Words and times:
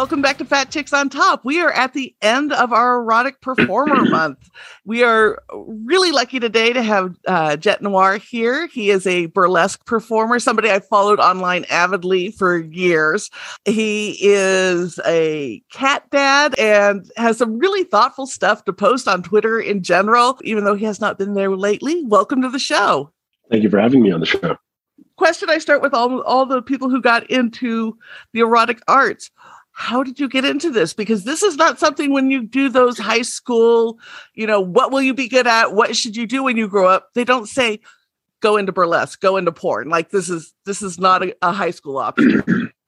Welcome 0.00 0.22
back 0.22 0.38
to 0.38 0.46
Fat 0.46 0.70
Chicks 0.70 0.94
on 0.94 1.10
Top. 1.10 1.44
We 1.44 1.60
are 1.60 1.72
at 1.72 1.92
the 1.92 2.16
end 2.22 2.54
of 2.54 2.72
our 2.72 3.00
erotic 3.00 3.38
performer 3.42 4.02
month. 4.06 4.48
We 4.86 5.04
are 5.04 5.42
really 5.52 6.10
lucky 6.10 6.40
today 6.40 6.72
to 6.72 6.82
have 6.82 7.16
uh, 7.26 7.58
Jet 7.58 7.82
Noir 7.82 8.16
here. 8.16 8.66
He 8.68 8.88
is 8.88 9.06
a 9.06 9.26
burlesque 9.26 9.84
performer, 9.84 10.38
somebody 10.38 10.70
I 10.70 10.80
followed 10.80 11.20
online 11.20 11.66
avidly 11.68 12.30
for 12.30 12.56
years. 12.56 13.28
He 13.66 14.16
is 14.22 14.98
a 15.04 15.62
cat 15.70 16.08
dad 16.10 16.58
and 16.58 17.04
has 17.18 17.36
some 17.36 17.58
really 17.58 17.84
thoughtful 17.84 18.26
stuff 18.26 18.64
to 18.64 18.72
post 18.72 19.06
on 19.06 19.22
Twitter 19.22 19.60
in 19.60 19.82
general, 19.82 20.38
even 20.44 20.64
though 20.64 20.76
he 20.76 20.86
has 20.86 21.02
not 21.02 21.18
been 21.18 21.34
there 21.34 21.54
lately. 21.54 22.06
Welcome 22.06 22.40
to 22.40 22.48
the 22.48 22.58
show. 22.58 23.12
Thank 23.50 23.64
you 23.64 23.68
for 23.68 23.78
having 23.78 24.00
me 24.00 24.12
on 24.12 24.20
the 24.20 24.26
show. 24.26 24.56
Question 25.18 25.50
I 25.50 25.58
start 25.58 25.82
with 25.82 25.92
all, 25.92 26.22
all 26.22 26.46
the 26.46 26.62
people 26.62 26.88
who 26.88 27.02
got 27.02 27.30
into 27.30 27.98
the 28.32 28.40
erotic 28.40 28.80
arts 28.88 29.30
how 29.80 30.02
did 30.02 30.20
you 30.20 30.28
get 30.28 30.44
into 30.44 30.70
this? 30.70 30.92
Because 30.92 31.24
this 31.24 31.42
is 31.42 31.56
not 31.56 31.78
something 31.78 32.12
when 32.12 32.30
you 32.30 32.42
do 32.42 32.68
those 32.68 32.98
high 32.98 33.22
school, 33.22 33.98
you 34.34 34.46
know, 34.46 34.60
what 34.60 34.92
will 34.92 35.00
you 35.00 35.14
be 35.14 35.26
good 35.26 35.46
at? 35.46 35.72
What 35.72 35.96
should 35.96 36.16
you 36.16 36.26
do 36.26 36.42
when 36.42 36.58
you 36.58 36.68
grow 36.68 36.86
up? 36.86 37.08
They 37.14 37.24
don't 37.24 37.48
say 37.48 37.80
go 38.40 38.58
into 38.58 38.72
burlesque, 38.72 39.22
go 39.22 39.38
into 39.38 39.52
porn. 39.52 39.88
Like 39.88 40.10
this 40.10 40.28
is 40.28 40.52
this 40.66 40.82
is 40.82 40.98
not 40.98 41.22
a, 41.22 41.34
a 41.40 41.52
high 41.52 41.70
school 41.70 41.96
option. 41.96 42.70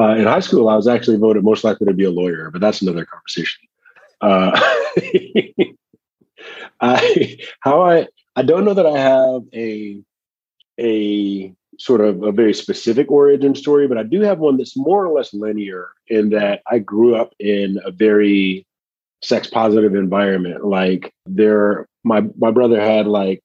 Uh, 0.00 0.14
in 0.14 0.26
high 0.26 0.38
school, 0.38 0.68
I 0.68 0.76
was 0.76 0.86
actually 0.86 1.16
voted 1.16 1.42
most 1.42 1.64
likely 1.64 1.84
to 1.88 1.92
be 1.92 2.04
a 2.04 2.10
lawyer, 2.10 2.52
but 2.52 2.60
that's 2.60 2.82
another 2.82 3.04
conversation. 3.04 3.66
Uh, 4.20 4.52
I 6.80 7.36
how 7.58 7.82
I 7.82 8.06
I 8.36 8.42
don't 8.42 8.64
know 8.64 8.74
that 8.74 8.86
I 8.86 8.96
have 8.96 9.42
a 9.52 10.00
a 10.78 11.52
sort 11.78 12.00
of 12.00 12.22
a 12.22 12.32
very 12.32 12.52
specific 12.52 13.10
origin 13.10 13.54
story, 13.54 13.86
but 13.86 13.98
I 13.98 14.02
do 14.02 14.20
have 14.22 14.38
one 14.38 14.56
that's 14.56 14.76
more 14.76 15.06
or 15.06 15.12
less 15.12 15.32
linear 15.32 15.90
in 16.08 16.30
that 16.30 16.62
I 16.70 16.78
grew 16.80 17.14
up 17.14 17.34
in 17.38 17.78
a 17.84 17.90
very 17.90 18.66
sex 19.22 19.48
positive 19.48 19.94
environment. 19.94 20.64
Like 20.64 21.14
there, 21.26 21.88
my 22.04 22.24
my 22.36 22.50
brother 22.50 22.80
had 22.80 23.06
like 23.06 23.42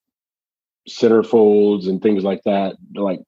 centerfolds 0.90 1.88
and 1.88 2.02
things 2.02 2.24
like 2.24 2.42
that, 2.46 2.76
like 2.96 3.22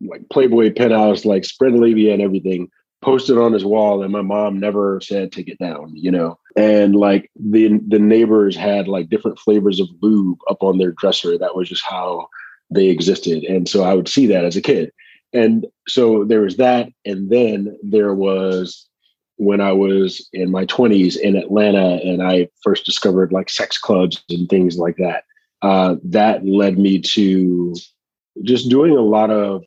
like 0.00 0.28
Playboy 0.30 0.72
penthouse, 0.74 1.24
like 1.24 1.44
spread 1.44 1.74
labia 1.74 2.12
and 2.12 2.22
everything 2.22 2.68
posted 3.02 3.36
on 3.36 3.52
his 3.52 3.64
wall 3.64 4.02
and 4.02 4.12
my 4.12 4.22
mom 4.22 4.58
never 4.58 5.00
said 5.02 5.32
take 5.32 5.48
it 5.48 5.58
down 5.58 5.92
you 5.96 6.08
know 6.08 6.38
and 6.56 6.94
like 6.94 7.28
the 7.34 7.80
the 7.88 7.98
neighbors 7.98 8.56
had 8.56 8.86
like 8.86 9.08
different 9.08 9.40
flavors 9.40 9.80
of 9.80 9.88
lube 10.00 10.38
up 10.48 10.62
on 10.62 10.78
their 10.78 10.92
dresser 10.92 11.36
that 11.36 11.56
was 11.56 11.68
just 11.68 11.84
how 11.84 12.28
they 12.74 12.88
existed. 12.88 13.44
And 13.44 13.68
so 13.68 13.84
I 13.84 13.94
would 13.94 14.08
see 14.08 14.26
that 14.26 14.44
as 14.44 14.56
a 14.56 14.62
kid. 14.62 14.92
And 15.32 15.66
so 15.88 16.24
there 16.24 16.42
was 16.42 16.56
that. 16.56 16.88
And 17.04 17.30
then 17.30 17.76
there 17.82 18.14
was 18.14 18.88
when 19.36 19.60
I 19.60 19.72
was 19.72 20.28
in 20.32 20.50
my 20.50 20.66
20s 20.66 21.16
in 21.16 21.36
Atlanta 21.36 22.00
and 22.04 22.22
I 22.22 22.48
first 22.62 22.84
discovered 22.84 23.32
like 23.32 23.50
sex 23.50 23.78
clubs 23.78 24.22
and 24.28 24.48
things 24.48 24.76
like 24.76 24.96
that. 24.96 25.24
Uh, 25.62 25.96
that 26.04 26.46
led 26.46 26.78
me 26.78 27.00
to 27.00 27.74
just 28.42 28.68
doing 28.68 28.96
a 28.96 29.00
lot 29.00 29.30
of 29.30 29.62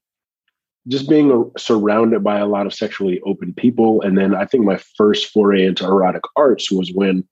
just 0.88 1.10
being 1.10 1.52
surrounded 1.58 2.24
by 2.24 2.38
a 2.38 2.46
lot 2.46 2.68
of 2.68 2.74
sexually 2.74 3.20
open 3.26 3.54
people. 3.54 4.02
And 4.02 4.18
then 4.18 4.36
I 4.36 4.46
think 4.46 4.66
my 4.66 4.80
first 4.98 5.32
foray 5.32 5.66
into 5.66 5.86
erotic 5.86 6.22
arts 6.36 6.72
was 6.72 6.92
when 6.94 7.28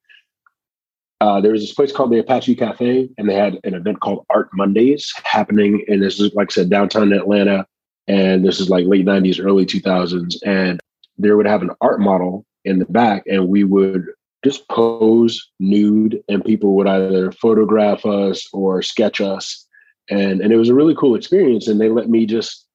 uh, 1.24 1.40
there 1.40 1.54
was 1.54 1.62
this 1.62 1.74
place 1.74 1.94
called 1.94 2.12
the 2.12 2.20
Apache 2.20 2.54
Cafe, 2.54 3.10
and 3.18 3.30
they 3.30 3.34
had 3.34 3.58
an 3.64 3.74
event 3.76 4.02
called 4.02 4.26
Art 4.30 4.50
Mondays 4.52 5.14
happening. 5.24 5.86
And 5.88 6.04
this 6.04 6.20
is, 6.20 6.34
like 6.34 6.52
I 6.52 6.54
said, 6.54 6.70
downtown 6.70 7.14
Atlanta. 7.14 7.66
And 8.10 8.46
this 8.46 8.60
is 8.60 8.70
like 8.70 8.86
late 8.86 9.06
90s, 9.06 9.42
early 9.42 9.66
2000s. 9.66 10.36
And 10.46 10.82
there 11.18 11.38
would 11.38 11.48
have 11.48 11.62
an 11.62 11.70
art 11.80 12.02
model 12.02 12.46
in 12.66 12.80
the 12.80 12.86
back, 12.86 13.24
and 13.26 13.48
we 13.48 13.64
would 13.64 14.06
just 14.44 14.68
pose 14.68 15.50
nude, 15.62 16.22
and 16.28 16.44
people 16.44 16.76
would 16.76 16.88
either 16.88 17.32
photograph 17.32 18.06
us 18.06 18.46
or 18.52 18.82
sketch 18.82 19.22
us. 19.22 19.66
And, 20.10 20.42
and 20.42 20.52
it 20.52 20.58
was 20.58 20.68
a 20.68 20.76
really 20.76 20.94
cool 20.94 21.16
experience. 21.16 21.70
And 21.70 21.80
they 21.80 21.88
let 21.88 22.10
me 22.10 22.26
just, 22.26 22.68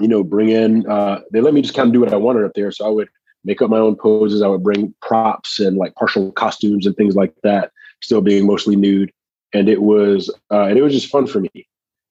you 0.00 0.08
know, 0.08 0.24
bring 0.24 0.48
in, 0.48 0.90
uh, 0.90 1.20
they 1.32 1.40
let 1.40 1.54
me 1.54 1.62
just 1.62 1.76
kind 1.76 1.86
of 1.86 1.92
do 1.92 2.00
what 2.00 2.12
I 2.12 2.16
wanted 2.16 2.44
up 2.44 2.54
there. 2.56 2.72
So 2.72 2.84
I 2.84 2.90
would 2.90 3.08
make 3.46 3.62
up 3.62 3.70
my 3.70 3.78
own 3.78 3.94
poses. 3.94 4.42
I 4.42 4.48
would 4.48 4.64
bring 4.64 4.92
props 5.00 5.60
and 5.60 5.76
like 5.76 5.94
partial 5.94 6.32
costumes 6.32 6.84
and 6.84 6.96
things 6.96 7.14
like 7.14 7.32
that, 7.44 7.70
still 8.02 8.20
being 8.20 8.46
mostly 8.46 8.76
nude. 8.76 9.10
And 9.52 9.68
it 9.68 9.82
was 9.82 10.30
uh, 10.50 10.64
and 10.64 10.78
it 10.78 10.82
was 10.82 10.92
just 10.92 11.10
fun 11.10 11.26
for 11.26 11.40
me. 11.40 11.66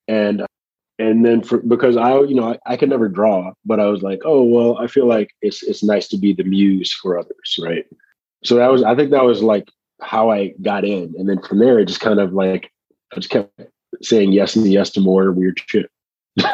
And 0.08 0.46
and 0.98 1.26
then 1.26 1.42
for 1.42 1.58
because 1.60 1.98
I 1.98 2.20
you 2.22 2.36
know 2.36 2.54
I, 2.54 2.74
I 2.74 2.78
could 2.78 2.90
never 2.90 3.10
draw, 3.10 3.54
but 3.66 3.80
I 3.80 3.88
was 3.88 4.02
like, 4.02 4.22
oh 4.26 4.44
well, 4.44 4.78
I 4.78 4.88
feel 4.88 5.06
like 5.06 5.32
it's 5.42 5.62
it's 5.64 5.84
nice 5.84 6.08
to 6.10 6.18
be 6.18 6.34
the 6.34 6.44
muse 6.44 6.94
for 6.94 7.18
others, 7.18 7.60
right? 7.62 7.86
So 8.44 8.56
that 8.56 8.72
was 8.72 8.84
I 8.84 8.96
think 8.96 9.12
that 9.12 9.26
was 9.26 9.44
like 9.44 9.68
how 10.02 10.32
I 10.32 10.54
got 10.62 10.86
in, 10.86 11.14
and 11.18 11.28
then 11.28 11.42
from 11.42 11.60
there 11.60 11.80
it 11.80 11.88
just 11.88 12.00
kind 12.00 12.20
of 12.20 12.34
like 12.34 12.72
I 13.14 13.18
just 13.18 13.30
kept 13.30 13.52
saying 14.02 14.32
yes 14.32 14.56
and 14.56 14.72
yes 14.72 14.90
to 14.92 15.02
more 15.02 15.32
weird 15.32 15.62
shit. 15.68 15.90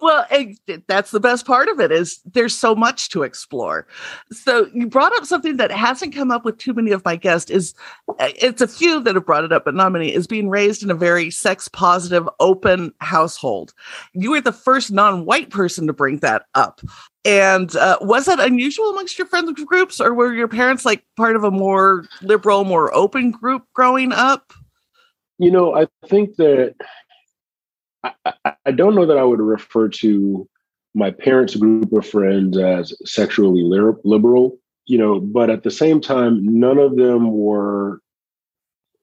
well, 0.00 0.26
it, 0.30 0.86
that's 0.86 1.10
the 1.10 1.20
best 1.20 1.46
part 1.46 1.68
of 1.68 1.80
it 1.80 1.90
is 1.92 2.20
there's 2.24 2.56
so 2.56 2.74
much 2.74 3.08
to 3.10 3.22
explore. 3.22 3.86
So 4.30 4.68
you 4.74 4.86
brought 4.86 5.14
up 5.16 5.24
something 5.24 5.56
that 5.56 5.70
hasn't 5.70 6.14
come 6.14 6.30
up 6.30 6.44
with 6.44 6.58
too 6.58 6.74
many 6.74 6.90
of 6.90 7.04
my 7.04 7.16
guests 7.16 7.50
is 7.50 7.74
eh, 8.18 8.32
it's 8.36 8.60
a 8.60 8.68
few 8.68 9.00
that 9.02 9.14
have 9.14 9.26
brought 9.26 9.44
it 9.44 9.52
up, 9.52 9.64
but 9.64 9.74
not 9.74 9.92
many 9.92 10.12
is 10.12 10.26
being 10.26 10.48
raised 10.48 10.82
in 10.82 10.90
a 10.90 10.94
very 10.94 11.30
sex 11.30 11.68
positive, 11.68 12.28
open 12.40 12.92
household. 12.98 13.72
You 14.12 14.30
were 14.32 14.40
the 14.40 14.52
first 14.52 14.90
non-white 14.90 15.50
person 15.50 15.86
to 15.86 15.92
bring 15.92 16.18
that 16.18 16.46
up. 16.54 16.80
And 17.24 17.74
uh, 17.76 17.98
was 18.02 18.26
that 18.26 18.38
unusual 18.38 18.90
amongst 18.90 19.16
your 19.16 19.26
friends 19.26 19.52
groups, 19.64 20.00
or 20.00 20.12
were 20.12 20.34
your 20.34 20.48
parents 20.48 20.84
like 20.84 21.04
part 21.16 21.36
of 21.36 21.44
a 21.44 21.50
more 21.50 22.04
liberal, 22.20 22.64
more 22.64 22.94
open 22.94 23.30
group 23.30 23.64
growing 23.72 24.12
up? 24.12 24.52
You 25.38 25.50
know, 25.50 25.74
I 25.74 25.86
think 26.06 26.36
that 26.36 26.74
I, 28.04 28.52
I 28.66 28.72
don't 28.72 28.94
know 28.94 29.06
that 29.06 29.18
I 29.18 29.24
would 29.24 29.40
refer 29.40 29.88
to 29.88 30.48
my 30.94 31.10
parents' 31.10 31.56
group 31.56 31.92
of 31.92 32.06
friends 32.06 32.56
as 32.56 32.94
sexually 33.04 33.62
liberal, 34.04 34.58
you 34.86 34.98
know, 34.98 35.20
but 35.20 35.50
at 35.50 35.62
the 35.62 35.70
same 35.70 36.00
time, 36.00 36.40
none 36.60 36.78
of 36.78 36.96
them 36.96 37.32
were 37.32 38.00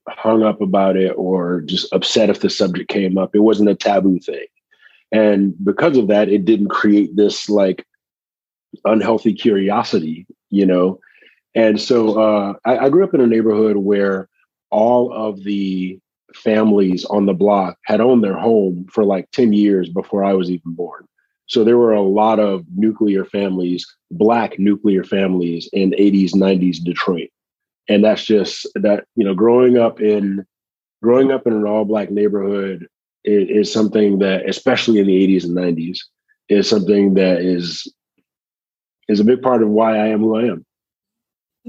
hung 0.08 0.42
up 0.42 0.60
about 0.60 0.96
it 0.96 1.12
or 1.16 1.60
just 1.62 1.92
upset 1.92 2.30
if 2.30 2.40
the 2.40 2.50
subject 2.50 2.88
came 2.88 3.18
up. 3.18 3.34
It 3.34 3.40
wasn't 3.40 3.68
a 3.68 3.74
taboo 3.74 4.18
thing. 4.18 4.46
And 5.12 5.54
because 5.62 5.96
of 5.96 6.08
that, 6.08 6.28
it 6.28 6.44
didn't 6.44 6.68
create 6.68 7.14
this 7.14 7.48
like 7.48 7.86
unhealthy 8.84 9.34
curiosity, 9.34 10.26
you 10.50 10.64
know. 10.64 10.98
And 11.54 11.78
so 11.80 12.18
uh, 12.18 12.54
I, 12.64 12.86
I 12.86 12.88
grew 12.88 13.04
up 13.04 13.12
in 13.12 13.20
a 13.20 13.26
neighborhood 13.26 13.76
where 13.76 14.28
all 14.70 15.12
of 15.12 15.44
the 15.44 16.00
families 16.34 17.04
on 17.06 17.26
the 17.26 17.34
block 17.34 17.78
had 17.84 18.00
owned 18.00 18.22
their 18.22 18.38
home 18.38 18.86
for 18.90 19.04
like 19.04 19.30
10 19.32 19.52
years 19.52 19.88
before 19.88 20.24
I 20.24 20.34
was 20.34 20.50
even 20.50 20.74
born. 20.74 21.06
So 21.46 21.64
there 21.64 21.78
were 21.78 21.92
a 21.92 22.02
lot 22.02 22.38
of 22.40 22.64
nuclear 22.74 23.24
families, 23.24 23.86
black 24.10 24.58
nuclear 24.58 25.04
families 25.04 25.68
in 25.72 25.90
80s, 25.90 26.34
90s 26.34 26.82
Detroit. 26.82 27.28
And 27.88 28.04
that's 28.04 28.24
just 28.24 28.66
that, 28.74 29.04
you 29.16 29.24
know, 29.24 29.34
growing 29.34 29.76
up 29.76 30.00
in 30.00 30.46
growing 31.02 31.32
up 31.32 31.46
in 31.46 31.52
an 31.52 31.66
all 31.66 31.84
black 31.84 32.10
neighborhood 32.10 32.86
is, 33.24 33.48
is 33.48 33.72
something 33.72 34.20
that, 34.20 34.48
especially 34.48 35.00
in 35.00 35.06
the 35.06 35.26
80s 35.26 35.44
and 35.44 35.56
90s, 35.56 35.98
is 36.48 36.68
something 36.68 37.14
that 37.14 37.40
is 37.40 37.92
is 39.08 39.20
a 39.20 39.24
big 39.24 39.42
part 39.42 39.62
of 39.62 39.68
why 39.68 39.96
I 39.96 40.08
am 40.08 40.20
who 40.20 40.36
I 40.36 40.44
am. 40.44 40.64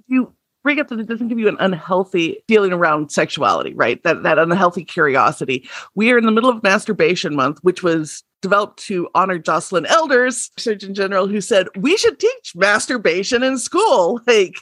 You 0.07 0.33
bring 0.63 0.79
up 0.79 0.87
that 0.87 0.99
it 0.99 1.07
doesn't 1.07 1.27
give 1.27 1.39
you 1.39 1.47
an 1.47 1.57
unhealthy 1.59 2.43
feeling 2.47 2.73
around 2.73 3.11
sexuality, 3.11 3.73
right? 3.73 4.01
That 4.03 4.23
that 4.23 4.39
unhealthy 4.39 4.83
curiosity. 4.83 5.69
We 5.95 6.11
are 6.11 6.17
in 6.17 6.25
the 6.25 6.31
middle 6.31 6.49
of 6.49 6.63
masturbation 6.63 7.35
month, 7.35 7.59
which 7.61 7.83
was 7.83 8.23
developed 8.41 8.77
to 8.85 9.09
honor 9.15 9.39
Joycelyn 9.39 9.85
Elders, 9.87 10.51
Surgeon 10.57 10.93
General, 10.93 11.27
who 11.27 11.41
said 11.41 11.67
we 11.75 11.97
should 11.97 12.19
teach 12.19 12.53
masturbation 12.55 13.43
in 13.43 13.57
school. 13.57 14.21
Like, 14.33 14.61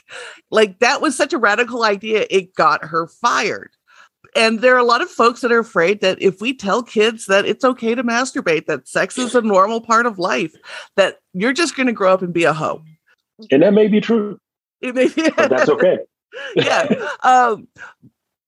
like 0.50 0.78
that 0.80 1.00
was 1.00 1.16
such 1.16 1.32
a 1.32 1.38
radical 1.38 1.82
idea. 1.82 2.26
It 2.28 2.54
got 2.54 2.84
her 2.84 3.06
fired. 3.06 3.70
And 4.36 4.60
there 4.60 4.74
are 4.74 4.78
a 4.78 4.84
lot 4.84 5.00
of 5.00 5.10
folks 5.10 5.40
that 5.40 5.52
are 5.52 5.58
afraid 5.58 6.00
that 6.00 6.20
if 6.20 6.40
we 6.40 6.52
tell 6.52 6.82
kids 6.82 7.26
that 7.26 7.46
it's 7.46 7.64
okay 7.64 7.94
to 7.94 8.04
masturbate, 8.04 8.66
that 8.66 8.86
sex 8.86 9.18
is 9.18 9.34
a 9.34 9.40
normal 9.40 9.80
part 9.80 10.04
of 10.04 10.18
life, 10.18 10.54
that 10.96 11.18
you're 11.32 11.52
just 11.52 11.74
going 11.74 11.86
to 11.86 11.92
grow 11.92 12.12
up 12.12 12.22
and 12.22 12.32
be 12.32 12.44
a 12.44 12.52
hoe. 12.52 12.82
And 13.50 13.62
that 13.62 13.72
may 13.72 13.88
be 13.88 14.00
true. 14.00 14.38
But 15.36 15.50
that's 15.50 15.68
okay. 15.68 15.98
yeah. 16.56 16.88
Um, 17.22 17.68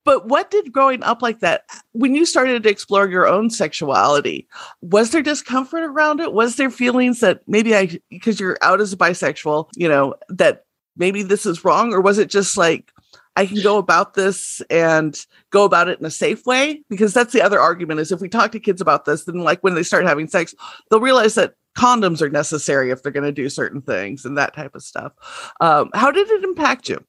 but 0.04 0.28
what 0.28 0.50
did 0.50 0.72
growing 0.72 1.02
up 1.02 1.22
like 1.22 1.40
that, 1.40 1.64
when 1.92 2.14
you 2.14 2.26
started 2.26 2.62
to 2.62 2.68
explore 2.68 3.08
your 3.08 3.26
own 3.26 3.48
sexuality, 3.48 4.46
was 4.82 5.10
there 5.10 5.22
discomfort 5.22 5.82
around 5.82 6.20
it? 6.20 6.32
Was 6.32 6.56
there 6.56 6.70
feelings 6.70 7.20
that 7.20 7.40
maybe 7.46 7.74
I, 7.74 7.98
because 8.10 8.38
you're 8.38 8.58
out 8.60 8.80
as 8.80 8.92
a 8.92 8.98
bisexual, 8.98 9.70
you 9.76 9.88
know, 9.88 10.14
that 10.28 10.64
maybe 10.96 11.22
this 11.22 11.46
is 11.46 11.64
wrong? 11.64 11.94
Or 11.94 12.00
was 12.00 12.18
it 12.18 12.28
just 12.28 12.58
like, 12.58 12.90
I 13.36 13.46
can 13.46 13.62
go 13.62 13.78
about 13.78 14.14
this 14.14 14.60
and 14.70 15.18
go 15.50 15.64
about 15.64 15.88
it 15.88 15.98
in 15.98 16.04
a 16.04 16.10
safe 16.10 16.44
way? 16.44 16.82
Because 16.90 17.14
that's 17.14 17.32
the 17.32 17.42
other 17.42 17.58
argument 17.58 18.00
is 18.00 18.12
if 18.12 18.20
we 18.20 18.28
talk 18.28 18.52
to 18.52 18.60
kids 18.60 18.82
about 18.82 19.06
this, 19.06 19.24
then 19.24 19.38
like 19.38 19.60
when 19.62 19.74
they 19.74 19.82
start 19.82 20.06
having 20.06 20.28
sex, 20.28 20.54
they'll 20.90 21.00
realize 21.00 21.34
that 21.34 21.54
condoms 21.76 22.22
are 22.22 22.30
necessary 22.30 22.90
if 22.90 23.02
they're 23.02 23.12
going 23.12 23.24
to 23.24 23.32
do 23.32 23.48
certain 23.48 23.82
things 23.82 24.24
and 24.24 24.38
that 24.38 24.54
type 24.54 24.74
of 24.74 24.82
stuff. 24.82 25.12
Um, 25.60 25.90
how 25.94 26.10
did 26.10 26.28
it 26.30 26.44
impact 26.44 26.88
you? 26.88 27.04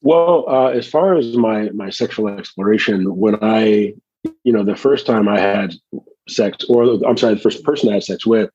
Well, 0.00 0.44
uh, 0.48 0.68
as 0.68 0.86
far 0.88 1.14
as 1.16 1.36
my 1.36 1.70
my 1.70 1.90
sexual 1.90 2.28
exploration, 2.28 3.16
when 3.16 3.36
I, 3.42 3.94
you 4.44 4.52
know, 4.52 4.64
the 4.64 4.76
first 4.76 5.06
time 5.06 5.28
I 5.28 5.40
had 5.40 5.74
sex, 6.28 6.64
or 6.68 6.84
I'm 7.06 7.16
sorry, 7.16 7.34
the 7.34 7.40
first 7.40 7.64
person 7.64 7.90
I 7.90 7.94
had 7.94 8.04
sex 8.04 8.24
with, 8.24 8.50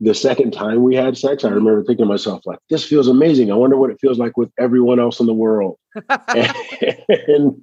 the 0.00 0.14
second 0.14 0.52
time 0.52 0.82
we 0.82 0.94
had 0.94 1.16
sex, 1.16 1.44
I 1.44 1.48
remember 1.48 1.82
thinking 1.82 2.04
to 2.04 2.08
myself, 2.08 2.42
like, 2.46 2.58
this 2.70 2.84
feels 2.84 3.08
amazing. 3.08 3.50
I 3.50 3.54
wonder 3.54 3.76
what 3.76 3.90
it 3.90 4.00
feels 4.00 4.18
like 4.18 4.36
with 4.36 4.50
everyone 4.58 4.98
else 4.98 5.20
in 5.20 5.26
the 5.26 5.34
world. 5.34 5.78
and, 6.08 7.62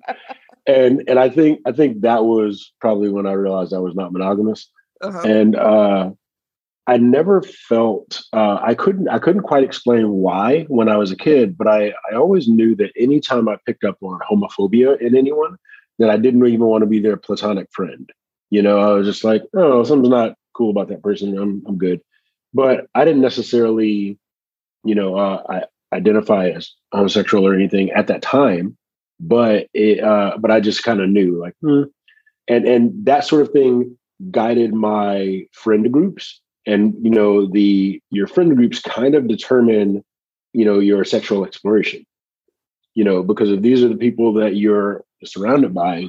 and 0.65 1.03
and 1.07 1.19
I 1.19 1.29
think 1.29 1.59
I 1.65 1.71
think 1.71 2.01
that 2.01 2.23
was 2.25 2.71
probably 2.79 3.09
when 3.09 3.25
I 3.25 3.33
realized 3.33 3.73
I 3.73 3.79
was 3.79 3.95
not 3.95 4.13
monogamous. 4.13 4.69
Uh-huh. 5.03 5.21
And 5.25 5.55
uh, 5.57 6.11
I 6.87 6.97
never 6.97 7.41
felt 7.41 8.21
uh, 8.31 8.59
I 8.61 8.73
couldn't 8.73 9.09
I 9.09 9.19
couldn't 9.19 9.43
quite 9.43 9.63
explain 9.63 10.09
why 10.09 10.63
when 10.69 10.89
I 10.89 10.97
was 10.97 11.11
a 11.11 11.17
kid, 11.17 11.57
but 11.57 11.67
I 11.67 11.93
I 12.11 12.15
always 12.15 12.47
knew 12.47 12.75
that 12.77 12.91
anytime 12.97 13.47
I 13.49 13.57
picked 13.65 13.83
up 13.83 13.97
on 14.01 14.19
homophobia 14.19 14.99
in 14.99 15.15
anyone, 15.15 15.57
that 15.99 16.09
I 16.09 16.17
didn't 16.17 16.45
even 16.45 16.65
want 16.65 16.81
to 16.81 16.89
be 16.89 16.99
their 16.99 17.17
platonic 17.17 17.67
friend. 17.71 18.09
You 18.49 18.61
know, 18.61 18.79
I 18.79 18.93
was 18.93 19.07
just 19.07 19.23
like, 19.23 19.43
oh, 19.55 19.83
something's 19.83 20.09
not 20.09 20.35
cool 20.53 20.69
about 20.69 20.87
that 20.87 21.03
person. 21.03 21.37
I'm 21.37 21.63
I'm 21.67 21.77
good, 21.77 22.01
but 22.53 22.87
I 22.95 23.05
didn't 23.05 23.21
necessarily, 23.21 24.17
you 24.85 24.95
know, 24.95 25.15
uh, 25.15 25.43
I 25.49 25.95
identify 25.95 26.49
as 26.49 26.71
homosexual 26.91 27.45
or 27.45 27.53
anything 27.53 27.91
at 27.91 28.07
that 28.07 28.21
time. 28.21 28.77
But 29.19 29.67
it, 29.73 30.03
uh, 30.03 30.37
but 30.39 30.51
I 30.51 30.59
just 30.59 30.83
kind 30.83 30.99
of 30.99 31.09
knew, 31.09 31.39
like, 31.39 31.55
hmm. 31.61 31.83
and 32.47 32.65
and 32.65 33.05
that 33.05 33.25
sort 33.25 33.41
of 33.41 33.51
thing 33.51 33.97
guided 34.31 34.73
my 34.73 35.45
friend 35.51 35.91
groups. 35.91 36.39
And 36.65 36.95
you 37.01 37.09
know 37.09 37.45
the 37.45 38.01
your 38.09 38.27
friend 38.27 38.55
groups 38.55 38.79
kind 38.79 39.15
of 39.15 39.27
determine 39.27 40.03
you 40.53 40.65
know 40.65 40.79
your 40.79 41.03
sexual 41.03 41.45
exploration. 41.45 42.05
You 42.93 43.03
know 43.03 43.23
because 43.23 43.51
if 43.51 43.61
these 43.61 43.83
are 43.83 43.89
the 43.89 43.97
people 43.97 44.33
that 44.33 44.55
you're 44.55 45.03
surrounded 45.23 45.73
by. 45.73 46.07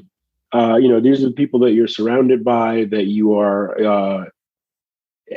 Uh 0.53 0.77
you 0.77 0.89
know 0.89 1.01
these 1.01 1.23
are 1.23 1.29
the 1.29 1.35
people 1.35 1.59
that 1.61 1.73
you're 1.73 1.89
surrounded 1.89 2.45
by 2.45 2.85
that 2.85 3.07
you 3.07 3.37
are 3.37 3.83
uh 3.83 4.25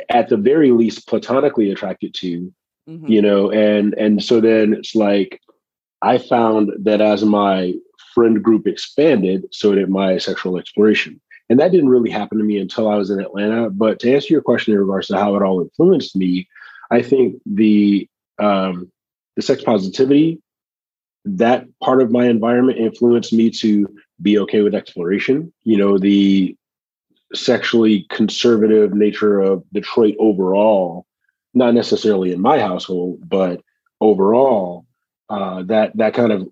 at 0.08 0.28
the 0.28 0.36
very 0.36 0.70
least 0.70 1.06
platonically 1.06 1.70
attracted 1.70 2.14
to 2.14 2.52
mm-hmm. 2.88 3.06
you 3.06 3.22
know 3.22 3.50
and 3.50 3.94
and 3.94 4.22
so 4.22 4.40
then 4.40 4.74
it's 4.74 4.94
like 4.94 5.40
i 6.02 6.18
found 6.18 6.70
that 6.78 7.00
as 7.00 7.24
my 7.24 7.74
friend 8.14 8.42
group 8.42 8.66
expanded 8.66 9.46
so 9.50 9.74
did 9.74 9.88
my 9.88 10.18
sexual 10.18 10.58
exploration 10.58 11.20
and 11.48 11.58
that 11.58 11.72
didn't 11.72 11.88
really 11.88 12.10
happen 12.10 12.38
to 12.38 12.44
me 12.44 12.58
until 12.58 12.88
I 12.88 12.96
was 12.96 13.10
in 13.10 13.20
Atlanta. 13.20 13.70
But 13.70 14.00
to 14.00 14.14
answer 14.14 14.32
your 14.32 14.42
question 14.42 14.74
in 14.74 14.80
regards 14.80 15.08
to 15.08 15.16
how 15.16 15.34
it 15.36 15.42
all 15.42 15.60
influenced 15.60 16.14
me, 16.16 16.48
I 16.90 17.02
think 17.02 17.40
the 17.46 18.08
um, 18.38 18.90
the 19.36 19.42
sex 19.42 19.62
positivity, 19.62 20.40
that 21.24 21.66
part 21.80 22.02
of 22.02 22.10
my 22.10 22.26
environment 22.26 22.78
influenced 22.78 23.32
me 23.32 23.50
to 23.50 23.88
be 24.20 24.38
okay 24.38 24.62
with 24.62 24.74
exploration. 24.74 25.52
You 25.64 25.76
know, 25.76 25.98
the 25.98 26.56
sexually 27.34 28.06
conservative 28.10 28.94
nature 28.94 29.40
of 29.40 29.64
Detroit 29.72 30.16
overall, 30.18 31.06
not 31.54 31.74
necessarily 31.74 32.32
in 32.32 32.40
my 32.40 32.58
household, 32.58 33.28
but 33.28 33.60
overall, 34.00 34.86
uh, 35.28 35.62
that 35.64 35.96
that 35.96 36.14
kind 36.14 36.32
of 36.32 36.48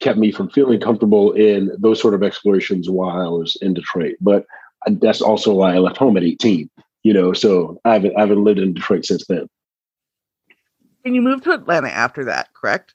kept 0.00 0.18
me 0.18 0.32
from 0.32 0.50
feeling 0.50 0.80
comfortable 0.80 1.32
in 1.32 1.70
those 1.78 2.00
sort 2.00 2.14
of 2.14 2.22
explorations 2.22 2.90
while 2.90 3.20
I 3.20 3.28
was 3.28 3.56
in 3.62 3.74
Detroit. 3.74 4.16
But 4.20 4.44
that's 4.86 5.22
also 5.22 5.54
why 5.54 5.74
I 5.74 5.78
left 5.78 5.96
home 5.96 6.16
at 6.16 6.24
18, 6.24 6.68
you 7.02 7.12
know, 7.12 7.32
so 7.32 7.80
I 7.84 7.94
haven't, 7.94 8.16
I 8.16 8.20
haven't 8.20 8.44
lived 8.44 8.58
in 8.58 8.74
Detroit 8.74 9.06
since 9.06 9.24
then. 9.26 9.48
And 11.04 11.14
you 11.14 11.22
moved 11.22 11.44
to 11.44 11.52
Atlanta 11.52 11.88
after 11.88 12.24
that, 12.24 12.48
correct? 12.54 12.94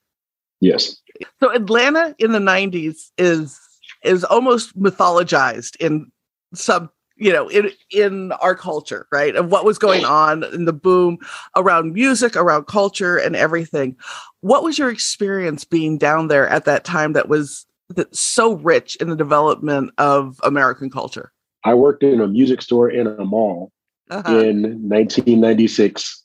Yes. 0.62 0.98
So 1.40 1.54
Atlanta 1.54 2.16
in 2.19 2.31
the 2.31 2.40
90s 2.40 3.12
is 3.18 3.60
is 4.04 4.24
almost 4.24 4.78
mythologized 4.80 5.75
in 5.78 6.12
some 6.54 6.90
you 7.19 7.31
know 7.31 7.48
in 7.50 7.69
in 7.92 8.31
our 8.33 8.56
culture 8.56 9.07
right 9.12 9.36
of 9.36 9.51
what 9.51 9.66
was 9.66 9.77
going 9.77 10.06
on 10.06 10.44
in 10.45 10.66
the 10.66 10.74
boom 10.74 11.18
around 11.56 11.94
music 11.94 12.36
around 12.36 12.66
culture 12.66 13.18
and 13.18 13.36
everything. 13.36 13.95
What 14.42 14.63
was 14.63 14.80
your 14.80 14.89
experience 14.89 15.66
being 15.66 15.98
down 15.98 16.30
there 16.30 16.48
at 16.48 16.66
that 16.66 16.86
time 16.86 17.13
that 17.13 17.27
was 17.30 17.66
that 17.89 18.16
so 18.16 18.54
rich 18.54 18.95
in 18.98 19.10
the 19.10 19.16
development 19.16 19.92
of 19.98 20.39
american 20.44 20.89
culture? 20.89 21.31
I 21.66 21.74
worked 21.74 22.04
in 22.04 22.21
a 22.21 22.27
music 22.27 22.62
store 22.62 22.89
in 22.89 23.06
a 23.06 23.25
mall 23.25 23.71
uh-huh. 24.10 24.38
in 24.38 24.62
1996 24.89 26.24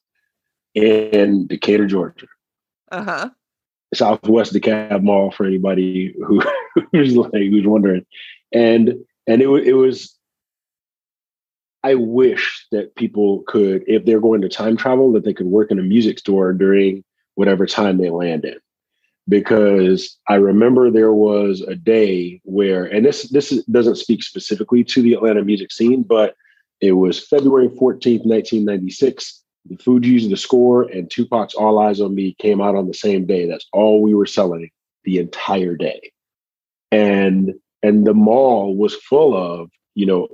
in 0.74 1.46
decatur 1.48 1.86
georgia. 1.86 2.26
Uh-huh. 2.92 3.30
Southwest 3.92 4.52
DeKalb 4.52 5.02
mall 5.02 5.30
for 5.30 5.46
anybody 5.46 6.14
who 6.26 6.40
who's 6.92 7.16
like 7.16 7.32
who's 7.32 7.66
wondering. 7.66 8.06
And 8.52 8.94
and 9.26 9.42
it, 9.42 9.48
it 9.48 9.74
was 9.74 10.13
I 11.84 11.94
wish 11.96 12.66
that 12.72 12.96
people 12.96 13.44
could, 13.46 13.84
if 13.86 14.06
they're 14.06 14.18
going 14.18 14.40
to 14.40 14.48
time 14.48 14.76
travel, 14.76 15.12
that 15.12 15.24
they 15.24 15.34
could 15.34 15.46
work 15.46 15.70
in 15.70 15.78
a 15.78 15.82
music 15.82 16.18
store 16.18 16.54
during 16.54 17.04
whatever 17.34 17.66
time 17.66 17.98
they 17.98 18.08
land 18.08 18.46
in. 18.46 18.56
Because 19.28 20.18
I 20.28 20.36
remember 20.36 20.90
there 20.90 21.12
was 21.12 21.60
a 21.60 21.74
day 21.74 22.40
where, 22.44 22.86
and 22.86 23.04
this 23.04 23.28
this 23.30 23.50
doesn't 23.66 23.96
speak 23.96 24.22
specifically 24.22 24.82
to 24.84 25.02
the 25.02 25.12
Atlanta 25.12 25.44
music 25.44 25.72
scene, 25.72 26.02
but 26.02 26.34
it 26.80 26.92
was 26.92 27.26
February 27.26 27.68
14th, 27.68 28.24
1996. 28.24 29.42
The 29.66 29.76
Fugees, 29.76 30.28
The 30.28 30.36
Score, 30.36 30.82
and 30.82 31.10
Tupac's 31.10 31.54
All 31.54 31.78
Eyez 31.78 32.04
on 32.04 32.14
Me 32.14 32.34
came 32.38 32.60
out 32.60 32.76
on 32.76 32.86
the 32.86 32.92
same 32.92 33.24
day. 33.24 33.46
That's 33.46 33.66
all 33.72 34.02
we 34.02 34.14
were 34.14 34.26
selling 34.26 34.70
the 35.04 35.18
entire 35.18 35.74
day. 35.74 36.12
And 36.90 37.54
and 37.82 38.06
the 38.06 38.14
mall 38.14 38.74
was 38.76 38.94
full 38.94 39.34
of, 39.36 39.70
you 39.94 40.06
know, 40.06 40.28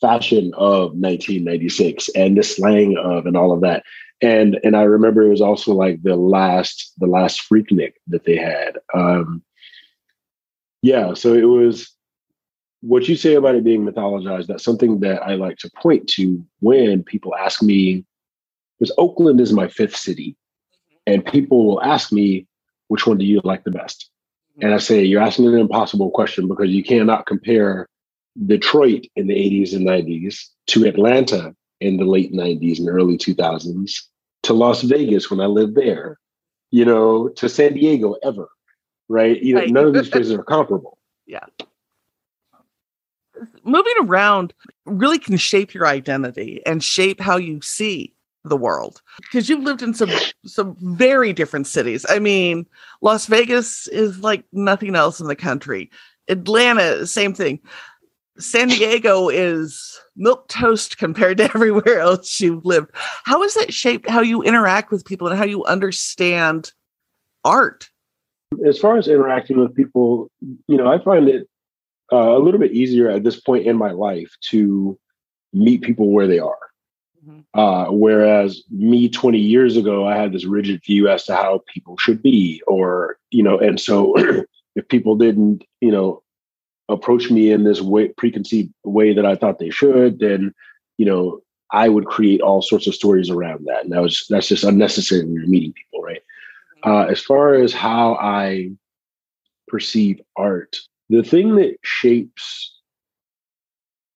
fashion 0.00 0.52
of 0.56 0.92
1996 0.92 2.08
and 2.10 2.36
the 2.36 2.42
slang 2.42 2.96
of 2.96 3.26
and 3.26 3.36
all 3.36 3.52
of 3.52 3.60
that. 3.60 3.82
And 4.22 4.58
and 4.64 4.76
i 4.76 4.82
remember 4.82 5.22
it 5.22 5.30
was 5.30 5.40
also 5.40 5.72
like 5.72 6.02
the 6.02 6.16
last 6.16 6.92
the 6.98 7.06
last 7.06 7.42
freaknik 7.48 7.94
that 8.08 8.24
they 8.24 8.36
had. 8.36 8.78
Um 8.94 9.42
yeah 10.82 11.14
so 11.14 11.34
it 11.34 11.44
was 11.44 11.90
what 12.80 13.08
you 13.08 13.16
say 13.16 13.34
about 13.34 13.54
it 13.54 13.64
being 13.64 13.84
mythologized 13.84 14.46
that's 14.46 14.64
something 14.64 15.00
that 15.00 15.22
i 15.22 15.34
like 15.34 15.58
to 15.58 15.70
point 15.76 16.06
to 16.08 16.42
when 16.60 17.02
people 17.02 17.34
ask 17.36 17.62
me 17.62 18.02
because 18.78 18.94
oakland 18.96 19.38
is 19.40 19.52
my 19.52 19.68
fifth 19.68 19.94
city 19.94 20.34
and 21.06 21.24
people 21.24 21.66
will 21.66 21.82
ask 21.82 22.12
me 22.12 22.46
which 22.88 23.06
one 23.06 23.18
do 23.18 23.24
you 23.24 23.40
like 23.44 23.64
the 23.64 23.70
best? 23.70 24.10
And 24.60 24.74
i 24.74 24.78
say 24.78 25.02
you're 25.02 25.22
asking 25.22 25.46
an 25.46 25.58
impossible 25.58 26.10
question 26.10 26.48
because 26.48 26.70
you 26.70 26.82
cannot 26.82 27.26
compare 27.26 27.88
Detroit 28.46 29.06
in 29.16 29.26
the 29.26 29.34
80s 29.34 29.74
and 29.74 29.86
90s 29.86 30.44
to 30.68 30.86
Atlanta 30.86 31.54
in 31.80 31.96
the 31.96 32.04
late 32.04 32.32
90s 32.32 32.78
and 32.78 32.88
early 32.88 33.16
2000s 33.16 33.92
to 34.42 34.52
Las 34.52 34.82
Vegas 34.82 35.30
when 35.30 35.40
I 35.40 35.46
lived 35.46 35.74
there, 35.74 36.18
you 36.70 36.84
know, 36.84 37.28
to 37.28 37.48
San 37.48 37.74
Diego 37.74 38.16
ever, 38.22 38.48
right? 39.08 39.40
You 39.42 39.54
know, 39.54 39.60
right. 39.60 39.70
none 39.70 39.86
of 39.86 39.94
these 39.94 40.08
places 40.10 40.32
are 40.32 40.42
comparable. 40.44 40.98
Yeah. 41.26 41.46
Moving 43.64 43.94
around 44.02 44.52
really 44.84 45.18
can 45.18 45.36
shape 45.36 45.72
your 45.72 45.86
identity 45.86 46.60
and 46.66 46.84
shape 46.84 47.20
how 47.20 47.36
you 47.36 47.60
see 47.62 48.14
the 48.44 48.56
world 48.56 49.02
because 49.18 49.48
you've 49.48 49.62
lived 49.62 49.82
in 49.82 49.94
some 49.94 50.10
some 50.44 50.76
very 50.80 51.32
different 51.32 51.66
cities. 51.66 52.06
I 52.08 52.18
mean, 52.18 52.66
Las 53.02 53.26
Vegas 53.26 53.86
is 53.88 54.18
like 54.20 54.44
nothing 54.52 54.94
else 54.94 55.20
in 55.20 55.26
the 55.26 55.36
country. 55.36 55.90
Atlanta, 56.28 57.06
same 57.06 57.34
thing. 57.34 57.60
San 58.40 58.68
Diego 58.68 59.28
is 59.28 60.00
milk 60.16 60.48
toast 60.48 60.98
compared 60.98 61.38
to 61.38 61.44
everywhere 61.54 62.00
else 62.00 62.40
you've 62.40 62.64
lived. 62.64 62.90
How 63.24 63.42
has 63.42 63.54
that 63.54 63.72
shaped 63.72 64.08
how 64.08 64.20
you 64.20 64.42
interact 64.42 64.90
with 64.90 65.04
people 65.04 65.28
and 65.28 65.38
how 65.38 65.44
you 65.44 65.64
understand 65.64 66.72
art? 67.44 67.88
As 68.66 68.78
far 68.78 68.98
as 68.98 69.06
interacting 69.06 69.60
with 69.60 69.74
people, 69.74 70.30
you 70.66 70.76
know, 70.76 70.90
I 70.90 71.02
find 71.02 71.28
it 71.28 71.48
uh, 72.12 72.36
a 72.36 72.40
little 72.40 72.58
bit 72.58 72.72
easier 72.72 73.08
at 73.08 73.22
this 73.22 73.40
point 73.40 73.66
in 73.66 73.76
my 73.76 73.92
life 73.92 74.34
to 74.50 74.98
meet 75.52 75.82
people 75.82 76.10
where 76.10 76.26
they 76.26 76.40
are. 76.40 76.58
Mm-hmm. 77.26 77.58
Uh, 77.58 77.92
whereas 77.92 78.62
me 78.70 79.08
20 79.08 79.38
years 79.38 79.76
ago, 79.76 80.06
I 80.06 80.16
had 80.16 80.32
this 80.32 80.46
rigid 80.46 80.82
view 80.84 81.08
as 81.08 81.24
to 81.24 81.36
how 81.36 81.62
people 81.72 81.96
should 81.98 82.22
be, 82.22 82.62
or, 82.66 83.18
you 83.30 83.42
know, 83.42 83.58
and 83.58 83.78
so 83.78 84.14
if 84.74 84.88
people 84.88 85.16
didn't, 85.16 85.64
you 85.80 85.92
know, 85.92 86.22
approach 86.90 87.30
me 87.30 87.50
in 87.50 87.64
this 87.64 87.80
way, 87.80 88.08
preconceived 88.08 88.72
way 88.84 89.12
that 89.14 89.26
I 89.26 89.36
thought 89.36 89.58
they 89.58 89.70
should, 89.70 90.18
then, 90.18 90.54
you 90.98 91.06
know, 91.06 91.40
I 91.72 91.88
would 91.88 92.06
create 92.06 92.40
all 92.40 92.62
sorts 92.62 92.86
of 92.86 92.94
stories 92.94 93.30
around 93.30 93.66
that. 93.66 93.84
And 93.84 93.92
that 93.92 94.02
was, 94.02 94.26
that's 94.28 94.48
just 94.48 94.64
unnecessary 94.64 95.24
when 95.24 95.34
you're 95.34 95.46
meeting 95.46 95.72
people, 95.72 96.02
right? 96.02 96.22
Mm-hmm. 96.84 96.90
Uh, 96.90 97.04
as 97.04 97.20
far 97.20 97.54
as 97.54 97.72
how 97.72 98.14
I 98.14 98.70
perceive 99.68 100.20
art, 100.36 100.78
the 101.08 101.22
thing 101.22 101.56
that 101.56 101.76
shapes 101.82 102.76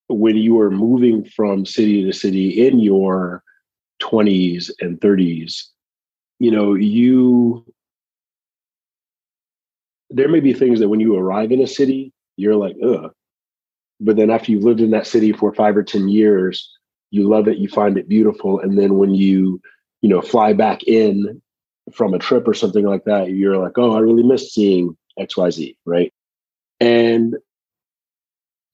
when 0.08 0.36
you 0.36 0.60
are 0.60 0.70
moving 0.70 1.24
from 1.24 1.64
city 1.64 2.04
to 2.04 2.12
city 2.12 2.66
in 2.66 2.80
your 2.80 3.42
20s 4.02 4.70
and 4.80 5.00
30s, 5.00 5.64
you 6.38 6.50
know, 6.50 6.74
you 6.74 7.64
there 10.10 10.28
may 10.28 10.40
be 10.40 10.52
things 10.52 10.78
that 10.78 10.88
when 10.88 11.00
you 11.00 11.16
arrive 11.16 11.50
in 11.50 11.60
a 11.60 11.66
city, 11.66 12.12
you're 12.36 12.56
like, 12.56 12.76
ugh. 12.84 13.12
But 14.00 14.16
then 14.16 14.30
after 14.30 14.52
you've 14.52 14.64
lived 14.64 14.80
in 14.80 14.90
that 14.90 15.06
city 15.06 15.32
for 15.32 15.54
five 15.54 15.76
or 15.76 15.82
10 15.82 16.08
years, 16.08 16.70
you 17.10 17.28
love 17.28 17.46
it, 17.48 17.58
you 17.58 17.68
find 17.68 17.96
it 17.96 18.08
beautiful. 18.08 18.58
And 18.60 18.78
then 18.78 18.96
when 18.98 19.14
you, 19.14 19.60
you 20.02 20.08
know, 20.08 20.20
fly 20.20 20.52
back 20.52 20.82
in 20.84 21.40
from 21.92 22.12
a 22.12 22.18
trip 22.18 22.48
or 22.48 22.54
something 22.54 22.84
like 22.84 23.04
that, 23.04 23.30
you're 23.30 23.56
like, 23.56 23.78
oh, 23.78 23.94
I 23.94 24.00
really 24.00 24.22
missed 24.22 24.52
seeing 24.52 24.96
XYZ, 25.18 25.76
right? 25.84 26.12
And 26.80 27.36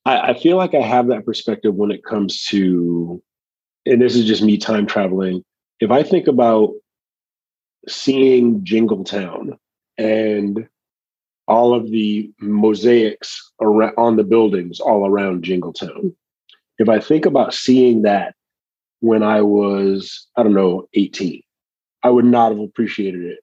I, 0.07 0.31
I 0.31 0.39
feel 0.39 0.57
like 0.57 0.75
I 0.75 0.81
have 0.81 1.09
that 1.09 1.27
perspective 1.27 1.75
when 1.75 1.91
it 1.91 2.05
comes 2.05 2.45
to, 2.47 3.23
and 3.85 4.01
this 4.01 4.17
is 4.17 4.27
just 4.27 4.43
me 4.43 4.57
time 4.57 4.87
traveling. 4.87 5.45
If 5.81 5.91
I 5.91 6.03
think 6.03 6.27
about 6.27 6.73
seeing 7.89 8.63
Jingletown 8.63 9.59
and 9.99 10.69
all 11.51 11.75
of 11.75 11.91
the 11.91 12.31
mosaics 12.41 13.51
around 13.61 13.93
on 13.99 14.17
the 14.17 14.23
buildings 14.23 14.79
all 14.79 15.05
around 15.05 15.43
Jingletown. 15.43 16.15
If 16.79 16.89
I 16.89 17.01
think 17.01 17.27
about 17.27 17.53
seeing 17.53 18.03
that 18.03 18.37
when 19.01 19.25
I 19.25 19.43
was, 19.43 20.29
I 20.37 20.45
don't 20.45 20.55
know, 20.55 20.89
18, 20.95 21.43
I 22.05 22.11
would 22.11 22.25
not 22.25 22.53
have 22.53 22.61
appreciated 22.61 23.23
it 23.23 23.41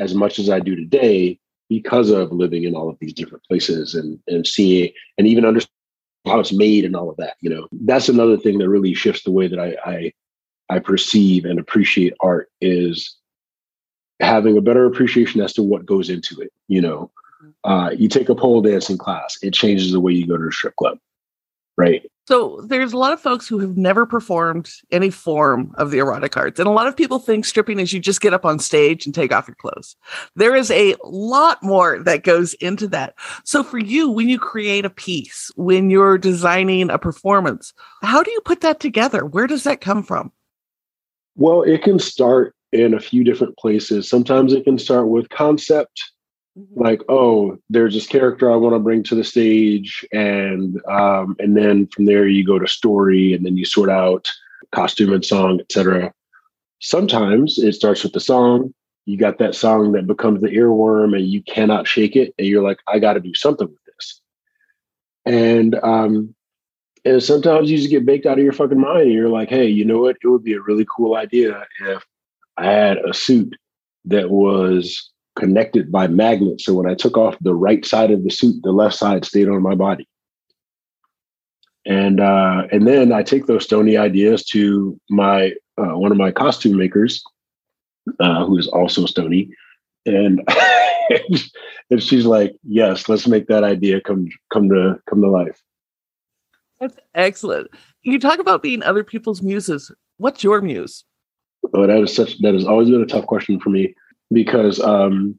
as 0.00 0.14
much 0.14 0.38
as 0.38 0.48
I 0.48 0.58
do 0.58 0.74
today 0.74 1.38
because 1.68 2.08
of 2.10 2.32
living 2.32 2.64
in 2.64 2.74
all 2.74 2.88
of 2.88 2.96
these 2.98 3.12
different 3.12 3.44
places 3.44 3.94
and 3.94 4.18
and 4.26 4.46
seeing 4.46 4.90
and 5.18 5.26
even 5.26 5.44
understanding 5.44 5.74
how 6.26 6.40
it's 6.40 6.52
made 6.52 6.86
and 6.86 6.96
all 6.96 7.10
of 7.10 7.16
that. 7.18 7.36
You 7.42 7.50
know, 7.50 7.68
that's 7.72 8.08
another 8.08 8.38
thing 8.38 8.56
that 8.58 8.70
really 8.70 8.94
shifts 8.94 9.24
the 9.24 9.32
way 9.32 9.48
that 9.48 9.60
I 9.60 9.76
I, 9.84 10.12
I 10.70 10.78
perceive 10.78 11.44
and 11.44 11.58
appreciate 11.58 12.14
art 12.20 12.48
is 12.62 13.18
having 14.20 14.56
a 14.56 14.62
better 14.62 14.86
appreciation 14.86 15.40
as 15.40 15.52
to 15.54 15.62
what 15.62 15.86
goes 15.86 16.10
into 16.10 16.40
it. 16.40 16.52
You 16.68 16.80
know, 16.80 17.10
mm-hmm. 17.42 17.70
uh, 17.70 17.90
you 17.90 18.08
take 18.08 18.28
a 18.28 18.34
pole 18.34 18.62
dancing 18.62 18.98
class, 18.98 19.38
it 19.42 19.54
changes 19.54 19.92
the 19.92 20.00
way 20.00 20.12
you 20.12 20.26
go 20.26 20.36
to 20.36 20.48
a 20.48 20.52
strip 20.52 20.76
club, 20.76 20.98
right? 21.76 22.02
So 22.26 22.60
there's 22.66 22.92
a 22.92 22.98
lot 22.98 23.14
of 23.14 23.22
folks 23.22 23.48
who 23.48 23.58
have 23.58 23.78
never 23.78 24.04
performed 24.04 24.70
any 24.90 25.08
form 25.08 25.72
of 25.78 25.90
the 25.90 25.96
erotic 25.96 26.36
arts. 26.36 26.60
And 26.60 26.68
a 26.68 26.72
lot 26.72 26.86
of 26.86 26.94
people 26.94 27.18
think 27.18 27.46
stripping 27.46 27.78
is 27.78 27.90
you 27.90 28.00
just 28.00 28.20
get 28.20 28.34
up 28.34 28.44
on 28.44 28.58
stage 28.58 29.06
and 29.06 29.14
take 29.14 29.32
off 29.32 29.48
your 29.48 29.54
clothes. 29.54 29.96
There 30.36 30.54
is 30.54 30.70
a 30.70 30.94
lot 31.04 31.62
more 31.62 31.98
that 32.00 32.24
goes 32.24 32.52
into 32.54 32.86
that. 32.88 33.14
So 33.44 33.64
for 33.64 33.78
you, 33.78 34.10
when 34.10 34.28
you 34.28 34.38
create 34.38 34.84
a 34.84 34.90
piece, 34.90 35.50
when 35.56 35.88
you're 35.88 36.18
designing 36.18 36.90
a 36.90 36.98
performance, 36.98 37.72
how 38.02 38.22
do 38.22 38.30
you 38.30 38.42
put 38.42 38.60
that 38.60 38.78
together? 38.78 39.24
Where 39.24 39.46
does 39.46 39.64
that 39.64 39.80
come 39.80 40.02
from? 40.02 40.30
Well, 41.34 41.62
it 41.62 41.82
can 41.82 41.98
start 41.98 42.54
in 42.72 42.94
a 42.94 43.00
few 43.00 43.24
different 43.24 43.56
places. 43.56 44.08
Sometimes 44.08 44.52
it 44.52 44.64
can 44.64 44.78
start 44.78 45.08
with 45.08 45.28
concept 45.30 46.00
Mm-hmm. 46.58 46.82
like 46.82 47.02
oh 47.08 47.56
there's 47.70 47.94
this 47.94 48.06
character 48.06 48.50
i 48.50 48.56
want 48.56 48.74
to 48.74 48.80
bring 48.80 49.02
to 49.04 49.14
the 49.14 49.22
stage 49.22 50.04
and 50.12 50.80
um, 50.90 51.36
and 51.38 51.56
then 51.56 51.86
from 51.88 52.06
there 52.06 52.26
you 52.26 52.44
go 52.44 52.58
to 52.58 52.66
story 52.66 53.32
and 53.32 53.44
then 53.46 53.56
you 53.56 53.64
sort 53.64 53.90
out 53.90 54.28
costume 54.72 55.12
and 55.12 55.24
song 55.24 55.60
etc 55.60 56.12
sometimes 56.80 57.58
it 57.58 57.74
starts 57.74 58.02
with 58.02 58.12
the 58.12 58.18
song 58.18 58.74
you 59.04 59.16
got 59.16 59.38
that 59.38 59.54
song 59.54 59.92
that 59.92 60.06
becomes 60.06 60.40
the 60.40 60.48
earworm 60.48 61.14
and 61.16 61.28
you 61.28 61.42
cannot 61.42 61.86
shake 61.86 62.16
it 62.16 62.34
and 62.38 62.48
you're 62.48 62.62
like 62.62 62.78
i 62.88 62.98
got 62.98 63.12
to 63.12 63.20
do 63.20 63.34
something 63.34 63.68
with 63.68 63.84
this 63.84 64.20
and 65.26 65.76
um 65.84 66.34
and 67.04 67.22
sometimes 67.22 67.70
you 67.70 67.76
just 67.76 67.90
get 67.90 68.06
baked 68.06 68.26
out 68.26 68.38
of 68.38 68.44
your 68.44 68.52
fucking 68.52 68.80
mind 68.80 69.02
and 69.02 69.12
you're 69.12 69.28
like 69.28 69.50
hey 69.50 69.66
you 69.66 69.84
know 69.84 69.98
what 69.98 70.16
it 70.24 70.26
would 70.26 70.42
be 70.42 70.54
a 70.54 70.60
really 70.62 70.86
cool 70.96 71.14
idea 71.14 71.64
if 71.86 72.04
i 72.58 72.64
had 72.64 72.98
a 72.98 73.14
suit 73.14 73.54
that 74.04 74.30
was 74.30 75.10
connected 75.38 75.92
by 75.92 76.08
magnets. 76.08 76.64
So 76.64 76.74
when 76.74 76.90
I 76.90 76.94
took 76.94 77.16
off 77.16 77.36
the 77.40 77.54
right 77.54 77.84
side 77.84 78.10
of 78.10 78.24
the 78.24 78.30
suit, 78.30 78.56
the 78.62 78.72
left 78.72 78.96
side 78.96 79.24
stayed 79.24 79.48
on 79.48 79.62
my 79.62 79.74
body. 79.74 80.08
And 81.86 82.20
uh, 82.20 82.64
and 82.72 82.86
then 82.86 83.12
I 83.12 83.22
take 83.22 83.46
those 83.46 83.64
stony 83.64 83.96
ideas 83.96 84.44
to 84.46 85.00
my 85.08 85.52
uh, 85.78 85.96
one 85.96 86.10
of 86.12 86.18
my 86.18 86.32
costume 86.32 86.76
makers, 86.76 87.22
uh, 88.20 88.44
who 88.44 88.58
is 88.58 88.66
also 88.66 89.06
stony, 89.06 89.48
and 90.04 90.42
and 91.90 92.02
she's 92.02 92.26
like, 92.26 92.54
"Yes, 92.62 93.08
let's 93.08 93.26
make 93.26 93.46
that 93.46 93.64
idea 93.64 94.02
come 94.02 94.28
come 94.52 94.68
to 94.68 95.00
come 95.08 95.22
to 95.22 95.30
life." 95.30 95.62
That's 96.78 96.98
excellent. 97.14 97.70
You 98.02 98.18
talk 98.18 98.38
about 98.38 98.62
being 98.62 98.82
other 98.82 99.04
people's 99.04 99.40
muses. 99.40 99.90
What's 100.18 100.44
your 100.44 100.60
muse? 100.60 101.04
Oh, 101.74 101.86
that 101.86 102.00
is 102.00 102.14
such 102.14 102.38
that 102.38 102.54
has 102.54 102.64
always 102.64 102.90
been 102.90 103.02
a 103.02 103.06
tough 103.06 103.26
question 103.26 103.60
for 103.60 103.70
me 103.70 103.94
because 104.32 104.80
um, 104.80 105.38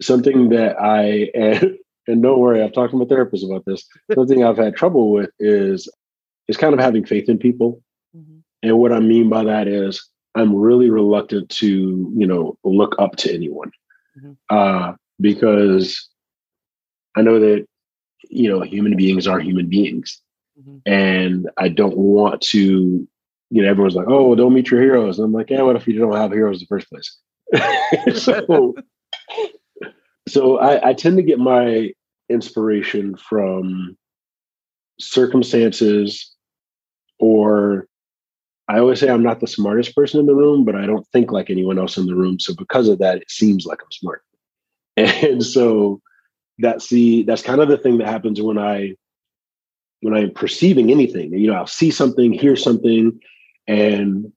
something 0.00 0.48
that 0.50 0.80
I 0.80 1.30
and, 1.34 1.78
and 2.06 2.22
don't 2.22 2.38
worry, 2.38 2.62
I've 2.62 2.72
talked 2.72 2.92
to 2.92 2.96
my 2.96 3.04
therapist 3.04 3.44
about 3.44 3.64
this. 3.66 3.86
Something 4.14 4.44
I've 4.44 4.58
had 4.58 4.76
trouble 4.76 5.12
with 5.12 5.30
is 5.38 5.88
is 6.48 6.56
kind 6.56 6.74
of 6.74 6.80
having 6.80 7.04
faith 7.04 7.28
in 7.28 7.38
people, 7.38 7.82
mm-hmm. 8.16 8.38
and 8.62 8.78
what 8.78 8.92
I 8.92 9.00
mean 9.00 9.28
by 9.28 9.44
that 9.44 9.68
is 9.68 10.06
I'm 10.34 10.54
really 10.54 10.90
reluctant 10.90 11.48
to 11.50 12.12
you 12.16 12.26
know 12.26 12.58
look 12.64 12.94
up 12.98 13.16
to 13.16 13.32
anyone 13.32 13.70
mm-hmm. 14.18 14.32
uh, 14.50 14.94
because 15.20 16.08
I 17.16 17.22
know 17.22 17.38
that 17.40 17.66
you 18.28 18.48
know 18.48 18.62
human 18.62 18.96
beings 18.96 19.26
are 19.26 19.38
human 19.38 19.68
beings, 19.68 20.20
mm-hmm. 20.58 20.78
and 20.86 21.48
I 21.56 21.68
don't 21.68 21.96
want 21.96 22.40
to. 22.42 23.08
You 23.54 23.62
know, 23.62 23.70
everyone's 23.70 23.94
like, 23.94 24.08
"Oh, 24.08 24.34
don't 24.34 24.52
meet 24.52 24.68
your 24.68 24.80
heroes." 24.80 25.16
And 25.16 25.26
I'm 25.26 25.32
like, 25.32 25.48
"Yeah, 25.48 25.62
what 25.62 25.76
if 25.76 25.86
you 25.86 25.96
don't 25.96 26.16
have 26.16 26.32
heroes 26.32 26.56
in 26.56 26.66
the 26.68 26.74
first 26.74 26.90
place?" 26.90 27.16
so, 28.20 28.74
so 30.26 30.58
I, 30.58 30.88
I 30.88 30.92
tend 30.92 31.18
to 31.18 31.22
get 31.22 31.38
my 31.38 31.92
inspiration 32.28 33.16
from 33.16 33.96
circumstances 34.98 36.34
or 37.20 37.86
I 38.66 38.80
always 38.80 38.98
say 38.98 39.08
I'm 39.08 39.22
not 39.22 39.38
the 39.38 39.46
smartest 39.46 39.94
person 39.94 40.18
in 40.18 40.26
the 40.26 40.34
room, 40.34 40.64
but 40.64 40.74
I 40.74 40.84
don't 40.84 41.06
think 41.12 41.30
like 41.30 41.48
anyone 41.48 41.78
else 41.78 41.96
in 41.96 42.06
the 42.06 42.16
room. 42.16 42.40
So 42.40 42.56
because 42.56 42.88
of 42.88 42.98
that, 42.98 43.18
it 43.18 43.30
seems 43.30 43.66
like 43.66 43.78
I'm 43.80 43.92
smart. 43.92 44.22
And 44.96 45.44
so 45.44 46.00
that's 46.58 46.88
the 46.88 47.22
that's 47.22 47.42
kind 47.42 47.60
of 47.60 47.68
the 47.68 47.78
thing 47.78 47.98
that 47.98 48.08
happens 48.08 48.42
when 48.42 48.58
I 48.58 48.96
when 50.00 50.12
I'm 50.12 50.32
perceiving 50.32 50.90
anything. 50.90 51.32
You 51.32 51.52
know, 51.52 51.54
I'll 51.54 51.68
see 51.68 51.92
something, 51.92 52.32
hear 52.32 52.56
something, 52.56 53.20
and 53.66 54.32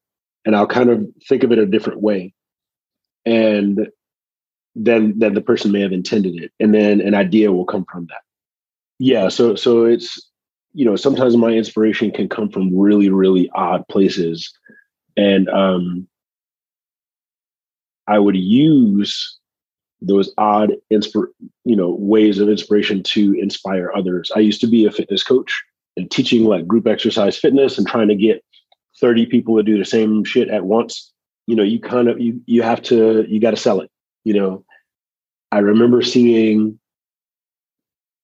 and 0.45 0.55
I'll 0.55 0.67
kind 0.67 0.89
of 0.89 1.05
think 1.27 1.43
of 1.43 1.51
it 1.51 1.59
a 1.59 1.65
different 1.65 2.01
way. 2.01 2.33
And 3.25 3.87
then 4.75 5.17
then 5.17 5.33
the 5.33 5.41
person 5.41 5.71
may 5.71 5.81
have 5.81 5.91
intended 5.91 6.41
it. 6.41 6.51
And 6.59 6.73
then 6.73 7.01
an 7.01 7.13
idea 7.13 7.51
will 7.51 7.65
come 7.65 7.85
from 7.91 8.05
that. 8.07 8.21
Yeah 8.99 9.29
so 9.29 9.55
so 9.55 9.85
it's 9.85 10.29
you 10.73 10.85
know 10.85 10.95
sometimes 10.95 11.35
my 11.35 11.49
inspiration 11.51 12.11
can 12.11 12.29
come 12.29 12.49
from 12.49 12.77
really 12.77 13.09
really 13.09 13.49
odd 13.55 13.87
places. 13.89 14.51
And 15.15 15.49
um 15.49 16.07
i 18.07 18.17
would 18.17 18.37
use 18.37 19.37
those 20.01 20.31
odd 20.37 20.73
inspir 20.91 21.25
you 21.65 21.75
know 21.75 21.95
ways 21.99 22.39
of 22.39 22.49
inspiration 22.49 23.03
to 23.03 23.33
inspire 23.33 23.91
others. 23.95 24.31
I 24.35 24.39
used 24.39 24.61
to 24.61 24.67
be 24.67 24.85
a 24.85 24.91
fitness 24.91 25.23
coach 25.23 25.63
and 25.95 26.09
teaching 26.09 26.45
like 26.45 26.67
group 26.67 26.87
exercise 26.87 27.37
fitness 27.37 27.77
and 27.77 27.87
trying 27.87 28.07
to 28.09 28.15
get 28.15 28.43
30 28.99 29.25
people 29.27 29.57
to 29.57 29.63
do 29.63 29.77
the 29.77 29.85
same 29.85 30.23
shit 30.23 30.49
at 30.49 30.65
once, 30.65 31.11
you 31.45 31.55
know, 31.55 31.63
you 31.63 31.79
kind 31.79 32.07
of 32.07 32.19
you 32.19 32.41
you 32.45 32.61
have 32.61 32.81
to 32.83 33.25
you 33.27 33.39
got 33.39 33.51
to 33.51 33.57
sell 33.57 33.81
it. 33.81 33.89
You 34.23 34.33
know, 34.33 34.65
I 35.51 35.59
remember 35.59 36.01
seeing 36.01 36.79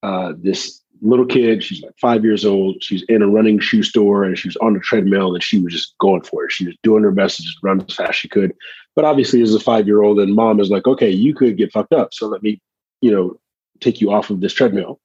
uh, 0.04 0.34
this 0.38 0.82
little 1.02 1.26
kid. 1.26 1.64
She's 1.64 1.82
like 1.82 1.98
five 2.00 2.24
years 2.24 2.46
old. 2.46 2.82
She's 2.82 3.04
in 3.04 3.22
a 3.22 3.28
running 3.28 3.60
shoe 3.60 3.84
store 3.84 4.24
and 4.24 4.38
she 4.38 4.48
was 4.48 4.58
on 4.58 4.74
the 4.74 4.80
treadmill 4.80 5.34
and 5.34 5.44
she 5.44 5.60
was 5.60 5.74
just 5.74 5.96
going 6.00 6.22
for 6.24 6.46
it. 6.46 6.52
She 6.52 6.66
was 6.66 6.76
doing 6.84 7.04
her 7.04 7.12
best 7.12 7.38
to 7.38 7.44
just 7.44 7.62
run 7.62 7.82
as 7.82 7.96
fast 7.96 8.10
as 8.10 8.16
she 8.16 8.30
could. 8.30 8.54
But 8.96 9.06
obviously, 9.06 9.42
as 9.42 9.54
a 9.54 9.60
five 9.60 9.88
year 9.88 10.02
old, 10.02 10.20
and 10.20 10.36
mom 10.36 10.60
is 10.60 10.70
like, 10.70 10.88
okay, 10.88 11.10
you 11.10 11.34
could 11.34 11.58
get 11.58 11.72
fucked 11.72 11.94
up. 11.94 12.14
So 12.14 12.28
let 12.28 12.44
me, 12.44 12.62
you 13.02 13.12
know, 13.12 13.40
take 13.80 14.02
you 14.02 14.12
off 14.12 14.30
of 14.30 14.42
this 14.42 14.54
treadmill. 14.54 15.00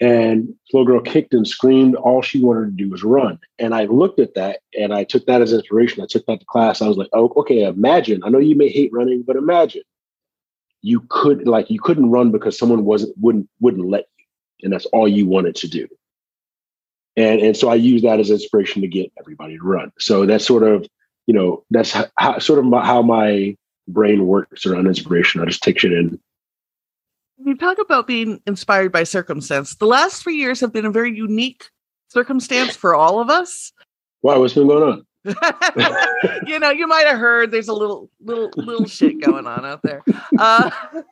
And 0.00 0.54
little 0.72 0.86
girl 0.86 1.00
kicked 1.00 1.34
and 1.34 1.46
screamed. 1.46 1.94
All 1.94 2.22
she 2.22 2.42
wanted 2.42 2.64
to 2.66 2.84
do 2.84 2.88
was 2.88 3.04
run. 3.04 3.38
And 3.58 3.74
I 3.74 3.84
looked 3.84 4.18
at 4.18 4.34
that 4.34 4.60
and 4.78 4.94
I 4.94 5.04
took 5.04 5.26
that 5.26 5.42
as 5.42 5.52
inspiration. 5.52 6.02
I 6.02 6.06
took 6.08 6.24
that 6.24 6.40
to 6.40 6.46
class. 6.46 6.80
I 6.80 6.88
was 6.88 6.96
like, 6.96 7.10
oh, 7.12 7.30
okay, 7.36 7.64
imagine. 7.64 8.22
I 8.24 8.30
know 8.30 8.38
you 8.38 8.56
may 8.56 8.70
hate 8.70 8.92
running, 8.94 9.22
but 9.22 9.36
imagine 9.36 9.82
you 10.82 11.00
could 11.08 11.46
like 11.46 11.70
you 11.70 11.80
couldn't 11.80 12.10
run 12.10 12.30
because 12.30 12.58
someone 12.58 12.84
wasn't 12.84 13.14
wouldn't 13.18 13.48
wouldn't 13.60 13.88
let 13.88 14.06
you. 14.18 14.24
And 14.64 14.72
that's 14.72 14.86
all 14.86 15.06
you 15.06 15.26
wanted 15.26 15.54
to 15.56 15.68
do. 15.68 15.86
And 17.16 17.40
and 17.40 17.56
so 17.56 17.68
I 17.68 17.74
use 17.74 18.02
that 18.02 18.20
as 18.20 18.30
inspiration 18.30 18.82
to 18.82 18.88
get 18.88 19.12
everybody 19.18 19.58
to 19.58 19.62
run. 19.62 19.92
So 19.98 20.24
that's 20.26 20.46
sort 20.46 20.62
of, 20.62 20.86
you 21.26 21.34
know, 21.34 21.64
that's 21.70 21.94
how, 22.16 22.38
sort 22.38 22.64
of 22.64 22.72
how 22.84 23.02
my 23.02 23.56
brain 23.88 24.26
works 24.26 24.64
around 24.64 24.86
inspiration. 24.86 25.40
I 25.40 25.44
just 25.44 25.62
take 25.62 25.78
shit 25.78 25.92
in 25.92 26.18
you 27.44 27.56
talk 27.56 27.78
about 27.78 28.06
being 28.06 28.40
inspired 28.46 28.92
by 28.92 29.04
circumstance. 29.04 29.74
The 29.76 29.86
last 29.86 30.22
three 30.22 30.36
years 30.36 30.60
have 30.60 30.72
been 30.72 30.86
a 30.86 30.90
very 30.90 31.14
unique 31.16 31.68
circumstance 32.08 32.76
for 32.76 32.94
all 32.94 33.20
of 33.20 33.30
us. 33.30 33.72
Why? 34.20 34.36
What's 34.36 34.54
been 34.54 34.68
going 34.68 34.82
on? 34.82 35.06
you 36.46 36.58
know, 36.58 36.70
you 36.70 36.86
might 36.86 37.06
have 37.06 37.18
heard 37.18 37.50
there's 37.50 37.68
a 37.68 37.74
little, 37.74 38.10
little, 38.20 38.50
little 38.56 38.86
shit 38.86 39.20
going 39.20 39.46
on 39.46 39.64
out 39.64 39.82
there. 39.82 40.02
Uh, 40.38 40.70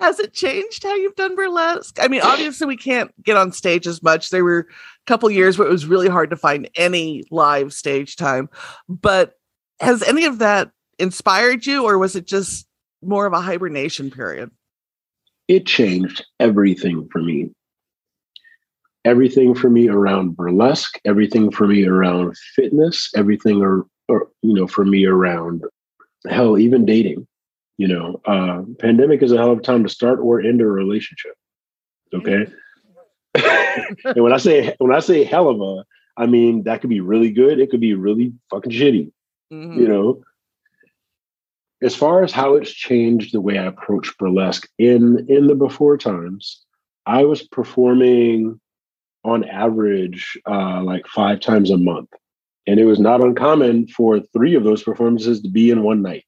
has 0.00 0.18
it 0.18 0.32
changed 0.32 0.82
how 0.82 0.94
you've 0.94 1.16
done 1.16 1.34
burlesque? 1.34 1.98
I 2.00 2.08
mean, 2.08 2.22
obviously 2.22 2.66
we 2.66 2.76
can't 2.76 3.10
get 3.22 3.36
on 3.36 3.52
stage 3.52 3.86
as 3.86 4.02
much. 4.02 4.30
There 4.30 4.44
were 4.44 4.60
a 4.60 4.64
couple 5.06 5.30
years 5.30 5.58
where 5.58 5.68
it 5.68 5.72
was 5.72 5.86
really 5.86 6.08
hard 6.08 6.30
to 6.30 6.36
find 6.36 6.68
any 6.76 7.24
live 7.30 7.72
stage 7.72 8.16
time. 8.16 8.48
But 8.88 9.34
has 9.80 10.02
any 10.02 10.24
of 10.24 10.38
that 10.38 10.70
inspired 10.98 11.66
you, 11.66 11.84
or 11.84 11.98
was 11.98 12.16
it 12.16 12.26
just 12.26 12.66
more 13.02 13.26
of 13.26 13.32
a 13.32 13.40
hibernation 13.40 14.10
period? 14.10 14.50
It 15.52 15.66
changed 15.66 16.24
everything 16.40 17.06
for 17.12 17.20
me. 17.20 17.50
Everything 19.04 19.54
for 19.54 19.68
me 19.68 19.86
around 19.86 20.34
burlesque, 20.34 20.98
everything 21.04 21.50
for 21.50 21.68
me 21.68 21.84
around 21.86 22.34
fitness, 22.56 23.10
everything 23.14 23.60
or, 23.60 23.84
or 24.08 24.28
you 24.40 24.54
know, 24.54 24.66
for 24.66 24.86
me 24.86 25.04
around 25.04 25.62
hell, 26.26 26.58
even 26.58 26.86
dating. 26.86 27.26
You 27.76 27.88
know, 27.88 28.20
uh, 28.24 28.62
pandemic 28.78 29.22
is 29.22 29.30
a 29.32 29.36
hell 29.36 29.52
of 29.52 29.58
a 29.58 29.62
time 29.62 29.82
to 29.82 29.90
start 29.90 30.20
or 30.20 30.40
end 30.40 30.62
a 30.62 30.66
relationship. 30.66 31.34
Okay. 32.14 32.46
and 34.04 34.22
when 34.22 34.32
I 34.32 34.38
say 34.38 34.74
when 34.78 34.94
I 34.94 35.00
say 35.00 35.22
hell 35.22 35.50
of 35.50 35.60
a, 35.60 35.84
I 36.16 36.24
mean 36.24 36.62
that 36.62 36.80
could 36.80 36.90
be 36.90 37.00
really 37.00 37.30
good. 37.30 37.60
It 37.60 37.70
could 37.70 37.80
be 37.80 37.92
really 37.92 38.32
fucking 38.50 38.72
shitty. 38.72 39.12
Mm-hmm. 39.52 39.80
You 39.80 39.88
know, 39.88 40.22
as 41.82 41.96
far 41.96 42.22
as 42.22 42.32
how 42.32 42.54
it's 42.54 42.72
changed 42.72 43.34
the 43.34 43.40
way 43.40 43.58
I 43.58 43.66
approach 43.66 44.16
burlesque 44.18 44.68
in 44.78 45.26
in 45.28 45.48
the 45.48 45.54
before 45.54 45.98
times, 45.98 46.64
I 47.06 47.24
was 47.24 47.42
performing 47.42 48.60
on 49.24 49.44
average 49.44 50.38
uh, 50.48 50.82
like 50.82 51.06
five 51.08 51.40
times 51.40 51.70
a 51.70 51.76
month, 51.76 52.10
and 52.66 52.78
it 52.78 52.84
was 52.84 53.00
not 53.00 53.20
uncommon 53.20 53.88
for 53.88 54.20
three 54.20 54.54
of 54.54 54.64
those 54.64 54.82
performances 54.82 55.42
to 55.42 55.48
be 55.48 55.70
in 55.70 55.82
one 55.82 56.02
night. 56.02 56.24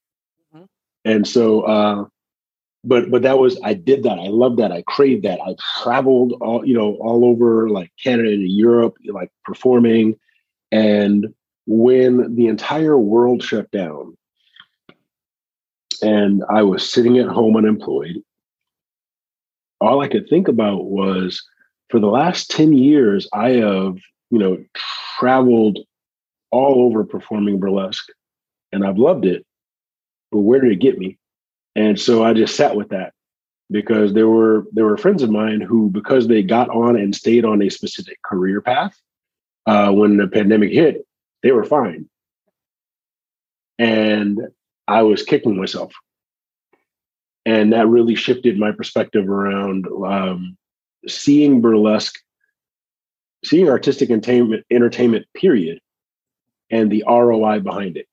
Mm-hmm. 0.55 0.65
And 1.05 1.27
so, 1.27 1.63
uh, 1.63 2.05
but 2.83 3.11
but 3.11 3.23
that 3.23 3.39
was 3.39 3.59
I 3.63 3.75
did 3.75 4.03
that. 4.03 4.19
I 4.19 4.27
loved 4.29 4.59
that. 4.59 4.73
I 4.73 4.83
craved 4.83 5.25
that. 5.25 5.41
I 5.41 5.55
traveled 5.83 6.35
all 6.41 6.67
you 6.67 6.75
know 6.75 6.95
all 6.97 7.25
over 7.25 7.69
like 7.69 7.93
Canada 8.03 8.31
and 8.31 8.51
Europe, 8.51 8.97
like 9.07 9.31
performing, 9.45 10.19
and 10.73 11.33
when 11.67 12.35
the 12.35 12.49
entire 12.49 12.99
world 12.99 13.43
shut 13.43 13.71
down 13.71 14.17
and 16.05 16.45
I 16.51 16.63
was 16.63 16.89
sitting 16.89 17.19
at 17.19 17.29
home 17.29 17.57
unemployed. 17.57 18.23
All 19.81 20.03
I 20.03 20.09
could 20.09 20.29
think 20.29 20.49
about 20.49 20.85
was 20.85 21.43
for 21.89 21.99
the 21.99 22.09
last 22.09 22.51
10 22.51 22.75
years, 22.75 23.29
I 23.33 23.51
have, 23.53 23.97
you 24.31 24.39
know, 24.39 24.63
traveled 25.19 25.79
all 26.51 26.87
over 26.87 27.05
performing 27.05 27.59
burlesque 27.59 28.07
and 28.71 28.87
I've 28.87 28.99
loved 28.99 29.25
it. 29.25 29.45
But 30.31 30.41
where 30.41 30.61
did 30.61 30.73
it 30.73 30.81
get 30.81 30.99
me? 30.99 31.19
And 31.75 31.99
so 31.99 32.23
I 32.23 32.35
just 32.35 32.55
sat 32.55 32.77
with 32.77 32.91
that 32.91 33.13
because 33.71 34.13
there 34.13 34.29
were 34.29 34.67
there 34.73 34.85
were 34.85 34.97
friends 34.97 35.23
of 35.23 35.31
mine 35.31 35.61
who, 35.61 35.91
because 35.91 36.29
they 36.29 36.43
got 36.43 36.69
on 36.69 36.97
and 36.97 37.15
stayed 37.15 37.45
on 37.45 37.63
a 37.63 37.71
specific 37.71 38.21
career 38.23 38.61
path, 38.61 38.97
uh, 39.67 39.91
when 39.91 40.19
the 40.19 40.29
pandemic 40.29 40.71
hit, 40.71 41.07
they 41.43 41.51
were 41.51 41.65
fine. 41.65 42.09
And 43.79 44.41
I 44.89 45.03
was 45.03 45.23
kicking 45.23 45.57
myself. 45.57 45.93
And 47.47 47.73
that 47.73 47.89
really 47.89 48.15
shifted 48.15 48.59
my 48.59 48.73
perspective 48.73 49.29
around 49.29 49.87
um, 50.07 50.57
seeing 51.07 51.61
burlesque, 51.61 52.19
seeing 53.45 53.69
artistic 53.69 54.11
entertainment, 54.11 54.65
entertainment, 54.71 55.27
period, 55.35 55.79
and 56.71 56.91
the 56.91 57.05
ROI 57.07 57.61
behind 57.61 57.97
it. 57.97 58.07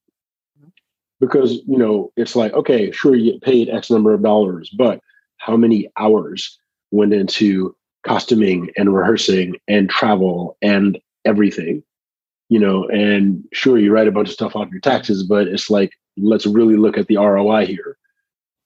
Because, 1.20 1.62
you 1.68 1.78
know, 1.78 2.12
it's 2.18 2.36
like, 2.36 2.52
okay, 2.54 2.92
sure, 2.92 3.16
you 3.16 3.34
get 3.34 3.42
paid 3.42 3.70
X 3.70 3.90
number 3.90 4.14
of 4.14 4.24
dollars, 4.24 4.70
but 4.70 5.00
how 5.38 5.56
many 5.56 5.90
hours 5.98 6.60
went 6.92 7.14
into 7.14 7.76
costuming 8.06 8.70
and 8.76 8.94
rehearsing 8.94 9.56
and 9.68 9.90
travel 9.90 10.58
and 10.62 11.00
everything? 11.24 11.84
You 12.52 12.60
know, 12.60 12.86
and 12.90 13.46
sure, 13.54 13.78
you 13.78 13.94
write 13.94 14.10
a 14.10 14.12
bunch 14.12 14.28
of 14.28 14.34
stuff 14.34 14.58
off 14.58 14.70
your 14.72 14.82
taxes, 14.82 15.24
but 15.24 15.48
it's 15.48 15.70
like, 15.70 15.94
let's 16.18 16.46
really 16.46 16.76
look 16.76 16.98
at 16.98 17.08
the 17.08 17.16
ROI 17.16 17.66
here. 17.66 17.98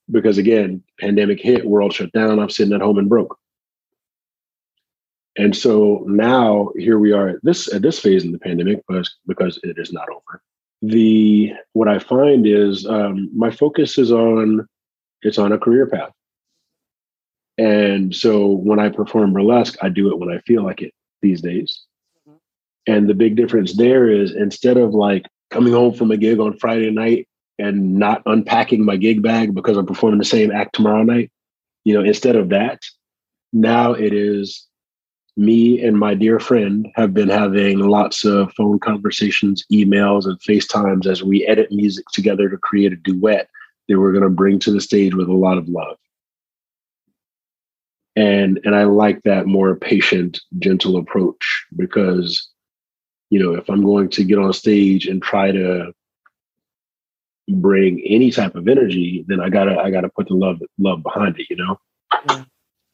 Because 0.10 0.39
again, 0.39 0.82
pandemic 1.00 1.39
hit, 1.39 1.67
world 1.67 1.93
shut 1.93 2.12
down, 2.12 2.39
I'm 2.39 2.50
sitting 2.50 2.74
at 2.74 2.82
home 2.82 2.98
and 2.98 3.08
broke. 3.08 3.38
And 5.38 5.56
so 5.56 6.04
now 6.08 6.71
here 6.78 6.98
we 6.98 7.12
are 7.12 7.30
at 7.30 7.43
this 7.43 7.71
at 7.71 7.84
this 7.84 8.00
phase 8.00 8.24
in 8.24 8.32
the 8.32 8.39
pandemic, 8.39 8.82
but 8.88 9.08
because 9.28 9.60
it 9.62 9.78
is 9.78 9.93
not 9.93 10.10
over. 10.10 10.41
The 10.82 11.54
what 11.74 11.88
I 11.88 12.00
find 12.00 12.48
is 12.48 12.88
um, 12.88 13.30
my 13.38 13.52
focus 13.52 14.00
is 14.00 14.12
on 14.12 14.67
it's 15.21 15.38
on 15.38 15.52
a 15.52 15.60
career 15.60 15.86
path. 15.86 16.12
And 17.60 18.15
so 18.15 18.48
when 18.48 18.80
I 18.80 18.89
perform 18.89 19.34
burlesque, 19.34 19.78
I 19.82 19.89
do 19.89 20.10
it 20.12 20.17
when 20.17 20.30
I 20.30 20.39
feel 20.39 20.63
like 20.63 20.82
it 20.82 20.93
these 21.21 21.41
days. 21.41 21.84
And 22.88 23.10
the 23.10 23.13
big 23.13 23.36
difference 23.36 23.76
there 23.76 24.10
is 24.10 24.32
instead 24.32 24.78
of 24.78 24.93
like 24.93 25.26
coming 25.50 25.74
home 25.74 25.93
from 25.93 26.12
a 26.12 26.17
gig 26.17 26.39
on 26.39 26.58
Friday 26.58 26.91
night 26.91 27.28
and 27.58 27.95
not 27.95 28.21
unpacking 28.26 28.84
my 28.84 28.98
gig 28.98 29.21
bag 29.21 29.56
because 29.56 29.78
I'm 29.78 29.86
performing 29.86 30.19
the 30.19 30.26
same 30.26 30.52
act 30.52 30.76
tomorrow 30.76 31.04
night. 31.04 31.32
You 31.84 31.93
know, 31.93 32.04
instead 32.04 32.36
of 32.36 32.50
that, 32.50 32.82
now 33.54 33.93
it 33.93 34.13
is 34.13 34.67
me 35.38 35.84
and 35.84 35.98
my 35.98 36.13
dear 36.13 36.39
friend 36.39 36.88
have 36.95 37.13
been 37.13 37.30
having 37.30 37.80
lots 37.80 38.24
of 38.24 38.54
phone 38.54 38.80
conversations, 38.80 39.65
emails, 39.71 40.26
and 40.26 40.39
FaceTimes 40.41 41.06
as 41.06 41.24
we 41.24 41.45
edit 41.45 41.71
music 41.71 42.06
together 42.13 42.50
to 42.50 42.58
create 42.58 42.93
a 42.93 42.98
duet 42.98 43.50
that 43.88 44.00
we're 44.00 44.13
going 44.13 44.24
to 44.24 44.30
bring 44.30 44.60
to 44.60 44.71
the 44.71 44.82
stage 44.82 45.13
with 45.13 45.28
a 45.28 45.34
lot 45.34 45.58
of 45.58 45.67
love. 45.67 45.98
And 48.15 48.62
and 48.63 48.76
I 48.76 48.86
like 48.86 49.24
that 49.24 49.45
more 49.45 49.76
patient, 49.76 50.39
gentle 50.60 50.95
approach 50.95 51.65
because, 51.76 52.48
you 53.30 53.40
know, 53.40 53.56
if 53.56 53.70
I'm 53.70 53.84
going 53.84 54.10
to 54.10 54.24
get 54.24 54.38
on 54.38 54.54
stage 54.54 55.08
and 55.08 55.22
try 55.22 55.52
to 55.52 55.92
bring 57.50 58.02
any 58.06 58.32
type 58.32 58.56
of 58.56 58.68
energy, 58.68 59.24
then 59.28 59.40
I 59.40 59.50
gotta 59.50 59.78
I 59.78 59.92
gotta 59.92 60.10
put 60.10 60.28
the 60.28 60.36
love 60.36 60.62
love 60.80 61.04
behind 61.04 61.40
it, 61.40 61.48
you 61.50 61.56
know. 61.56 61.80
Yeah. 62.30 62.44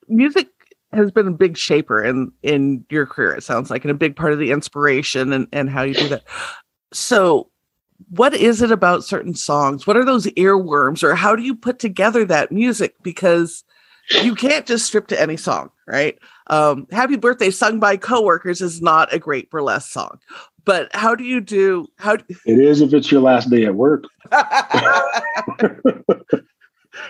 Music 0.07 0.47
has 0.93 1.11
been 1.11 1.27
a 1.27 1.31
big 1.31 1.57
shaper 1.57 2.03
in 2.03 2.31
in 2.43 2.85
your 2.89 3.05
career. 3.05 3.33
It 3.33 3.43
sounds 3.43 3.69
like, 3.69 3.83
and 3.83 3.91
a 3.91 3.95
big 3.95 4.15
part 4.15 4.33
of 4.33 4.39
the 4.39 4.51
inspiration 4.51 5.33
and 5.33 5.47
and 5.51 5.69
how 5.69 5.83
you 5.83 5.93
do 5.93 6.09
that. 6.09 6.23
So, 6.93 7.49
what 8.09 8.33
is 8.33 8.61
it 8.61 8.71
about 8.71 9.05
certain 9.05 9.33
songs? 9.33 9.87
What 9.87 9.95
are 9.95 10.05
those 10.05 10.27
earworms, 10.27 11.03
or 11.03 11.15
how 11.15 11.35
do 11.35 11.43
you 11.43 11.55
put 11.55 11.79
together 11.79 12.25
that 12.25 12.51
music? 12.51 12.95
Because 13.01 13.63
you 14.23 14.35
can't 14.35 14.65
just 14.65 14.85
strip 14.85 15.07
to 15.07 15.19
any 15.19 15.37
song, 15.37 15.71
right? 15.87 16.17
Um, 16.47 16.87
Happy 16.91 17.15
Birthday 17.15 17.49
sung 17.49 17.79
by 17.79 17.97
coworkers 17.97 18.61
is 18.61 18.81
not 18.81 19.13
a 19.13 19.19
great 19.19 19.49
burlesque 19.49 19.91
song, 19.91 20.19
but 20.65 20.93
how 20.95 21.15
do 21.15 21.23
you 21.23 21.41
do 21.41 21.87
how 21.97 22.17
do, 22.17 22.25
it 22.45 22.59
is 22.59 22.81
if 22.81 22.93
it's 22.93 23.11
your 23.11 23.21
last 23.21 23.49
day 23.49 23.65
at 23.65 23.75
work 23.75 24.03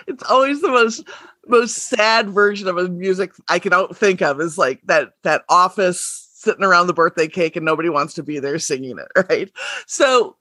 it's 0.06 0.22
always 0.28 0.62
the 0.62 0.68
most 0.68 1.06
most 1.46 1.74
sad 1.74 2.30
version 2.30 2.66
of 2.66 2.78
a 2.78 2.88
music 2.88 3.32
i 3.48 3.58
can 3.58 3.72
think 3.88 4.22
of 4.22 4.40
is 4.40 4.56
like 4.56 4.80
that 4.86 5.10
that 5.22 5.42
office 5.50 6.22
sitting 6.42 6.64
around 6.64 6.88
the 6.88 6.94
birthday 6.94 7.28
cake 7.28 7.56
and 7.56 7.64
nobody 7.64 7.88
wants 7.88 8.14
to 8.14 8.22
be 8.22 8.38
there 8.38 8.58
singing 8.58 8.98
it, 8.98 9.24
right? 9.30 9.50
So 9.86 10.36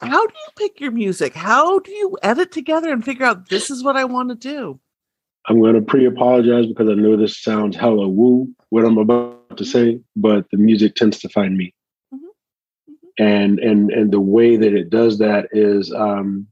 how 0.00 0.26
do 0.26 0.34
you 0.34 0.52
pick 0.56 0.80
your 0.80 0.92
music? 0.92 1.34
How 1.34 1.78
do 1.80 1.90
you 1.90 2.16
edit 2.22 2.52
together 2.52 2.90
and 2.90 3.04
figure 3.04 3.26
out 3.26 3.48
this 3.48 3.70
is 3.70 3.84
what 3.84 3.96
I 3.96 4.04
want 4.04 4.30
to 4.30 4.34
do? 4.34 4.80
I'm 5.48 5.60
going 5.60 5.74
to 5.74 5.80
pre 5.80 6.06
apologize 6.06 6.66
because 6.66 6.88
I 6.88 6.94
know 6.94 7.16
this 7.16 7.42
sounds 7.42 7.76
hella 7.76 8.08
woo, 8.08 8.48
what 8.68 8.84
I'm 8.84 8.98
about 8.98 9.56
to 9.56 9.64
say, 9.64 10.00
but 10.14 10.46
the 10.50 10.58
music 10.58 10.94
tends 10.94 11.18
to 11.20 11.28
find 11.28 11.56
me. 11.56 11.74
Mm-hmm. 12.14 12.92
Mm-hmm. 12.92 13.24
And, 13.24 13.58
and, 13.58 13.90
and 13.90 14.12
the 14.12 14.20
way 14.20 14.56
that 14.56 14.74
it 14.74 14.90
does 14.90 15.18
that 15.18 15.48
is 15.52 15.92
um, 15.92 16.46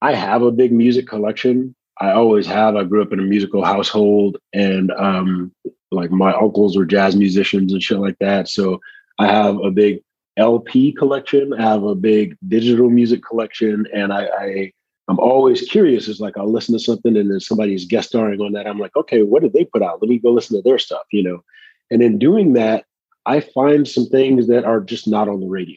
I 0.00 0.14
have 0.14 0.42
a 0.42 0.50
big 0.50 0.72
music 0.72 1.06
collection. 1.06 1.74
I 2.00 2.12
always 2.12 2.46
have. 2.46 2.74
I 2.74 2.84
grew 2.84 3.02
up 3.02 3.12
in 3.12 3.20
a 3.20 3.24
musical 3.24 3.64
household 3.64 4.38
and 4.52 4.90
um, 4.92 5.52
like 5.92 6.10
my 6.10 6.32
uncles 6.32 6.76
were 6.76 6.84
jazz 6.84 7.14
musicians 7.14 7.72
and 7.72 7.82
shit 7.82 7.98
like 7.98 8.18
that. 8.18 8.48
So 8.48 8.80
I 9.18 9.28
have 9.28 9.58
a 9.58 9.70
big 9.70 10.00
LP 10.36 10.92
collection. 10.92 11.52
I 11.52 11.62
have 11.62 11.84
a 11.84 11.94
big 11.94 12.36
digital 12.48 12.88
music 12.88 13.22
collection, 13.22 13.86
and 13.94 14.12
I, 14.12 14.26
I 14.26 14.72
I'm 15.12 15.20
always 15.20 15.60
curious. 15.60 16.08
It's 16.08 16.20
like 16.20 16.38
I'll 16.38 16.50
listen 16.50 16.72
to 16.74 16.78
something 16.78 17.18
and 17.18 17.30
then 17.30 17.38
somebody's 17.38 17.84
guest 17.84 18.08
starring 18.08 18.40
on 18.40 18.52
that. 18.52 18.66
I'm 18.66 18.78
like, 18.78 18.96
okay, 18.96 19.22
what 19.22 19.42
did 19.42 19.52
they 19.52 19.66
put 19.66 19.82
out? 19.82 20.00
Let 20.00 20.08
me 20.08 20.18
go 20.18 20.32
listen 20.32 20.56
to 20.56 20.62
their 20.62 20.78
stuff, 20.78 21.02
you 21.12 21.22
know. 21.22 21.44
And 21.90 22.02
in 22.02 22.18
doing 22.18 22.54
that, 22.54 22.86
I 23.26 23.40
find 23.40 23.86
some 23.86 24.06
things 24.06 24.46
that 24.46 24.64
are 24.64 24.80
just 24.80 25.06
not 25.06 25.28
on 25.28 25.40
the 25.40 25.48
radio. 25.48 25.76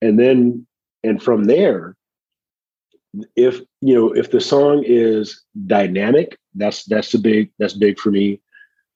And 0.00 0.18
then 0.18 0.66
and 1.04 1.22
from 1.22 1.44
there, 1.44 1.96
if 3.36 3.60
you 3.82 3.94
know, 3.94 4.10
if 4.10 4.30
the 4.30 4.40
song 4.40 4.84
is 4.86 5.42
dynamic, 5.66 6.38
that's 6.54 6.84
that's 6.84 7.12
the 7.12 7.18
big 7.18 7.50
that's 7.58 7.74
big 7.74 8.00
for 8.00 8.10
me 8.10 8.40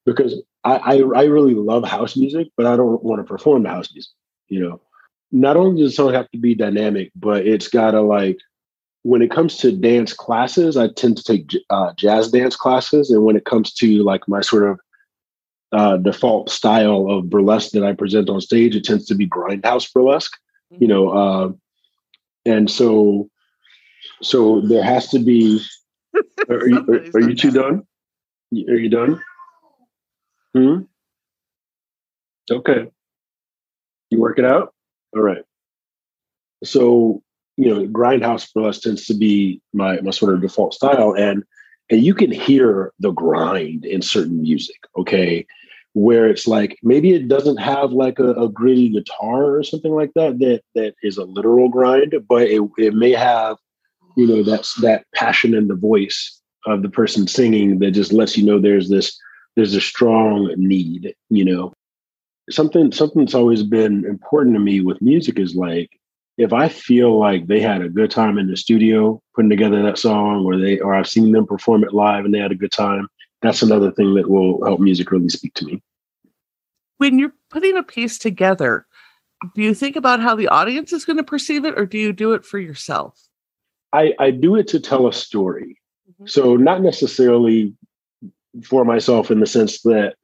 because 0.07 0.40
I, 0.64 0.76
I, 0.76 0.94
I 1.16 1.24
really 1.24 1.52
love 1.52 1.85
house 1.85 2.16
music, 2.16 2.48
but 2.57 2.64
I 2.64 2.76
don't 2.76 3.04
want 3.04 3.20
to 3.20 3.30
perform 3.30 3.66
house 3.66 3.92
music 3.92 4.14
you 4.48 4.61
know 4.61 4.80
not 5.33 5.57
only 5.57 5.83
does 5.83 5.92
the 5.92 5.96
song 5.96 6.12
have 6.12 6.30
to 6.30 6.38
be 6.38 6.54
dynamic 6.54 7.11
but 7.16 7.46
it's 7.46 7.68
gotta 7.68 8.00
like 8.00 8.38
when 9.04 9.22
it 9.22 9.30
comes 9.30 9.56
to 9.56 9.72
dance 9.72 10.12
classes 10.12 10.76
i 10.76 10.88
tend 10.88 11.16
to 11.16 11.22
take 11.22 11.50
uh, 11.70 11.92
jazz 11.96 12.30
dance 12.30 12.56
classes 12.56 13.10
and 13.10 13.24
when 13.24 13.36
it 13.36 13.44
comes 13.44 13.72
to 13.72 14.02
like 14.02 14.26
my 14.28 14.40
sort 14.40 14.68
of 14.68 14.80
uh, 15.72 15.96
default 15.96 16.50
style 16.50 17.08
of 17.10 17.30
burlesque 17.30 17.72
that 17.72 17.84
i 17.84 17.92
present 17.92 18.28
on 18.28 18.40
stage 18.40 18.76
it 18.76 18.84
tends 18.84 19.06
to 19.06 19.14
be 19.14 19.28
grindhouse 19.28 19.92
burlesque 19.92 20.36
mm-hmm. 20.72 20.82
you 20.82 20.88
know 20.88 21.08
uh, 21.10 21.52
and 22.44 22.70
so 22.70 23.28
so 24.22 24.60
there 24.62 24.84
has 24.84 25.08
to 25.08 25.18
be 25.18 25.60
are, 26.48 26.68
you, 26.68 26.78
are, 26.88 27.18
are 27.18 27.28
you 27.28 27.34
two 27.34 27.50
done 27.50 27.82
are 28.68 28.76
you 28.76 28.88
done 28.88 29.20
hmm 30.54 30.82
okay 32.50 32.86
you 34.14 34.20
work 34.20 34.38
it 34.38 34.44
out? 34.44 34.72
All 35.14 35.22
right. 35.22 35.42
So, 36.62 37.22
you 37.56 37.72
know, 37.72 37.86
grindhouse 37.86 38.50
for 38.52 38.68
us 38.68 38.80
tends 38.80 39.06
to 39.06 39.14
be 39.14 39.60
my 39.72 40.00
my 40.00 40.10
sort 40.10 40.34
of 40.34 40.40
default 40.40 40.74
style. 40.74 41.14
And 41.16 41.44
and 41.90 42.02
you 42.02 42.14
can 42.14 42.30
hear 42.30 42.92
the 42.98 43.12
grind 43.12 43.84
in 43.84 44.02
certain 44.02 44.42
music, 44.42 44.76
okay? 44.96 45.46
Where 45.92 46.28
it's 46.28 46.46
like 46.46 46.78
maybe 46.82 47.12
it 47.12 47.28
doesn't 47.28 47.58
have 47.58 47.92
like 47.92 48.18
a, 48.18 48.32
a 48.32 48.48
gritty 48.48 48.88
guitar 48.88 49.56
or 49.56 49.62
something 49.62 49.92
like 49.92 50.12
that 50.14 50.38
that 50.40 50.62
that 50.74 50.94
is 51.02 51.16
a 51.16 51.24
literal 51.24 51.68
grind, 51.68 52.14
but 52.28 52.42
it, 52.42 52.62
it 52.78 52.94
may 52.94 53.12
have, 53.12 53.58
you 54.16 54.26
know, 54.26 54.42
that's 54.42 54.74
that 54.80 55.04
passion 55.14 55.54
in 55.54 55.68
the 55.68 55.76
voice 55.76 56.40
of 56.66 56.82
the 56.82 56.88
person 56.88 57.28
singing 57.28 57.78
that 57.78 57.92
just 57.92 58.12
lets 58.12 58.36
you 58.36 58.44
know 58.44 58.58
there's 58.58 58.88
this 58.88 59.16
there's 59.54 59.74
a 59.74 59.80
strong 59.80 60.52
need, 60.56 61.14
you 61.30 61.44
know 61.44 61.72
something 62.50 62.92
something 62.92 63.24
that's 63.24 63.34
always 63.34 63.62
been 63.62 64.04
important 64.04 64.54
to 64.54 64.60
me 64.60 64.80
with 64.80 65.00
music 65.00 65.38
is 65.38 65.54
like 65.54 65.90
if 66.36 66.52
I 66.52 66.68
feel 66.68 67.18
like 67.18 67.46
they 67.46 67.60
had 67.60 67.82
a 67.82 67.88
good 67.88 68.10
time 68.10 68.38
in 68.38 68.48
the 68.48 68.56
studio 68.56 69.20
putting 69.34 69.50
together 69.50 69.82
that 69.82 69.98
song, 69.98 70.44
or 70.44 70.58
they 70.58 70.78
or 70.80 70.94
I've 70.94 71.08
seen 71.08 71.32
them 71.32 71.46
perform 71.46 71.84
it 71.84 71.92
live 71.92 72.24
and 72.24 72.34
they 72.34 72.38
had 72.38 72.52
a 72.52 72.56
good 72.56 72.72
time, 72.72 73.08
that's 73.42 73.62
another 73.62 73.90
thing 73.90 74.14
that 74.14 74.28
will 74.28 74.64
help 74.64 74.80
music 74.80 75.10
really 75.10 75.28
speak 75.28 75.54
to 75.54 75.64
me. 75.64 75.82
When 76.98 77.18
you're 77.18 77.34
putting 77.50 77.76
a 77.76 77.82
piece 77.82 78.18
together, 78.18 78.86
do 79.54 79.62
you 79.62 79.74
think 79.74 79.96
about 79.96 80.20
how 80.20 80.34
the 80.34 80.48
audience 80.48 80.92
is 80.92 81.04
going 81.04 81.16
to 81.18 81.24
perceive 81.24 81.64
it, 81.64 81.78
or 81.78 81.86
do 81.86 81.98
you 81.98 82.12
do 82.12 82.32
it 82.32 82.44
for 82.44 82.58
yourself? 82.58 83.20
I, 83.92 84.14
I 84.18 84.30
do 84.30 84.56
it 84.56 84.66
to 84.68 84.80
tell 84.80 85.06
a 85.06 85.12
story. 85.12 85.78
Mm-hmm. 86.10 86.26
So 86.26 86.56
not 86.56 86.82
necessarily 86.82 87.74
for 88.64 88.84
myself 88.84 89.30
in 89.30 89.40
the 89.40 89.46
sense 89.46 89.82
that 89.82 90.14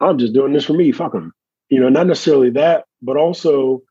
I'm 0.00 0.18
just 0.18 0.32
doing 0.32 0.52
this 0.52 0.64
for 0.64 0.74
me. 0.74 0.92
Fuck 0.92 1.12
them 1.12 1.32
you 1.68 1.80
know, 1.80 1.88
not 1.88 2.06
necessarily 2.06 2.50
that, 2.50 2.84
but 3.02 3.16
also 3.16 3.82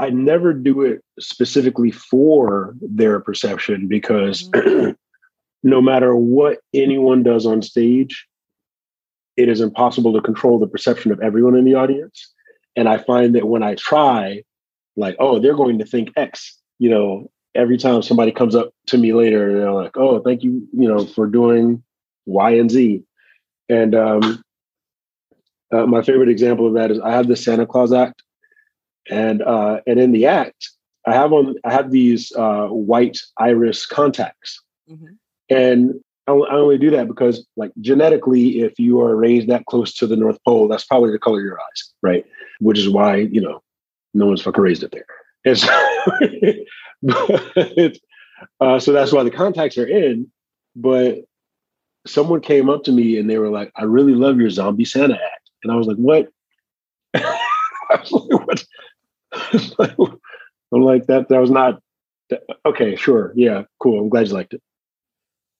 I 0.00 0.08
never 0.08 0.54
do 0.54 0.80
it 0.80 1.04
specifically 1.20 1.90
for 1.90 2.74
their 2.80 3.20
perception 3.20 3.86
because 3.86 4.48
mm-hmm. 4.48 4.92
no 5.62 5.82
matter 5.82 6.16
what 6.16 6.58
anyone 6.72 7.22
does 7.22 7.44
on 7.44 7.60
stage, 7.60 8.26
it 9.36 9.50
is 9.50 9.60
impossible 9.60 10.14
to 10.14 10.22
control 10.22 10.58
the 10.58 10.66
perception 10.66 11.12
of 11.12 11.20
everyone 11.20 11.54
in 11.54 11.66
the 11.66 11.74
audience. 11.74 12.32
And 12.76 12.88
I 12.88 12.96
find 12.96 13.34
that 13.34 13.46
when 13.46 13.62
I 13.62 13.74
try, 13.74 14.42
like, 14.96 15.16
oh, 15.18 15.38
they're 15.38 15.54
going 15.54 15.78
to 15.78 15.84
think 15.84 16.10
X, 16.16 16.58
you 16.78 16.88
know, 16.88 17.30
every 17.54 17.76
time 17.76 18.00
somebody 18.00 18.32
comes 18.32 18.54
up 18.54 18.72
to 18.86 18.96
me 18.96 19.12
later, 19.12 19.52
they're 19.52 19.72
like, 19.72 19.98
oh, 19.98 20.20
thank 20.20 20.42
you, 20.42 20.66
you 20.72 20.88
know, 20.88 21.04
for 21.04 21.26
doing 21.26 21.82
Y 22.24 22.50
and 22.52 22.70
Z. 22.70 23.02
And 23.68 23.94
um, 23.94 24.42
uh, 25.70 25.84
my 25.84 26.00
favorite 26.00 26.30
example 26.30 26.66
of 26.66 26.74
that 26.74 26.90
is 26.90 27.00
I 27.00 27.10
have 27.10 27.28
the 27.28 27.36
Santa 27.36 27.66
Claus 27.66 27.92
Act, 27.92 28.22
and 29.10 29.42
uh, 29.42 29.80
and 29.86 29.98
in 29.98 30.12
the 30.12 30.26
act, 30.26 30.70
I 31.06 31.14
have 31.14 31.32
on 31.32 31.56
I 31.64 31.72
have 31.72 31.90
these 31.90 32.32
uh, 32.36 32.68
white 32.68 33.18
iris 33.38 33.86
contacts, 33.86 34.60
mm-hmm. 34.90 35.14
and 35.48 35.94
I, 36.26 36.32
I 36.32 36.54
only 36.54 36.78
do 36.78 36.90
that 36.90 37.08
because, 37.08 37.46
like 37.56 37.72
genetically, 37.80 38.60
if 38.60 38.78
you 38.78 39.00
are 39.00 39.16
raised 39.16 39.48
that 39.48 39.66
close 39.66 39.94
to 39.94 40.06
the 40.06 40.16
North 40.16 40.38
Pole, 40.44 40.68
that's 40.68 40.84
probably 40.84 41.10
the 41.10 41.18
color 41.18 41.38
of 41.38 41.44
your 41.44 41.60
eyes, 41.60 41.92
right? 42.02 42.24
Which 42.60 42.78
is 42.78 42.88
why 42.88 43.16
you 43.16 43.40
know 43.40 43.62
no 44.14 44.26
one's 44.26 44.42
fucking 44.42 44.62
raised 44.62 44.82
it 44.82 44.92
there, 44.92 45.06
and 45.44 45.58
so, 45.58 46.64
but, 47.02 47.98
uh, 48.60 48.78
so 48.78 48.92
that's 48.92 49.12
why 49.12 49.22
the 49.22 49.30
contacts 49.30 49.78
are 49.78 49.86
in. 49.86 50.30
But 50.76 51.18
someone 52.06 52.40
came 52.40 52.70
up 52.70 52.84
to 52.84 52.92
me 52.92 53.18
and 53.18 53.28
they 53.28 53.38
were 53.38 53.50
like, 53.50 53.72
"I 53.76 53.84
really 53.84 54.14
love 54.14 54.38
your 54.38 54.50
zombie 54.50 54.84
Santa 54.84 55.14
act." 55.14 55.40
And 55.62 55.72
I 55.72 55.76
was 55.76 55.86
like, 55.86 55.96
what? 55.96 56.28
what? 58.10 58.64
I'm 60.72 60.82
like, 60.82 61.06
that, 61.06 61.28
that 61.28 61.40
was 61.40 61.50
not, 61.50 61.80
okay, 62.64 62.96
sure. 62.96 63.32
Yeah, 63.34 63.64
cool. 63.80 64.00
I'm 64.00 64.08
glad 64.08 64.28
you 64.28 64.34
liked 64.34 64.54
it. 64.54 64.62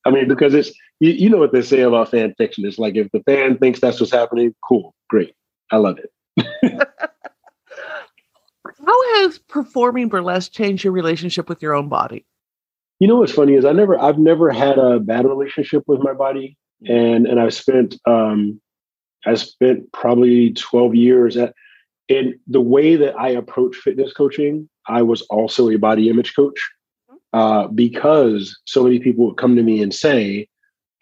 I 0.05 0.11
mean, 0.11 0.29
because 0.29 0.55
it's, 0.55 0.71
you, 1.01 1.13
you 1.13 1.31
know 1.31 1.39
what 1.39 1.53
they 1.53 1.63
say 1.63 1.81
about 1.81 2.11
fan 2.11 2.35
fiction. 2.39 2.65
It's 2.65 2.79
like, 2.79 2.97
if 2.97 3.11
the 3.13 3.21
fan 3.21 3.59
thinks 3.59 3.81
that's 3.81 4.01
what's 4.01 4.13
happening, 4.13 4.55
cool, 4.67 4.95
great. 5.09 5.35
I 5.71 5.77
love 5.77 5.99
it. 5.99 6.13
How 8.87 9.17
has 9.17 9.39
performing 9.39 10.09
burlesque 10.09 10.53
changed 10.53 10.85
your 10.85 10.93
relationship 10.93 11.49
with 11.49 11.63
your 11.63 11.75
own 11.75 11.89
body? 11.89 12.25
You 12.99 13.09
know 13.09 13.17
what's 13.17 13.33
funny 13.33 13.55
is 13.55 13.65
I 13.65 13.73
never 13.73 13.99
I've 13.99 14.19
never 14.19 14.51
had 14.51 14.79
a 14.79 15.01
bad 15.01 15.27
relationship 15.27 15.85
with 15.87 16.01
my 16.03 16.13
body, 16.13 16.57
and 16.87 17.27
and 17.27 17.41
I've 17.41 17.55
spent 17.55 17.97
um, 18.07 18.61
I 19.25 19.35
spent 19.35 19.91
probably 19.93 20.53
12 20.53 20.95
years 20.95 21.37
at, 21.37 21.55
and 22.11 22.35
the 22.49 22.61
way 22.61 22.97
that 22.97 23.19
I 23.19 23.29
approach 23.29 23.77
fitness 23.77 24.13
coaching, 24.13 24.69
I 24.89 25.03
was 25.03 25.23
also 25.23 25.71
a 25.71 25.77
body 25.77 26.11
image 26.11 26.35
coach 26.35 26.59
uh, 27.33 27.69
because 27.69 28.59
so 28.65 28.83
many 28.83 28.99
people 28.99 29.27
would 29.27 29.37
come 29.37 29.55
to 29.55 29.63
me 29.63 29.81
and 29.83 29.95
say, 29.95 30.49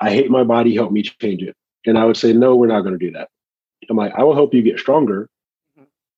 I 0.00 0.10
hate 0.10 0.30
my 0.30 0.44
body, 0.44 0.74
help 0.74 0.92
me 0.92 1.02
change 1.02 1.42
it. 1.42 1.56
And 1.86 1.98
I 1.98 2.04
would 2.04 2.18
say, 2.18 2.32
no, 2.32 2.54
we're 2.54 2.66
not 2.66 2.82
going 2.82 2.98
to 2.98 3.04
do 3.04 3.12
that. 3.12 3.28
I'm 3.88 3.96
like, 3.96 4.12
I 4.16 4.22
will 4.22 4.34
help 4.34 4.52
you 4.52 4.60
get 4.60 4.78
stronger. 4.78 5.30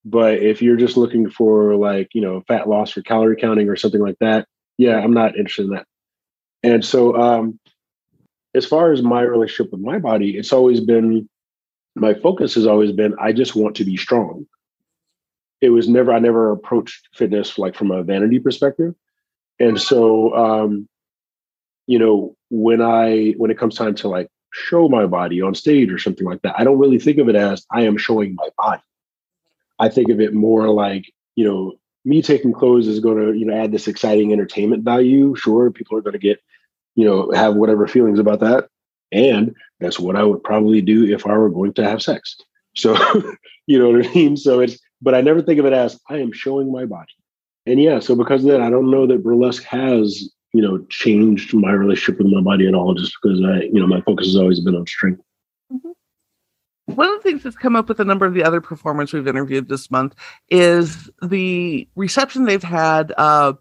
But 0.04 0.42
if 0.42 0.60
you're 0.60 0.76
just 0.76 0.96
looking 0.96 1.30
for 1.30 1.76
like, 1.76 2.08
you 2.12 2.20
know, 2.20 2.42
fat 2.48 2.68
loss 2.68 2.96
or 2.96 3.02
calorie 3.02 3.36
counting 3.36 3.68
or 3.68 3.76
something 3.76 4.00
like 4.00 4.16
that, 4.20 4.48
yeah, 4.76 4.98
I'm 4.98 5.12
not 5.12 5.36
interested 5.36 5.66
in 5.66 5.70
that. 5.70 5.86
And 6.62 6.84
so, 6.84 7.14
um, 7.16 7.60
as 8.54 8.66
far 8.66 8.92
as 8.92 9.02
my 9.02 9.22
relationship 9.22 9.70
with 9.70 9.80
my 9.80 9.98
body, 9.98 10.36
it's 10.36 10.52
always 10.52 10.80
been 10.80 11.28
my 11.94 12.14
focus 12.14 12.54
has 12.54 12.66
always 12.66 12.92
been 12.92 13.14
I 13.20 13.32
just 13.32 13.54
want 13.54 13.76
to 13.76 13.84
be 13.84 13.96
strong. 13.96 14.46
It 15.60 15.70
was 15.70 15.88
never 15.88 16.12
I 16.12 16.18
never 16.18 16.52
approached 16.52 17.08
fitness 17.14 17.58
like 17.58 17.74
from 17.74 17.90
a 17.90 18.02
vanity 18.02 18.38
perspective, 18.38 18.94
and 19.58 19.80
so 19.80 20.34
um, 20.34 20.88
you 21.86 21.98
know 21.98 22.36
when 22.50 22.80
I 22.80 23.34
when 23.36 23.50
it 23.50 23.58
comes 23.58 23.74
time 23.74 23.94
to 23.96 24.08
like 24.08 24.28
show 24.52 24.88
my 24.88 25.06
body 25.06 25.40
on 25.42 25.54
stage 25.54 25.92
or 25.92 25.98
something 25.98 26.26
like 26.26 26.42
that, 26.42 26.58
I 26.58 26.64
don't 26.64 26.78
really 26.78 26.98
think 26.98 27.18
of 27.18 27.28
it 27.28 27.36
as 27.36 27.66
I 27.70 27.82
am 27.82 27.96
showing 27.96 28.34
my 28.34 28.48
body. 28.56 28.82
I 29.78 29.88
think 29.88 30.08
of 30.10 30.20
it 30.20 30.34
more 30.34 30.68
like 30.68 31.12
you 31.36 31.44
know 31.44 31.74
me 32.04 32.22
taking 32.22 32.52
clothes 32.52 32.88
is 32.88 33.00
going 33.00 33.18
to 33.18 33.38
you 33.38 33.44
know 33.44 33.54
add 33.54 33.72
this 33.72 33.88
exciting 33.88 34.32
entertainment 34.32 34.84
value. 34.84 35.34
Sure, 35.36 35.70
people 35.70 35.96
are 35.98 36.02
going 36.02 36.14
to 36.14 36.18
get 36.18 36.40
you 36.94 37.04
know 37.04 37.30
have 37.32 37.54
whatever 37.54 37.86
feelings 37.86 38.18
about 38.18 38.40
that 38.40 38.68
and 39.12 39.54
that's 39.80 39.98
what 39.98 40.16
I 40.16 40.22
would 40.22 40.42
probably 40.42 40.80
do 40.80 41.04
if 41.12 41.26
I 41.26 41.36
were 41.36 41.50
going 41.50 41.72
to 41.74 41.84
have 41.84 42.02
sex. 42.02 42.36
So, 42.76 42.96
you 43.66 43.78
know 43.78 43.90
what 43.90 44.06
I 44.06 44.14
mean? 44.14 44.36
So 44.36 44.60
it's, 44.60 44.78
but 45.02 45.14
I 45.14 45.20
never 45.20 45.42
think 45.42 45.58
of 45.58 45.66
it 45.66 45.72
as 45.72 45.98
I 46.08 46.18
am 46.18 46.32
showing 46.32 46.72
my 46.72 46.84
body. 46.84 47.12
And 47.66 47.80
yeah, 47.80 47.98
so 48.00 48.14
because 48.14 48.44
of 48.44 48.50
that, 48.50 48.60
I 48.60 48.70
don't 48.70 48.90
know 48.90 49.06
that 49.06 49.22
burlesque 49.22 49.64
has, 49.64 50.28
you 50.52 50.62
know, 50.62 50.84
changed 50.88 51.54
my 51.54 51.72
relationship 51.72 52.18
with 52.18 52.32
my 52.32 52.40
body 52.40 52.66
at 52.66 52.74
all, 52.74 52.94
just 52.94 53.16
because 53.22 53.42
I, 53.44 53.62
you 53.64 53.80
know, 53.80 53.86
my 53.86 54.00
focus 54.02 54.26
has 54.26 54.36
always 54.36 54.60
been 54.60 54.76
on 54.76 54.86
strength. 54.86 55.20
Mm-hmm. 55.72 56.94
One 56.94 57.08
of 57.08 57.22
the 57.22 57.28
things 57.28 57.42
that's 57.42 57.56
come 57.56 57.76
up 57.76 57.88
with 57.88 58.00
a 58.00 58.04
number 58.04 58.26
of 58.26 58.34
the 58.34 58.42
other 58.42 58.60
performers 58.60 59.12
we've 59.12 59.28
interviewed 59.28 59.68
this 59.68 59.90
month 59.90 60.14
is 60.48 61.10
the 61.22 61.88
reception 61.94 62.44
they've 62.44 62.62
had 62.62 63.12
uh, 63.16 63.52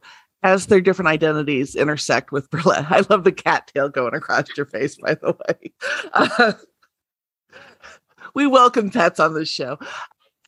as 0.41 0.67
their 0.67 0.81
different 0.81 1.09
identities 1.09 1.75
intersect 1.75 2.31
with 2.31 2.49
burlesque. 2.51 2.91
I 2.91 3.03
love 3.09 3.23
the 3.23 3.31
cattail 3.31 3.89
going 3.89 4.15
across 4.15 4.45
your 4.57 4.65
face, 4.65 4.97
by 4.97 5.15
the 5.15 5.35
way. 5.47 5.73
Uh, 6.13 6.53
we 8.35 8.47
welcome 8.47 8.89
pets 8.89 9.19
on 9.19 9.33
this 9.33 9.49
show. 9.49 9.77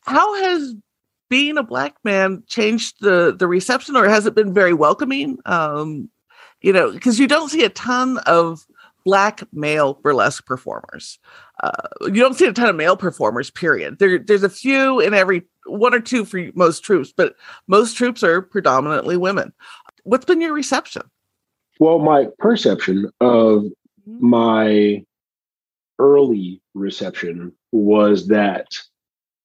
How 0.02 0.34
has 0.44 0.74
being 1.28 1.56
a 1.56 1.62
black 1.62 1.96
man 2.04 2.42
changed 2.46 2.96
the 3.00 3.34
the 3.36 3.46
reception, 3.46 3.96
or 3.96 4.08
has 4.08 4.26
it 4.26 4.34
been 4.34 4.52
very 4.52 4.74
welcoming? 4.74 5.38
Um, 5.46 6.10
you 6.60 6.72
know, 6.72 6.92
because 6.92 7.18
you 7.18 7.26
don't 7.26 7.50
see 7.50 7.64
a 7.64 7.70
ton 7.70 8.18
of 8.26 8.66
black 9.04 9.42
male 9.52 9.94
burlesque 9.94 10.46
performers. 10.46 11.18
Uh, 11.62 11.88
you 12.02 12.20
don't 12.20 12.34
see 12.34 12.46
a 12.46 12.52
ton 12.52 12.68
of 12.68 12.76
male 12.76 12.96
performers. 12.96 13.50
Period. 13.50 13.98
There, 13.98 14.18
there's 14.18 14.42
a 14.42 14.50
few 14.50 15.00
in 15.00 15.14
every 15.14 15.42
one 15.66 15.94
or 15.94 16.00
two 16.00 16.24
for 16.24 16.40
most 16.54 16.84
troupes, 16.84 17.12
but 17.16 17.34
most 17.66 17.96
troupes 17.96 18.22
are 18.22 18.42
predominantly 18.42 19.16
women. 19.16 19.52
What's 20.04 20.24
been 20.24 20.40
your 20.40 20.52
reception? 20.52 21.02
Well, 21.78 21.98
my 21.98 22.26
perception 22.38 23.10
of 23.20 23.64
mm-hmm. 24.08 24.28
my 24.28 25.04
early 25.98 26.60
reception 26.74 27.52
was 27.70 28.28
that 28.28 28.66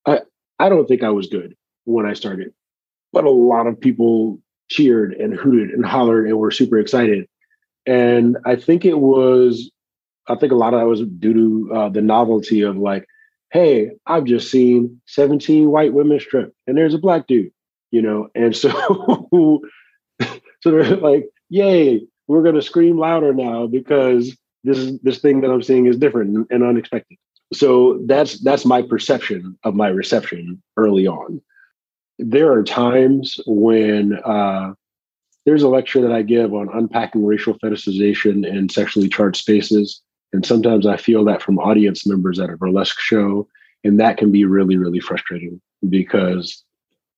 I 0.06 0.22
I 0.60 0.70
don't 0.70 0.88
think 0.88 1.04
I 1.04 1.10
was 1.10 1.28
good 1.28 1.56
when 1.86 2.06
I 2.06 2.14
started, 2.14 2.54
but 3.14 3.26
a 3.26 3.30
lot 3.30 3.68
of 3.68 3.80
people 3.80 4.40
cheered 4.70 5.14
and 5.14 5.34
hooted 5.34 5.72
and 5.72 5.86
hollered 5.86 6.28
and 6.28 6.38
were 6.38 6.52
super 6.52 6.78
excited. 6.78 7.28
And 7.86 8.38
I 8.46 8.56
think 8.56 8.84
it 8.84 9.00
was, 9.00 9.72
I 10.28 10.36
think 10.36 10.52
a 10.52 10.56
lot 10.56 10.74
of 10.74 10.80
that 10.82 10.88
was 10.88 11.02
due 11.20 11.34
to 11.34 11.74
uh, 11.74 11.90
the 11.90 12.02
novelty 12.02 12.62
of 12.62 12.78
like, 12.78 13.06
hey, 13.52 13.92
I've 14.06 14.26
just 14.26 14.52
seen 14.52 15.02
17 15.08 15.70
white 15.70 15.94
women 15.94 16.20
strip 16.20 16.54
and 16.66 16.78
there's 16.78 16.94
a 16.94 17.00
black 17.00 17.28
dude, 17.28 17.52
you 17.92 18.02
know? 18.02 18.28
And 18.36 18.56
so, 18.56 18.70
so 20.62 20.72
they're 20.72 20.98
like, 20.98 21.30
yay, 21.50 22.02
we're 22.28 22.44
going 22.44 22.56
to 22.56 22.62
scream 22.62 22.98
louder 22.98 23.34
now 23.34 23.68
because 23.68 24.36
this 24.66 24.78
is 24.78 25.00
this 25.00 25.20
thing 25.20 25.42
that 25.42 25.50
I'm 25.50 25.64
seeing 25.64 25.86
is 25.86 25.98
different 25.98 26.48
and 26.50 26.64
unexpected. 26.64 27.18
So 27.54 28.00
that's 28.06 28.40
that's 28.40 28.66
my 28.66 28.82
perception 28.82 29.58
of 29.64 29.76
my 29.76 29.88
reception 29.88 30.62
early 30.76 31.08
on. 31.08 31.42
There 32.20 32.52
are 32.52 32.64
times 32.64 33.40
when 33.46 34.20
uh, 34.26 34.74
there's 35.46 35.64
a 35.64 35.70
lecture 35.70 36.02
that 36.02 36.12
I 36.12 36.24
give 36.24 36.54
on 36.54 36.70
unpacking 36.74 37.26
racial 37.26 37.58
fetishization 37.60 38.46
in 38.46 38.70
sexually 38.70 39.08
charged 39.08 39.38
spaces, 39.38 40.02
and 40.34 40.46
sometimes 40.46 40.86
I 40.86 40.98
feel 40.98 41.24
that 41.26 41.42
from 41.42 41.60
audience 41.60 42.06
members 42.06 42.40
at 42.40 42.50
a 42.50 42.58
burlesque 42.58 43.00
show, 43.00 43.48
and 43.84 44.00
that 44.00 44.18
can 44.18 44.32
be 44.32 44.44
really 44.44 44.78
really 44.78 45.00
frustrating 45.00 45.62
because, 45.88 46.64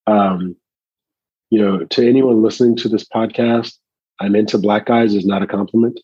um, 0.06 0.54
you 1.50 1.60
know, 1.60 1.84
to 1.86 2.08
anyone 2.08 2.42
listening 2.42 2.76
to 2.76 2.88
this 2.88 3.04
podcast, 3.04 3.74
I'm 4.20 4.36
into 4.36 4.58
black 4.58 4.86
guys 4.86 5.14
is 5.14 5.26
not 5.26 5.42
a 5.42 5.46
compliment 5.46 5.98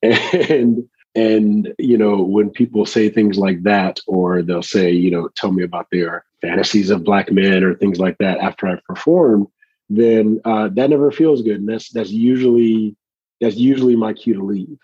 and 0.02 0.88
and 1.14 1.74
you 1.78 1.98
know 1.98 2.22
when 2.22 2.50
people 2.50 2.86
say 2.86 3.08
things 3.08 3.36
like 3.38 3.62
that 3.64 3.98
or 4.06 4.42
they'll 4.42 4.62
say 4.62 4.90
you 4.90 5.10
know 5.10 5.28
tell 5.36 5.52
me 5.52 5.62
about 5.62 5.86
their 5.90 6.24
fantasies 6.40 6.90
of 6.90 7.04
black 7.04 7.32
men 7.32 7.64
or 7.64 7.74
things 7.74 7.98
like 7.98 8.16
that 8.18 8.38
after 8.38 8.66
i've 8.66 8.84
performed 8.84 9.46
then 9.90 10.40
uh, 10.44 10.68
that 10.68 10.88
never 10.88 11.10
feels 11.10 11.42
good. 11.42 11.56
And 11.56 11.68
that's 11.68 11.90
that's 11.90 12.10
usually 12.10 12.96
that's 13.40 13.56
usually 13.56 13.96
my 13.96 14.12
cue 14.14 14.34
to 14.34 14.42
leave. 14.42 14.78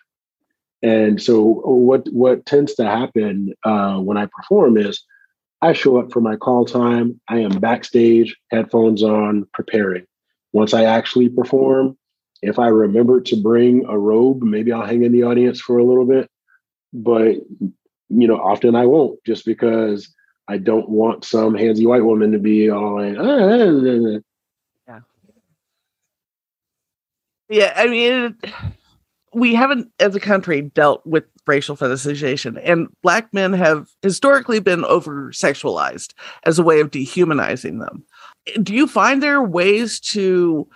And 0.83 1.23
so 1.23 1.63
what 1.65 2.07
what 2.13 2.45
tends 2.45 2.75
to 2.75 2.85
happen 2.85 3.55
uh, 3.63 3.99
when 3.99 4.19
i 4.19 4.27
perform 4.27 4.77
is 4.77 5.03
i 5.63 5.73
show 5.73 5.99
up 5.99 6.13
for 6.13 6.21
my 6.21 6.37
call 6.37 6.67
time. 6.67 7.19
I 7.29 7.39
am 7.39 7.61
backstage 7.61 8.37
headphones 8.51 9.03
on 9.03 9.47
preparing. 9.55 10.05
Once 10.53 10.75
i 10.75 10.83
actually 10.83 11.29
perform 11.29 11.97
if 12.43 12.59
I 12.59 12.69
remember 12.69 13.21
to 13.21 13.37
bring 13.37 13.85
a 13.87 13.99
robe, 13.99 14.43
maybe 14.43 14.73
I'll 14.73 14.87
hang 14.87 15.03
in 15.03 15.13
the 15.13 15.25
audience 15.25 15.61
for 15.61 15.79
a 15.79 15.85
little 15.85 16.07
bit. 16.07 16.29
But 16.93 17.37
you 18.09 18.29
know, 18.29 18.37
often 18.37 18.75
I 18.75 18.87
won't, 18.87 19.23
just 19.25 19.45
because 19.45 20.13
I 20.49 20.59
don't 20.59 20.89
want 20.89 21.25
some 21.25 21.55
handsy 21.55 21.87
white 21.87 22.05
woman 22.05 22.33
to 22.33 22.39
be 22.39 22.71
all 22.71 23.01
like, 23.01 23.17
ah, 23.19 23.23
ah, 23.23 24.21
ah, 24.89 24.91
ah 24.91 25.01
yeah, 27.49 27.69
yeah. 27.69 27.73
I 27.77 27.87
mean, 27.89 28.37
we 29.35 29.55
haven't, 29.55 29.91
as 29.99 30.15
a 30.15 30.21
country, 30.21 30.63
dealt 30.63 31.05
with 31.05 31.25
racial 31.47 31.77
fetishization, 31.77 32.61
and 32.63 32.89
black 33.03 33.33
men 33.35 33.53
have 33.53 33.89
historically 34.03 34.61
been 34.61 34.85
over 34.85 35.31
sexualized 35.33 36.15
as 36.45 36.59
a 36.59 36.63
way 36.63 36.81
of 36.81 36.91
dehumanizing 36.91 37.79
them. 37.79 38.05
Do 38.63 38.73
you 38.73 38.87
find 38.87 39.23
there 39.23 39.37
are 39.37 39.47
ways 39.47 39.99
to 40.01 40.69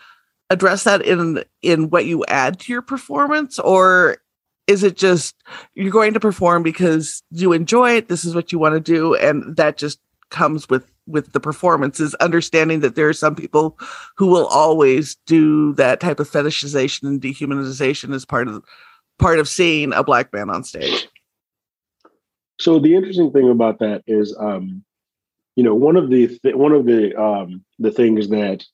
address 0.50 0.84
that 0.84 1.02
in 1.02 1.44
in 1.62 1.90
what 1.90 2.04
you 2.04 2.24
add 2.26 2.60
to 2.60 2.72
your 2.72 2.82
performance? 2.82 3.58
Or 3.58 4.18
is 4.66 4.84
it 4.84 4.96
just 4.96 5.34
you're 5.74 5.90
going 5.90 6.14
to 6.14 6.20
perform 6.20 6.62
because 6.62 7.22
you 7.32 7.52
enjoy 7.52 7.96
it 7.96 8.08
this 8.08 8.24
is 8.24 8.36
what 8.36 8.52
you 8.52 8.58
want 8.58 8.72
to 8.72 8.80
do 8.80 9.16
and 9.16 9.56
that 9.56 9.76
just 9.76 9.98
comes 10.30 10.68
with 10.68 10.88
with 11.08 11.32
the 11.32 11.40
performances 11.40 12.14
understanding 12.16 12.80
that 12.80 12.94
there 12.94 13.08
are 13.08 13.12
some 13.12 13.34
people 13.34 13.76
who 14.16 14.26
will 14.28 14.46
always 14.46 15.16
do 15.26 15.74
that 15.74 15.98
type 15.98 16.20
of 16.20 16.30
fetishization 16.30 17.02
and 17.02 17.20
dehumanization 17.20 18.14
as 18.14 18.24
part 18.24 18.46
of 18.46 18.62
part 19.18 19.38
of 19.38 19.48
seeing 19.48 19.92
a 19.92 20.04
black 20.04 20.32
man 20.32 20.48
on 20.48 20.62
stage? 20.64 21.08
So 22.60 22.78
the 22.78 22.94
interesting 22.94 23.32
thing 23.32 23.50
about 23.50 23.80
that 23.80 24.02
is 24.06 24.36
um 24.38 24.84
you 25.56 25.64
know 25.64 25.74
one 25.74 25.96
of 25.96 26.10
the 26.10 26.28
th- 26.28 26.54
one 26.54 26.72
of 26.72 26.86
the 26.86 27.20
um 27.20 27.64
the 27.78 27.90
things 27.90 28.28
that 28.28 28.64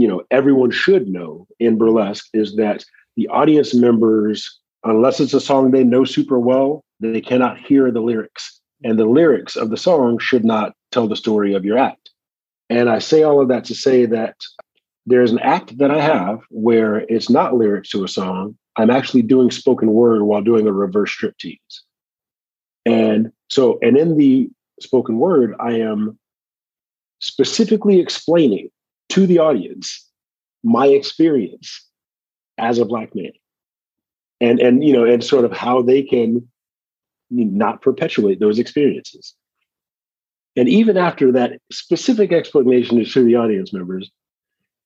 you 0.00 0.08
know 0.08 0.22
everyone 0.30 0.70
should 0.70 1.08
know 1.08 1.46
in 1.58 1.78
burlesque 1.78 2.28
is 2.32 2.56
that 2.56 2.84
the 3.16 3.28
audience 3.28 3.74
members 3.74 4.58
unless 4.84 5.20
it's 5.20 5.34
a 5.34 5.40
song 5.40 5.70
they 5.70 5.84
know 5.84 6.04
super 6.04 6.38
well 6.38 6.82
they 7.00 7.20
cannot 7.20 7.58
hear 7.58 7.90
the 7.90 8.00
lyrics. 8.00 8.60
And 8.84 8.98
the 8.98 9.06
lyrics 9.06 9.56
of 9.56 9.70
the 9.70 9.76
song 9.76 10.18
should 10.18 10.44
not 10.44 10.74
tell 10.92 11.08
the 11.08 11.16
story 11.16 11.54
of 11.54 11.64
your 11.64 11.78
act. 11.78 12.10
And 12.68 12.88
i 12.88 12.98
say 12.98 13.22
all 13.22 13.40
of 13.40 13.48
that 13.48 13.64
to 13.64 13.74
say 13.74 14.06
that 14.06 14.36
there's 15.06 15.32
an 15.32 15.40
act 15.40 15.76
that 15.78 15.90
i 15.90 16.00
have 16.00 16.40
where 16.50 16.98
it's 17.08 17.30
not 17.30 17.54
lyrics 17.54 17.90
to 17.90 18.04
a 18.04 18.08
song. 18.08 18.56
I'm 18.76 18.90
actually 18.90 19.22
doing 19.22 19.50
spoken 19.50 19.92
word 19.92 20.22
while 20.22 20.42
doing 20.42 20.66
a 20.66 20.72
reverse 20.72 21.14
striptease. 21.16 21.80
And 22.86 23.32
so 23.48 23.78
and 23.82 23.96
in 23.96 24.16
the 24.16 24.48
spoken 24.80 25.18
word 25.18 25.54
i 25.60 25.72
am 25.72 26.18
specifically 27.20 28.00
explaining 28.00 28.70
to 29.10 29.26
the 29.26 29.38
audience 29.38 30.06
my 30.62 30.86
experience 30.86 31.86
as 32.58 32.78
a 32.78 32.84
black 32.84 33.14
man. 33.14 33.32
And 34.40 34.58
and 34.58 34.82
you 34.84 34.92
know 34.92 35.04
and 35.04 35.22
sort 35.22 35.44
of 35.44 35.52
how 35.52 35.82
they 35.82 36.02
can 36.02 36.48
not 37.30 37.82
perpetuate 37.82 38.40
those 38.40 38.58
experiences. 38.58 39.34
And 40.56 40.68
even 40.68 40.96
after 40.96 41.30
that 41.32 41.60
specific 41.70 42.32
explanation 42.32 43.00
is 43.00 43.12
to 43.12 43.22
the 43.22 43.36
audience 43.36 43.72
members 43.72 44.10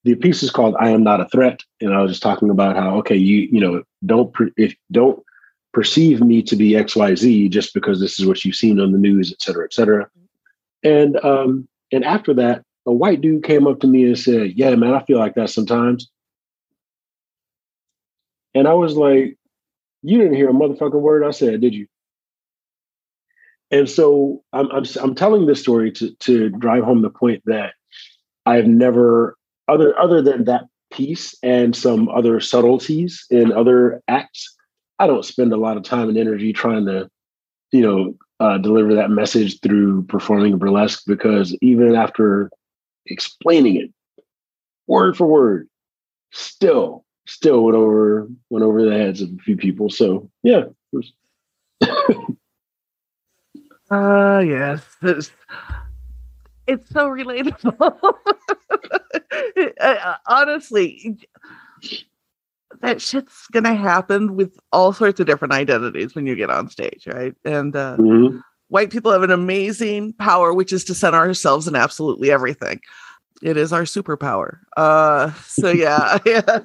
the 0.05 0.15
piece 0.15 0.43
is 0.43 0.51
called 0.51 0.75
i 0.79 0.91
am 0.91 1.03
not 1.03 1.21
a 1.21 1.29
threat. 1.29 1.61
And 1.81 1.95
i 1.95 2.01
was 2.01 2.13
just 2.13 2.23
talking 2.23 2.51
about 2.51 2.77
how 2.77 2.97
okay 2.99 3.17
you 3.17 3.49
you 3.51 3.61
know 3.61 3.83
don't 4.05 4.35
if 4.57 4.75
don't 4.91 5.23
perceive 5.73 6.21
me 6.21 6.43
to 6.43 6.57
be 6.57 6.71
xyz 6.73 7.51
just 7.51 7.75
because 7.75 8.01
this 8.01 8.21
is 8.21 8.27
what 8.27 8.45
you've 8.45 8.55
seen 8.55 8.79
on 8.79 8.93
the 8.93 8.99
news 8.99 9.33
et 9.33 9.43
cetera 9.43 9.65
et 9.65 9.73
cetera. 9.73 10.09
And 10.83 11.23
um 11.25 11.69
and 11.93 12.05
after 12.05 12.35
that 12.35 12.65
a 12.87 12.93
white 12.93 13.21
dude 13.21 13.45
came 13.45 13.67
up 13.67 13.81
to 13.81 13.87
me 13.87 14.05
and 14.05 14.19
said, 14.19 14.53
Yeah, 14.57 14.75
man, 14.75 14.95
I 14.95 15.03
feel 15.05 15.19
like 15.19 15.35
that 15.35 15.51
sometimes. 15.51 16.11
And 18.55 18.69
I 18.69 18.75
was 18.75 18.97
like, 18.97 19.37
You 20.03 20.19
didn't 20.19 20.35
hear 20.35 20.51
a 20.51 20.53
motherfucking 20.53 21.01
word 21.01 21.25
I 21.25 21.31
said, 21.31 21.61
did 21.61 21.75
you? 21.75 21.87
And 23.71 23.89
so 23.89 24.43
I'm, 24.53 24.71
I'm, 24.71 24.85
I'm 25.01 25.15
telling 25.15 25.47
this 25.47 25.61
story 25.61 25.91
to, 25.93 26.15
to 26.15 26.51
drive 26.51 26.85
home 26.85 27.03
the 27.03 27.11
point 27.11 27.43
that 27.47 27.75
I've 28.47 28.67
never, 28.67 29.37
other, 29.67 29.99
other 29.99 30.23
than 30.23 30.45
that 30.45 30.67
piece 30.93 31.35
and 31.43 31.75
some 31.75 32.09
other 32.11 32.39
subtleties 32.41 33.27
in 33.31 33.51
other 33.51 34.03
acts, 34.07 34.55
I 34.99 35.07
don't 35.07 35.25
spend 35.25 35.53
a 35.53 35.57
lot 35.57 35.77
of 35.77 35.83
time 35.83 36.09
and 36.09 36.19
energy 36.19 36.53
trying 36.53 36.87
to, 36.87 37.09
you 37.73 37.81
know, 37.81 38.15
uh, 38.39 38.59
deliver 38.59 38.95
that 38.95 39.11
message 39.11 39.59
through 39.61 40.05
performing 40.05 40.59
burlesque 40.59 41.03
because 41.07 41.57
even 41.61 41.97
after 41.97 42.51
explaining 43.07 43.77
it 43.77 43.93
word 44.87 45.17
for 45.17 45.27
word, 45.27 45.69
still, 46.33 47.05
still 47.27 47.65
went 47.65 47.77
over 47.77 48.29
went 48.51 48.65
over 48.65 48.85
the 48.85 48.93
heads 48.97 49.21
of 49.21 49.31
a 49.31 49.43
few 49.43 49.57
people. 49.57 49.91
So 49.91 50.31
yeah. 50.43 50.65
Uh 53.91 54.43
yes. 54.45 54.83
It's, 55.03 55.31
it's 56.67 56.89
so 56.91 57.09
relatable. 57.09 58.15
Honestly, 60.27 61.19
that 62.81 63.01
shit's 63.03 63.47
gonna 63.53 63.75
happen 63.75 64.37
with 64.37 64.59
all 64.73 64.93
sorts 64.93 65.21
of 65.21 65.27
different 65.27 65.53
identities 65.53 66.15
when 66.15 66.27
you 66.27 66.35
get 66.35 66.51
on 66.51 66.69
stage, 66.71 67.07
right? 67.07 67.35
And 67.45 67.77
uh, 67.77 67.97
mm-hmm. 67.99 68.39
White 68.75 68.91
people 68.91 69.13
have 69.13 69.23
an 69.23 69.31
amazing 69.31 70.13
power, 70.15 70.53
which 70.53 70.73
is 70.73 70.83
to 70.83 70.97
center 70.97 71.17
ourselves 71.17 71.69
in 71.69 71.77
absolutely 71.77 72.33
everything. 72.33 72.81
It 73.41 73.57
is 73.57 73.73
our 73.73 73.85
superpower. 73.85 74.59
Uh, 74.77 75.33
so 75.47 75.71
yeah, 75.71 76.19
yeah. 76.27 76.59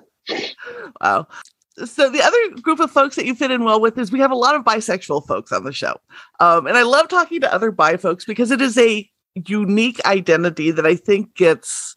Wow. 1.00 1.28
So 1.86 2.10
the 2.10 2.24
other 2.24 2.62
group 2.62 2.80
of 2.80 2.90
folks 2.90 3.16
that 3.16 3.28
you 3.28 3.36
fit 3.36 3.52
in 3.52 3.64
well 3.64 3.80
with 3.80 3.96
is 4.00 4.12
we 4.12 4.20
have 4.20 4.32
a 4.32 4.36
lot 4.36 4.56
of 4.56 4.64
bisexual 4.64 5.28
folks 5.28 5.52
on 5.52 5.66
the 5.66 5.72
show, 5.72 5.98
um, 6.40 6.66
and 6.66 6.76
I 6.76 6.82
love 6.82 7.10
talking 7.10 7.42
to 7.42 7.54
other 7.54 7.70
bi 7.72 7.96
folks 7.96 8.26
because 8.26 8.50
it 8.50 8.60
is 8.60 8.76
a 8.80 9.08
unique 9.48 10.04
identity 10.06 10.72
that 10.72 10.88
I 10.88 10.96
think 10.96 11.36
gets 11.36 11.96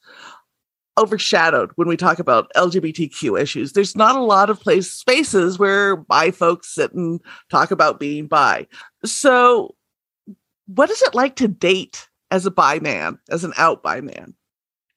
overshadowed 0.98 1.70
when 1.76 1.88
we 1.88 1.96
talk 1.96 2.18
about 2.18 2.52
LGBTQ 2.54 3.40
issues. 3.40 3.72
There's 3.72 3.96
not 3.96 4.14
a 4.14 4.22
lot 4.22 4.50
of 4.50 4.60
place 4.60 4.92
spaces 4.92 5.58
where 5.58 5.96
bi 5.96 6.30
folks 6.30 6.74
sit 6.74 6.92
and 6.92 7.18
talk 7.50 7.70
about 7.70 7.98
being 7.98 8.26
bi. 8.26 8.66
So, 9.04 9.74
what 10.66 10.90
is 10.90 11.02
it 11.02 11.14
like 11.14 11.36
to 11.36 11.48
date 11.48 12.08
as 12.30 12.46
a 12.46 12.50
bi 12.50 12.78
man, 12.78 13.18
as 13.30 13.44
an 13.44 13.52
out 13.56 13.82
bi 13.82 14.00
man? 14.00 14.34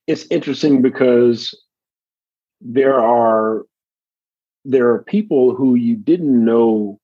It's 0.08 0.26
interesting 0.30 0.82
because 0.82 1.58
there 2.62 3.00
are 3.00 3.66
there 4.64 4.90
are 4.90 5.04
people 5.04 5.56
who 5.56 5.76
you 5.76 5.96
didn't 5.96 6.44
know 6.44 7.00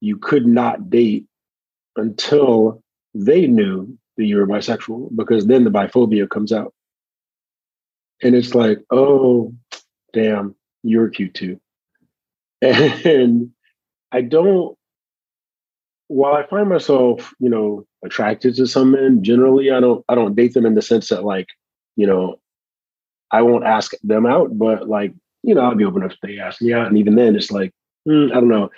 you 0.00 0.16
could 0.16 0.46
not 0.46 0.90
date 0.90 1.26
until 1.96 2.82
they 3.14 3.46
knew 3.46 3.98
that 4.16 4.24
you 4.26 4.36
were 4.36 4.46
bisexual 4.46 5.14
because 5.16 5.46
then 5.46 5.64
the 5.64 5.70
biphobia 5.70 6.28
comes 6.28 6.52
out 6.52 6.72
and 8.22 8.34
it's 8.34 8.54
like, 8.54 8.80
oh, 8.90 9.54
damn, 10.12 10.54
you're 10.82 11.08
cute 11.08 11.34
too. 11.34 11.60
And 12.62 13.52
I 14.12 14.20
don't, 14.22 14.76
while 16.10 16.34
I 16.34 16.44
find 16.44 16.68
myself, 16.68 17.32
you 17.38 17.48
know, 17.48 17.86
attracted 18.04 18.56
to 18.56 18.66
some 18.66 18.90
men, 18.90 19.22
generally 19.22 19.70
I 19.70 19.78
don't, 19.78 20.04
I 20.08 20.16
don't 20.16 20.34
date 20.34 20.54
them 20.54 20.66
in 20.66 20.74
the 20.74 20.82
sense 20.82 21.08
that 21.08 21.24
like, 21.24 21.46
you 21.94 22.04
know, 22.04 22.40
I 23.30 23.42
won't 23.42 23.64
ask 23.64 23.92
them 24.02 24.26
out, 24.26 24.58
but 24.58 24.88
like, 24.88 25.14
you 25.44 25.54
know, 25.54 25.60
I'll 25.60 25.76
be 25.76 25.84
open 25.84 26.02
if 26.02 26.16
they 26.20 26.40
ask 26.40 26.60
me 26.60 26.72
out. 26.72 26.88
And 26.88 26.98
even 26.98 27.14
then 27.14 27.36
it's 27.36 27.52
like, 27.52 27.70
mm, 28.08 28.28
I 28.32 28.34
don't 28.34 28.48
know. 28.48 28.70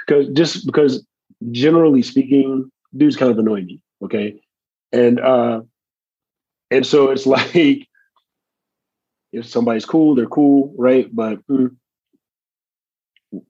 Because 0.00 0.28
just 0.30 0.66
because 0.66 1.06
generally 1.52 2.02
speaking, 2.02 2.68
dudes 2.96 3.16
kind 3.16 3.30
of 3.30 3.38
annoy 3.38 3.62
me. 3.62 3.80
Okay. 4.02 4.40
And 4.90 5.20
uh 5.20 5.60
and 6.72 6.84
so 6.84 7.12
it's 7.12 7.24
like 7.36 7.86
if 9.32 9.46
somebody's 9.46 9.86
cool, 9.86 10.16
they're 10.16 10.26
cool, 10.26 10.74
right? 10.76 11.08
But 11.14 11.46
mm, 11.46 11.76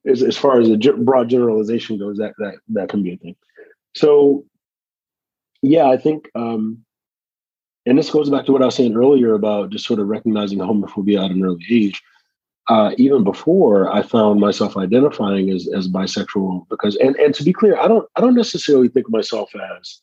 as, 0.07 0.23
as 0.23 0.37
far 0.37 0.61
as 0.61 0.69
a 0.69 0.77
broad 0.77 1.29
generalization 1.29 1.99
goes, 1.99 2.19
that 2.19 2.35
that 2.38 2.55
that 2.69 2.88
can 2.88 3.03
be 3.03 3.14
a 3.14 3.16
thing. 3.16 3.37
So, 3.95 4.45
yeah, 5.62 5.87
I 5.88 5.97
think, 5.97 6.29
um, 6.35 6.85
and 7.87 7.99
this 7.99 8.11
goes 8.11 8.31
back 8.31 8.47
to 8.47 8.53
what 8.53 8.62
I 8.62 8.66
was 8.66 8.75
saying 8.75 8.97
earlier 8.97 9.35
about 9.35 9.71
just 9.71 9.87
sort 9.87 10.01
of 10.01 10.09
recognizing 10.09 10.59
homophobia 10.59 11.25
at 11.25 11.31
an 11.31 11.45
early 11.45 11.64
age. 11.71 12.03
Uh, 12.69 12.93
even 12.99 13.25
before 13.25 13.93
I 13.93 14.03
found 14.03 14.38
myself 14.38 14.77
identifying 14.77 15.51
as 15.51 15.69
as 15.75 15.88
bisexual, 15.88 16.69
because 16.69 16.95
and 16.97 17.16
and 17.16 17.35
to 17.35 17.43
be 17.43 17.53
clear, 17.53 17.77
I 17.79 17.88
don't 17.88 18.09
I 18.16 18.21
don't 18.21 18.37
necessarily 18.37 18.88
think 18.88 19.07
of 19.07 19.12
myself 19.12 19.51
as 19.79 20.01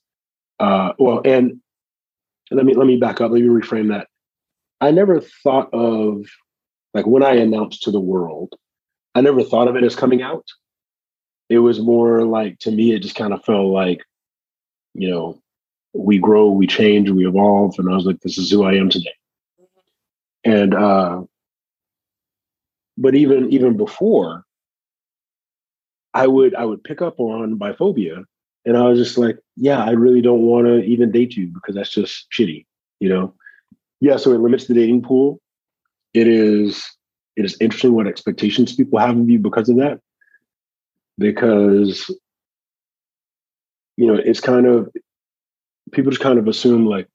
uh, 0.59 0.93
well. 0.99 1.21
And 1.23 1.61
let 2.51 2.65
me 2.65 2.73
let 2.73 2.87
me 2.87 2.97
back 2.97 3.21
up. 3.21 3.31
Let 3.31 3.41
me 3.41 3.47
reframe 3.47 3.89
that. 3.89 4.07
I 4.81 4.91
never 4.91 5.21
thought 5.21 5.73
of 5.73 6.25
like 6.93 7.05
when 7.05 7.23
I 7.23 7.35
announced 7.35 7.83
to 7.83 7.91
the 7.91 7.99
world, 7.99 8.55
I 9.17 9.21
never 9.21 9.43
thought 9.43 9.67
of 9.67 9.75
it 9.75 9.83
as 9.83 9.95
coming 9.95 10.21
out. 10.21 10.45
It 11.49 11.57
was 11.57 11.79
more 11.79 12.23
like 12.23 12.59
to 12.59 12.71
me, 12.71 12.93
it 12.93 12.99
just 12.99 13.15
kind 13.15 13.33
of 13.33 13.43
felt 13.43 13.71
like, 13.71 14.03
you 14.93 15.09
know, 15.09 15.41
we 15.93 16.19
grow, 16.19 16.51
we 16.51 16.67
change, 16.67 17.09
we 17.09 17.25
evolve. 17.25 17.73
And 17.79 17.89
I 17.89 17.95
was 17.95 18.05
like, 18.05 18.19
this 18.21 18.37
is 18.37 18.51
who 18.51 18.63
I 18.63 18.75
am 18.75 18.89
today. 18.89 19.15
And 20.43 20.75
uh 20.75 21.23
but 22.95 23.15
even 23.15 23.51
even 23.51 23.75
before, 23.75 24.43
I 26.13 26.27
would 26.27 26.53
I 26.53 26.65
would 26.65 26.83
pick 26.83 27.01
up 27.01 27.19
on 27.19 27.57
biphobia 27.57 28.23
and 28.65 28.77
I 28.77 28.83
was 28.83 28.99
just 28.99 29.17
like, 29.17 29.39
yeah, 29.55 29.83
I 29.83 29.91
really 29.91 30.21
don't 30.21 30.43
want 30.43 30.67
to 30.67 30.83
even 30.83 31.11
date 31.11 31.35
you 31.35 31.47
because 31.47 31.73
that's 31.73 31.89
just 31.89 32.27
shitty, 32.31 32.67
you 32.99 33.09
know? 33.09 33.33
Yeah, 33.99 34.17
so 34.17 34.31
it 34.33 34.41
limits 34.41 34.67
the 34.67 34.75
dating 34.75 35.01
pool. 35.01 35.41
It 36.13 36.27
is 36.27 36.96
it 37.37 37.45
is 37.45 37.55
interesting 37.61 37.93
what 37.93 38.07
expectations 38.07 38.75
people 38.75 38.99
have 38.99 39.17
of 39.17 39.29
you 39.29 39.39
because 39.39 39.69
of 39.69 39.77
that. 39.77 40.01
Because 41.17 42.11
you 43.97 44.05
know, 44.05 44.15
it's 44.15 44.39
kind 44.39 44.65
of 44.65 44.89
people 45.91 46.11
just 46.11 46.21
kind 46.21 46.39
of 46.39 46.47
assume 46.47 46.85
like, 46.85 47.07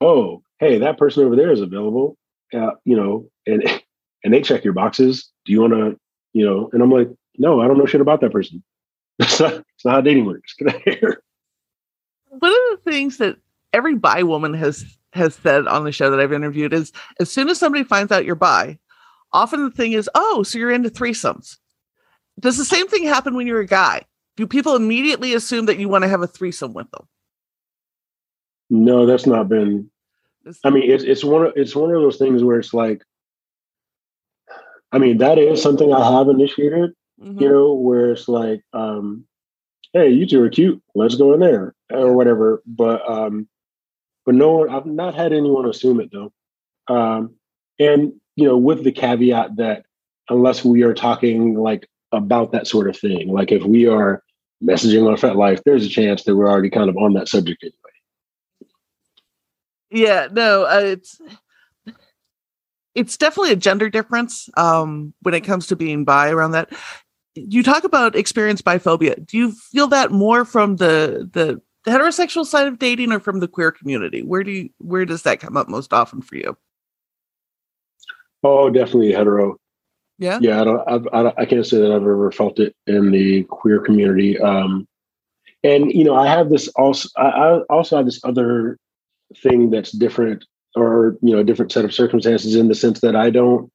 oh, 0.00 0.42
hey, 0.58 0.78
that 0.78 0.98
person 0.98 1.24
over 1.24 1.36
there 1.36 1.52
is 1.52 1.60
available. 1.60 2.16
Uh, 2.52 2.72
you 2.84 2.96
know, 2.96 3.28
and 3.46 3.62
and 4.24 4.32
they 4.32 4.42
check 4.42 4.64
your 4.64 4.72
boxes. 4.72 5.30
Do 5.44 5.52
you 5.52 5.60
want 5.60 5.72
to, 5.72 5.98
you 6.32 6.44
know? 6.44 6.70
And 6.72 6.82
I'm 6.82 6.90
like, 6.90 7.08
no, 7.38 7.60
I 7.60 7.66
don't 7.66 7.78
know 7.78 7.86
shit 7.86 8.00
about 8.00 8.20
that 8.20 8.32
person. 8.32 8.62
That's 9.18 9.40
not, 9.40 9.64
not 9.84 9.94
how 9.94 10.00
dating 10.00 10.26
works. 10.26 10.54
One 10.60 10.70
of 10.70 12.40
the 12.40 12.80
things 12.84 13.18
that 13.18 13.36
every 13.72 13.94
bi 13.94 14.22
woman 14.22 14.54
has 14.54 14.84
has 15.12 15.34
said 15.34 15.66
on 15.66 15.84
the 15.84 15.92
show 15.92 16.10
that 16.10 16.20
I've 16.20 16.32
interviewed 16.32 16.72
is 16.72 16.92
as 17.20 17.30
soon 17.30 17.50
as 17.50 17.58
somebody 17.58 17.84
finds 17.84 18.10
out 18.10 18.24
you're 18.24 18.34
bi, 18.34 18.78
often 19.32 19.64
the 19.64 19.70
thing 19.70 19.92
is, 19.92 20.08
oh, 20.14 20.42
so 20.42 20.58
you're 20.58 20.70
into 20.70 20.90
threesomes. 20.90 21.56
Does 22.40 22.56
the 22.56 22.64
same 22.64 22.88
thing 22.88 23.04
happen 23.04 23.34
when 23.34 23.46
you're 23.46 23.60
a 23.60 23.66
guy? 23.66 24.02
Do 24.36 24.46
people 24.46 24.74
immediately 24.74 25.34
assume 25.34 25.66
that 25.66 25.78
you 25.78 25.88
want 25.88 26.02
to 26.02 26.08
have 26.08 26.22
a 26.22 26.26
threesome 26.26 26.72
with 26.72 26.90
them? 26.90 27.06
No, 28.70 29.04
that's 29.04 29.26
not 29.26 29.48
been. 29.48 29.90
I 30.64 30.70
mean, 30.70 30.90
it's 30.90 31.04
it's 31.04 31.22
one 31.22 31.46
of 31.46 31.52
it's 31.56 31.76
one 31.76 31.94
of 31.94 32.00
those 32.00 32.16
things 32.16 32.42
where 32.42 32.58
it's 32.58 32.72
like, 32.72 33.02
I 34.90 34.98
mean, 34.98 35.18
that 35.18 35.38
is 35.38 35.62
something 35.62 35.92
I 35.92 36.18
have 36.18 36.28
initiated. 36.28 36.92
Mm-hmm. 37.20 37.40
You 37.40 37.48
know, 37.48 37.74
where 37.74 38.12
it's 38.12 38.28
like, 38.28 38.62
um, 38.72 39.26
hey, 39.92 40.08
you 40.08 40.26
two 40.26 40.42
are 40.42 40.48
cute. 40.48 40.82
Let's 40.94 41.14
go 41.14 41.34
in 41.34 41.40
there 41.40 41.74
or 41.90 42.14
whatever. 42.14 42.62
But 42.66 43.08
um, 43.08 43.46
but 44.24 44.34
no 44.34 44.52
one, 44.52 44.70
I've 44.70 44.86
not 44.86 45.14
had 45.14 45.32
anyone 45.32 45.68
assume 45.68 46.00
it 46.00 46.10
though. 46.10 46.32
Um, 46.88 47.34
and, 47.78 48.14
you 48.36 48.46
know, 48.46 48.56
with 48.56 48.84
the 48.84 48.92
caveat 48.92 49.56
that 49.56 49.84
unless 50.28 50.64
we 50.64 50.82
are 50.82 50.94
talking 50.94 51.54
like 51.54 51.88
about 52.12 52.52
that 52.52 52.66
sort 52.66 52.88
of 52.88 52.96
thing, 52.96 53.28
like 53.28 53.52
if 53.52 53.62
we 53.64 53.86
are 53.86 54.22
messaging 54.62 55.06
on 55.06 55.16
FetLife, 55.16 55.62
there's 55.64 55.84
a 55.84 55.88
chance 55.88 56.24
that 56.24 56.36
we're 56.36 56.48
already 56.48 56.70
kind 56.70 56.88
of 56.88 56.96
on 56.96 57.14
that 57.14 57.28
subject 57.28 57.62
anyway. 57.62 57.76
Yeah, 59.90 60.28
no, 60.32 60.64
uh, 60.64 60.80
it's 60.84 61.20
it's 62.94 63.16
definitely 63.16 63.52
a 63.52 63.56
gender 63.56 63.90
difference 63.90 64.48
um, 64.56 65.14
when 65.22 65.34
it 65.34 65.42
comes 65.42 65.66
to 65.68 65.76
being 65.76 66.04
bi 66.04 66.30
around 66.30 66.52
that. 66.52 66.72
You 67.34 67.62
talk 67.62 67.84
about 67.84 68.16
experience 68.16 68.60
biphobia. 68.60 69.26
Do 69.26 69.38
you 69.38 69.52
feel 69.52 69.88
that 69.88 70.10
more 70.10 70.44
from 70.44 70.76
the 70.76 71.28
the 71.32 71.60
heterosexual 71.90 72.46
side 72.46 72.66
of 72.66 72.78
dating 72.78 73.12
or 73.12 73.20
from 73.20 73.40
the 73.40 73.48
queer 73.48 73.72
community? 73.72 74.22
Where 74.22 74.44
do 74.44 74.50
you 74.50 74.70
where 74.78 75.04
does 75.04 75.22
that 75.22 75.40
come 75.40 75.56
up 75.56 75.68
most 75.68 75.92
often 75.92 76.22
for 76.22 76.36
you? 76.36 76.56
Oh, 78.42 78.70
definitely 78.70 79.12
hetero. 79.12 79.56
Yeah. 80.18 80.38
Yeah, 80.40 80.60
I 80.60 80.64
don't. 80.64 80.88
I've, 80.88 81.08
I, 81.12 81.32
I 81.42 81.46
can't 81.46 81.66
say 81.66 81.78
that 81.78 81.90
I've 81.90 82.02
ever 82.02 82.30
felt 82.30 82.58
it 82.58 82.74
in 82.86 83.10
the 83.10 83.44
queer 83.44 83.80
community. 83.80 84.38
Um, 84.38 84.86
and 85.64 85.92
you 85.92 86.04
know, 86.04 86.14
I 86.14 86.28
have 86.28 86.50
this 86.50 86.68
also. 86.68 87.08
I, 87.16 87.28
I 87.28 87.60
also 87.70 87.96
have 87.96 88.06
this 88.06 88.20
other 88.24 88.78
thing 89.42 89.70
that's 89.70 89.92
different, 89.92 90.44
or 90.76 91.16
you 91.22 91.34
know, 91.34 91.40
a 91.40 91.44
different 91.44 91.72
set 91.72 91.84
of 91.84 91.94
circumstances 91.94 92.54
in 92.54 92.68
the 92.68 92.74
sense 92.74 93.00
that 93.00 93.16
I 93.16 93.30
don't 93.30 93.70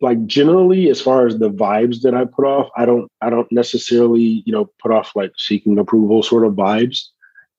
like 0.00 0.24
generally 0.26 0.88
as 0.90 1.00
far 1.00 1.26
as 1.26 1.38
the 1.38 1.50
vibes 1.50 2.02
that 2.02 2.14
I 2.14 2.24
put 2.24 2.44
off, 2.44 2.68
I 2.76 2.86
don't 2.86 3.10
I 3.20 3.30
don't 3.30 3.50
necessarily, 3.50 4.42
you 4.46 4.52
know, 4.52 4.70
put 4.80 4.92
off 4.92 5.12
like 5.16 5.32
seeking 5.36 5.78
approval 5.78 6.22
sort 6.22 6.46
of 6.46 6.54
vibes. 6.54 7.06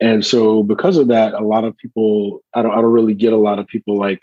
And 0.01 0.25
so 0.25 0.63
because 0.63 0.97
of 0.97 1.07
that, 1.09 1.33
a 1.33 1.43
lot 1.43 1.65
of 1.65 1.77
people 1.77 2.41
I 2.53 2.61
don't 2.61 2.71
I 2.71 2.75
don't 2.75 2.91
really 2.91 3.13
get 3.13 3.33
a 3.33 3.37
lot 3.37 3.59
of 3.59 3.67
people 3.67 3.97
like 3.97 4.21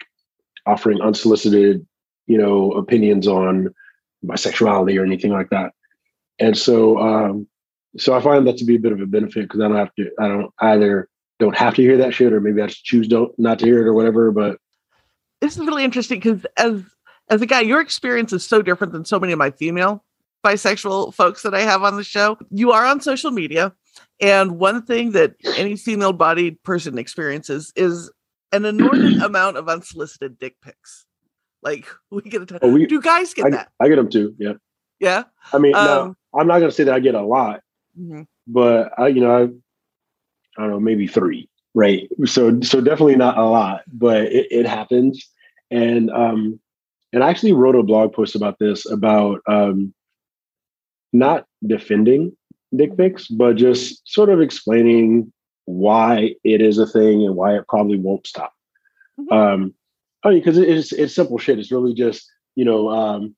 offering 0.66 1.00
unsolicited, 1.00 1.86
you 2.26 2.38
know, 2.38 2.72
opinions 2.72 3.26
on 3.26 3.74
my 4.22 4.36
sexuality 4.36 4.98
or 4.98 5.04
anything 5.04 5.32
like 5.32 5.50
that. 5.50 5.72
And 6.38 6.56
so 6.56 6.98
um 6.98 7.48
so 7.98 8.14
I 8.14 8.20
find 8.20 8.46
that 8.46 8.58
to 8.58 8.64
be 8.64 8.76
a 8.76 8.80
bit 8.80 8.92
of 8.92 9.00
a 9.00 9.06
benefit 9.06 9.42
because 9.42 9.60
I 9.60 9.68
don't 9.68 9.76
have 9.76 9.94
to 9.94 10.10
I 10.18 10.28
don't 10.28 10.52
either 10.60 11.08
don't 11.38 11.56
have 11.56 11.74
to 11.74 11.82
hear 11.82 11.96
that 11.98 12.14
shit 12.14 12.32
or 12.32 12.40
maybe 12.40 12.62
I 12.62 12.66
just 12.66 12.84
choose 12.84 13.08
don't 13.08 13.36
not 13.38 13.58
to 13.60 13.66
hear 13.66 13.80
it 13.80 13.88
or 13.88 13.94
whatever. 13.94 14.30
But 14.30 14.58
this 15.40 15.56
is 15.56 15.66
really 15.66 15.84
interesting 15.84 16.18
because 16.18 16.46
as 16.56 16.82
as 17.28 17.42
a 17.42 17.46
guy, 17.46 17.60
your 17.60 17.80
experience 17.80 18.32
is 18.32 18.46
so 18.46 18.62
different 18.62 18.92
than 18.92 19.04
so 19.04 19.18
many 19.18 19.32
of 19.32 19.38
my 19.38 19.50
female 19.50 20.04
bisexual 20.44 21.12
folks 21.12 21.42
that 21.42 21.54
I 21.54 21.62
have 21.62 21.82
on 21.82 21.96
the 21.96 22.04
show. 22.04 22.38
You 22.50 22.70
are 22.70 22.86
on 22.86 23.00
social 23.00 23.32
media. 23.32 23.72
And 24.20 24.58
one 24.58 24.82
thing 24.82 25.12
that 25.12 25.34
any 25.56 25.76
female 25.76 26.12
bodied 26.12 26.62
person 26.62 26.98
experiences 26.98 27.72
is 27.74 28.10
an 28.53 28.64
inordinate 28.64 29.22
amount 29.22 29.57
of 29.57 29.68
unsolicited 29.68 30.38
dick 30.38 30.57
pics. 30.62 31.07
Like 31.62 31.86
we 32.11 32.22
get 32.22 32.42
a 32.42 32.47
ton. 32.47 32.59
Oh, 32.62 32.72
we, 32.72 32.86
do 32.86 33.01
guys 33.01 33.34
get 33.34 33.47
I, 33.47 33.51
that? 33.51 33.68
I 33.80 33.88
get 33.88 33.97
them 33.97 34.11
too. 34.11 34.34
Yeah. 34.38 34.55
Yeah. 35.01 35.24
I 35.53 35.59
mean, 35.59 35.74
um, 35.74 35.84
no, 35.84 36.16
I'm 36.38 36.47
not 36.47 36.59
going 36.59 36.70
to 36.70 36.74
say 36.74 36.84
that 36.84 36.94
I 36.94 37.01
get 37.01 37.14
a 37.14 37.22
lot, 37.22 37.61
mm-hmm. 37.99 38.22
but 38.47 38.92
I, 38.99 39.09
you 39.09 39.20
know, 39.20 39.30
I, 39.30 39.42
I 40.59 40.62
don't 40.62 40.70
know, 40.70 40.80
maybe 40.80 41.07
three, 41.07 41.51
right? 41.74 42.09
So, 42.24 42.61
so 42.62 42.80
definitely 42.80 43.16
not 43.16 43.36
a 43.36 43.44
lot, 43.44 43.82
but 43.92 44.22
it, 44.22 44.47
it 44.51 44.66
happens. 44.66 45.22
And, 45.70 46.11
um, 46.11 46.59
and 47.12 47.22
I 47.22 47.28
actually 47.28 47.53
wrote 47.53 47.76
a 47.76 47.82
blog 47.82 48.14
post 48.14 48.34
about 48.34 48.59
this 48.59 48.90
about, 48.90 49.40
um, 49.47 49.92
not 51.12 51.47
defending 51.66 52.36
dick 52.74 52.97
pics, 52.97 53.28
but 53.28 53.57
just 53.57 54.01
sort 54.09 54.28
of 54.28 54.40
explaining 54.40 55.32
why 55.66 56.34
it 56.42 56.62
is 56.62 56.78
a 56.78 56.86
thing 56.86 57.24
and 57.24 57.36
why 57.36 57.56
it 57.56 57.68
probably 57.68 57.98
won't 57.98 58.26
stop. 58.26 58.52
Mm-hmm. 59.20 59.32
Um, 59.32 59.74
I 60.24 60.30
mean, 60.30 60.38
because 60.38 60.58
it's 60.58 60.92
it's 60.92 61.14
simple 61.14 61.38
shit. 61.38 61.58
It's 61.58 61.70
really 61.70 61.94
just 61.94 62.28
you 62.56 62.64
know, 62.64 62.90
um, 62.90 63.36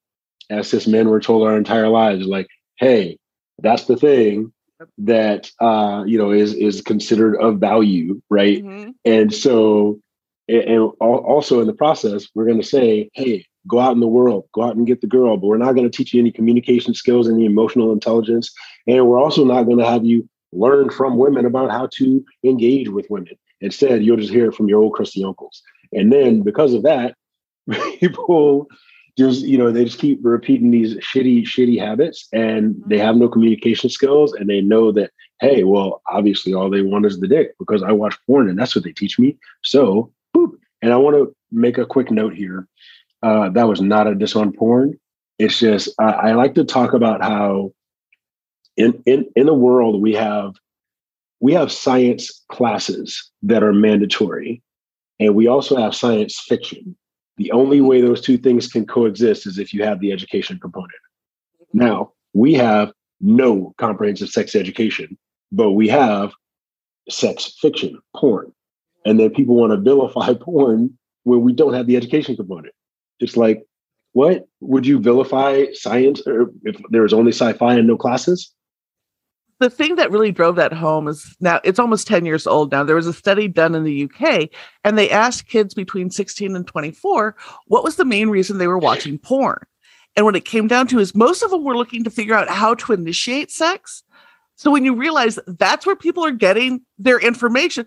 as 0.48 0.70
cis 0.70 0.86
men 0.86 1.08
were 1.08 1.20
told 1.20 1.46
our 1.46 1.56
entire 1.56 1.88
lives, 1.88 2.26
like, 2.26 2.46
hey, 2.78 3.18
that's 3.58 3.84
the 3.84 3.96
thing 3.96 4.52
that 4.98 5.50
uh, 5.60 6.04
you 6.06 6.16
know 6.16 6.30
is 6.30 6.54
is 6.54 6.80
considered 6.80 7.36
of 7.36 7.58
value, 7.58 8.22
right? 8.30 8.64
Mm-hmm. 8.64 8.90
And 9.04 9.34
so, 9.34 10.00
and, 10.48 10.62
and 10.62 10.80
also 11.00 11.60
in 11.60 11.66
the 11.66 11.74
process, 11.74 12.28
we're 12.34 12.46
going 12.46 12.60
to 12.60 12.66
say, 12.66 13.10
hey, 13.12 13.44
go 13.66 13.80
out 13.80 13.92
in 13.92 14.00
the 14.00 14.06
world, 14.06 14.48
go 14.54 14.62
out 14.62 14.76
and 14.76 14.86
get 14.86 15.00
the 15.00 15.06
girl, 15.06 15.36
but 15.36 15.48
we're 15.48 15.58
not 15.58 15.74
going 15.74 15.90
to 15.90 15.94
teach 15.94 16.14
you 16.14 16.20
any 16.20 16.30
communication 16.30 16.94
skills, 16.94 17.28
any 17.28 17.44
emotional 17.44 17.92
intelligence, 17.92 18.52
and 18.86 19.06
we're 19.06 19.20
also 19.20 19.44
not 19.44 19.64
going 19.64 19.78
to 19.78 19.86
have 19.86 20.04
you 20.04 20.28
learn 20.52 20.90
from 20.90 21.16
women 21.16 21.44
about 21.44 21.70
how 21.70 21.88
to 21.94 22.24
engage 22.44 22.88
with 22.88 23.06
women. 23.10 23.34
Instead, 23.60 24.04
you'll 24.04 24.16
just 24.16 24.32
hear 24.32 24.46
it 24.46 24.54
from 24.54 24.68
your 24.68 24.80
old 24.80 24.94
crusty 24.94 25.24
uncles. 25.24 25.62
And 25.92 26.12
then 26.12 26.42
because 26.42 26.74
of 26.74 26.82
that, 26.84 27.14
people 28.00 28.68
just, 29.18 29.42
you 29.42 29.58
know, 29.58 29.72
they 29.72 29.84
just 29.84 29.98
keep 29.98 30.20
repeating 30.22 30.70
these 30.70 30.96
shitty, 30.96 31.42
shitty 31.42 31.78
habits 31.78 32.28
and 32.32 32.80
they 32.86 32.98
have 32.98 33.16
no 33.16 33.28
communication 33.28 33.90
skills 33.90 34.32
and 34.32 34.48
they 34.48 34.60
know 34.60 34.92
that, 34.92 35.10
hey, 35.40 35.64
well, 35.64 36.02
obviously 36.08 36.54
all 36.54 36.70
they 36.70 36.82
want 36.82 37.04
is 37.04 37.18
the 37.18 37.26
dick 37.26 37.52
because 37.58 37.82
I 37.82 37.90
watch 37.90 38.16
porn 38.26 38.48
and 38.48 38.58
that's 38.58 38.76
what 38.76 38.84
they 38.84 38.92
teach 38.92 39.18
me. 39.18 39.36
So, 39.64 40.12
boop. 40.36 40.52
And 40.80 40.92
I 40.92 40.96
want 40.96 41.16
to 41.16 41.34
make 41.50 41.78
a 41.78 41.86
quick 41.86 42.10
note 42.12 42.34
here. 42.34 42.68
Uh, 43.22 43.48
that 43.50 43.66
was 43.66 43.80
not 43.80 44.06
a 44.06 44.14
diss 44.14 44.36
on 44.36 44.52
porn. 44.52 44.96
It's 45.40 45.58
just 45.58 45.88
I, 45.98 46.04
I 46.04 46.32
like 46.32 46.54
to 46.54 46.64
talk 46.64 46.92
about 46.92 47.20
how 47.20 47.72
in 48.78 49.02
in 49.04 49.26
in 49.36 49.46
the 49.46 49.54
world 49.54 50.00
we 50.00 50.14
have 50.14 50.54
we 51.40 51.52
have 51.52 51.70
science 51.70 52.42
classes 52.50 53.30
that 53.42 53.62
are 53.62 53.72
mandatory 53.72 54.62
and 55.20 55.34
we 55.34 55.46
also 55.46 55.76
have 55.76 55.94
science 55.94 56.40
fiction. 56.40 56.96
The 57.36 57.52
only 57.52 57.80
way 57.80 58.00
those 58.00 58.20
two 58.20 58.38
things 58.38 58.68
can 58.68 58.86
coexist 58.86 59.46
is 59.46 59.58
if 59.58 59.72
you 59.72 59.84
have 59.84 60.00
the 60.00 60.12
education 60.12 60.58
component. 60.60 60.92
Now 61.72 62.12
we 62.32 62.54
have 62.54 62.92
no 63.20 63.74
comprehensive 63.78 64.30
sex 64.30 64.54
education 64.54 65.18
but 65.50 65.72
we 65.72 65.88
have 65.88 66.32
sex 67.08 67.56
fiction 67.60 67.98
porn. 68.16 68.52
And 69.04 69.18
then 69.18 69.30
people 69.30 69.54
want 69.54 69.72
to 69.72 69.78
vilify 69.78 70.34
porn 70.40 70.96
when 71.24 71.42
we 71.42 71.52
don't 71.52 71.74
have 71.74 71.86
the 71.86 71.96
education 71.96 72.36
component. 72.36 72.74
It's 73.20 73.36
like 73.36 73.64
what? 74.12 74.46
Would 74.60 74.86
you 74.86 74.98
vilify 74.98 75.66
science 75.72 76.22
if 76.26 76.76
there 76.90 77.02
was 77.02 77.12
only 77.12 77.32
sci-fi 77.32 77.74
and 77.74 77.86
no 77.86 77.96
classes 77.96 78.52
the 79.60 79.70
thing 79.70 79.96
that 79.96 80.10
really 80.10 80.30
drove 80.30 80.56
that 80.56 80.72
home 80.72 81.08
is 81.08 81.36
now 81.40 81.60
it's 81.64 81.78
almost 81.78 82.06
10 82.06 82.24
years 82.24 82.46
old 82.46 82.70
now. 82.70 82.84
There 82.84 82.96
was 82.96 83.06
a 83.06 83.12
study 83.12 83.48
done 83.48 83.74
in 83.74 83.84
the 83.84 84.04
UK 84.04 84.50
and 84.84 84.96
they 84.96 85.10
asked 85.10 85.48
kids 85.48 85.74
between 85.74 86.10
16 86.10 86.54
and 86.54 86.66
24 86.66 87.36
what 87.66 87.84
was 87.84 87.96
the 87.96 88.04
main 88.04 88.28
reason 88.28 88.58
they 88.58 88.68
were 88.68 88.78
watching 88.78 89.18
porn. 89.18 89.64
And 90.16 90.24
what 90.24 90.36
it 90.36 90.44
came 90.44 90.66
down 90.66 90.86
to 90.88 90.98
is 90.98 91.14
most 91.14 91.42
of 91.42 91.50
them 91.50 91.64
were 91.64 91.76
looking 91.76 92.04
to 92.04 92.10
figure 92.10 92.34
out 92.34 92.48
how 92.48 92.74
to 92.74 92.92
initiate 92.92 93.50
sex. 93.50 94.02
So 94.56 94.70
when 94.70 94.84
you 94.84 94.94
realize 94.94 95.38
that's 95.46 95.86
where 95.86 95.96
people 95.96 96.24
are 96.24 96.32
getting 96.32 96.80
their 96.98 97.20
information, 97.20 97.86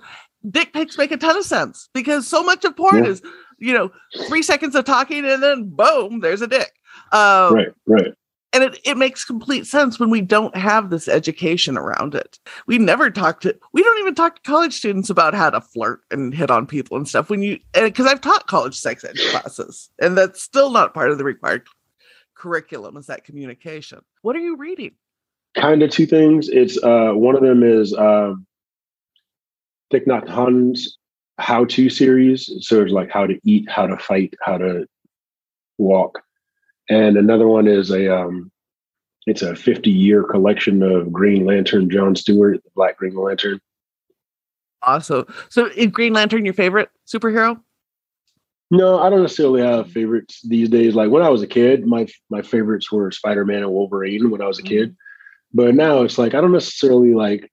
dick 0.49 0.71
pics 0.71 0.97
make 0.97 1.11
a 1.11 1.17
ton 1.17 1.37
of 1.37 1.45
sense 1.45 1.89
because 1.93 2.27
so 2.27 2.43
much 2.43 2.63
of 2.63 2.75
porn 2.77 3.03
yeah. 3.03 3.09
is, 3.09 3.21
you 3.59 3.73
know, 3.73 3.91
three 4.27 4.41
seconds 4.43 4.75
of 4.75 4.85
talking 4.85 5.25
and 5.25 5.43
then 5.43 5.69
boom, 5.69 6.21
there's 6.21 6.41
a 6.41 6.47
dick. 6.47 6.71
Um, 7.11 7.53
right, 7.53 7.67
right 7.85 8.13
and 8.53 8.63
it, 8.63 8.79
it 8.83 8.97
makes 8.97 9.23
complete 9.23 9.65
sense 9.65 9.99
when 9.99 10.09
we 10.09 10.21
don't 10.21 10.55
have 10.55 10.89
this 10.89 11.07
education 11.07 11.77
around 11.77 12.15
it. 12.15 12.39
We 12.67 12.77
never 12.77 13.09
talk 13.09 13.41
to 13.41 13.57
we 13.73 13.83
don't 13.83 13.99
even 13.99 14.15
talk 14.15 14.35
to 14.35 14.41
college 14.49 14.73
students 14.73 15.09
about 15.09 15.33
how 15.33 15.49
to 15.49 15.61
flirt 15.61 16.01
and 16.11 16.33
hit 16.33 16.51
on 16.51 16.67
people 16.67 16.97
and 16.97 17.07
stuff 17.07 17.29
when 17.29 17.41
you 17.41 17.59
because 17.73 18.05
i've 18.05 18.21
taught 18.21 18.47
college 18.47 18.75
sex 18.75 19.03
ed 19.03 19.15
classes 19.29 19.89
and 19.99 20.17
that's 20.17 20.41
still 20.41 20.69
not 20.69 20.93
part 20.93 21.11
of 21.11 21.17
the 21.17 21.23
required 21.23 21.63
curriculum 22.41 22.97
is 22.97 23.05
that 23.05 23.23
communication. 23.23 23.99
What 24.23 24.35
are 24.35 24.39
you 24.39 24.57
reading? 24.57 24.93
Kind 25.55 25.83
of 25.83 25.91
two 25.91 26.07
things. 26.07 26.49
It's 26.49 26.81
uh 26.83 27.11
one 27.11 27.35
of 27.35 27.43
them 27.43 27.63
is 27.63 27.93
um 27.93 28.45
Thich 29.93 30.07
Nhat 30.07 30.27
Hanh's 30.27 30.97
how-to 31.37 31.89
series. 31.89 32.51
So 32.61 32.81
it's 32.81 32.91
like 32.91 33.11
how 33.11 33.27
to 33.27 33.39
eat 33.43 33.69
how 33.69 33.85
to 33.85 33.97
fight 33.97 34.33
how 34.41 34.57
to 34.57 34.87
walk 35.77 36.23
and 36.91 37.15
another 37.15 37.47
one 37.47 37.67
is 37.67 37.89
a 37.89 38.13
um, 38.13 38.51
it's 39.25 39.41
a 39.41 39.55
50 39.55 39.89
year 39.89 40.23
collection 40.23 40.83
of 40.83 41.11
Green 41.11 41.45
Lantern, 41.45 41.89
John 41.89 42.15
Stewart, 42.15 42.61
the 42.63 42.69
Black 42.75 42.97
Green 42.97 43.15
Lantern. 43.15 43.61
Awesome. 44.83 45.25
So, 45.49 45.67
is 45.67 45.87
Green 45.87 46.11
Lantern 46.11 46.43
your 46.43 46.53
favorite 46.53 46.89
superhero? 47.07 47.61
No, 48.71 48.99
I 48.99 49.09
don't 49.09 49.21
necessarily 49.21 49.61
have 49.61 49.91
favorites 49.91 50.41
these 50.43 50.69
days. 50.69 50.93
Like 50.93 51.11
when 51.11 51.23
I 51.23 51.29
was 51.29 51.41
a 51.41 51.47
kid, 51.47 51.85
my 51.85 52.07
my 52.29 52.41
favorites 52.41 52.91
were 52.91 53.11
Spider 53.11 53.45
Man 53.45 53.63
and 53.63 53.71
Wolverine 53.71 54.29
when 54.29 54.41
I 54.41 54.47
was 54.47 54.59
a 54.59 54.63
kid. 54.63 54.89
Mm-hmm. 54.89 54.95
But 55.53 55.75
now 55.75 56.01
it's 56.01 56.17
like 56.17 56.33
I 56.33 56.41
don't 56.41 56.51
necessarily 56.51 57.13
like 57.13 57.49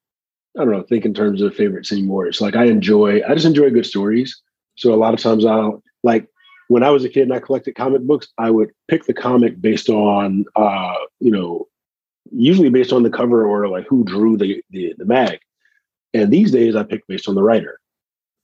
I 0.59 0.65
don't 0.65 0.73
know 0.73 0.83
think 0.83 1.05
in 1.05 1.15
terms 1.15 1.43
of 1.43 1.55
favorites 1.55 1.93
anymore. 1.93 2.27
It's 2.27 2.41
like 2.41 2.57
I 2.57 2.65
enjoy 2.65 3.21
I 3.29 3.35
just 3.35 3.47
enjoy 3.47 3.71
good 3.71 3.87
stories. 3.87 4.41
So 4.77 4.93
a 4.93 4.97
lot 4.97 5.15
of 5.15 5.21
times 5.21 5.45
I'll 5.45 5.83
like 6.03 6.29
when 6.69 6.83
I 6.83 6.91
was 6.91 7.05
a 7.05 7.09
kid 7.09 7.23
and 7.23 7.33
I 7.33 7.41
collected 7.41 7.75
comic 7.75 8.03
books, 8.03 8.29
I 8.39 8.51
would 8.51 8.71
pick 8.89 9.05
the 9.05 9.15
comic 9.15 9.61
based 9.61 9.89
on, 9.89 10.45
uh, 10.55 10.95
you 11.19 11.31
know, 11.31 11.67
usually 12.31 12.69
based 12.69 12.93
on 12.93 13.03
the 13.03 13.11
cover 13.11 13.47
or 13.47 13.69
like 13.69 13.87
who 13.87 14.05
drew 14.05 14.37
the, 14.37 14.63
the, 14.71 14.95
the 14.99 15.05
mag. 15.05 15.41
And 16.15 16.31
these 16.31 16.53
days, 16.53 16.77
I 16.77 16.83
pick 16.85 17.07
based 17.07 17.29
on 17.29 17.35
the 17.35 17.43
writer. 17.43 17.81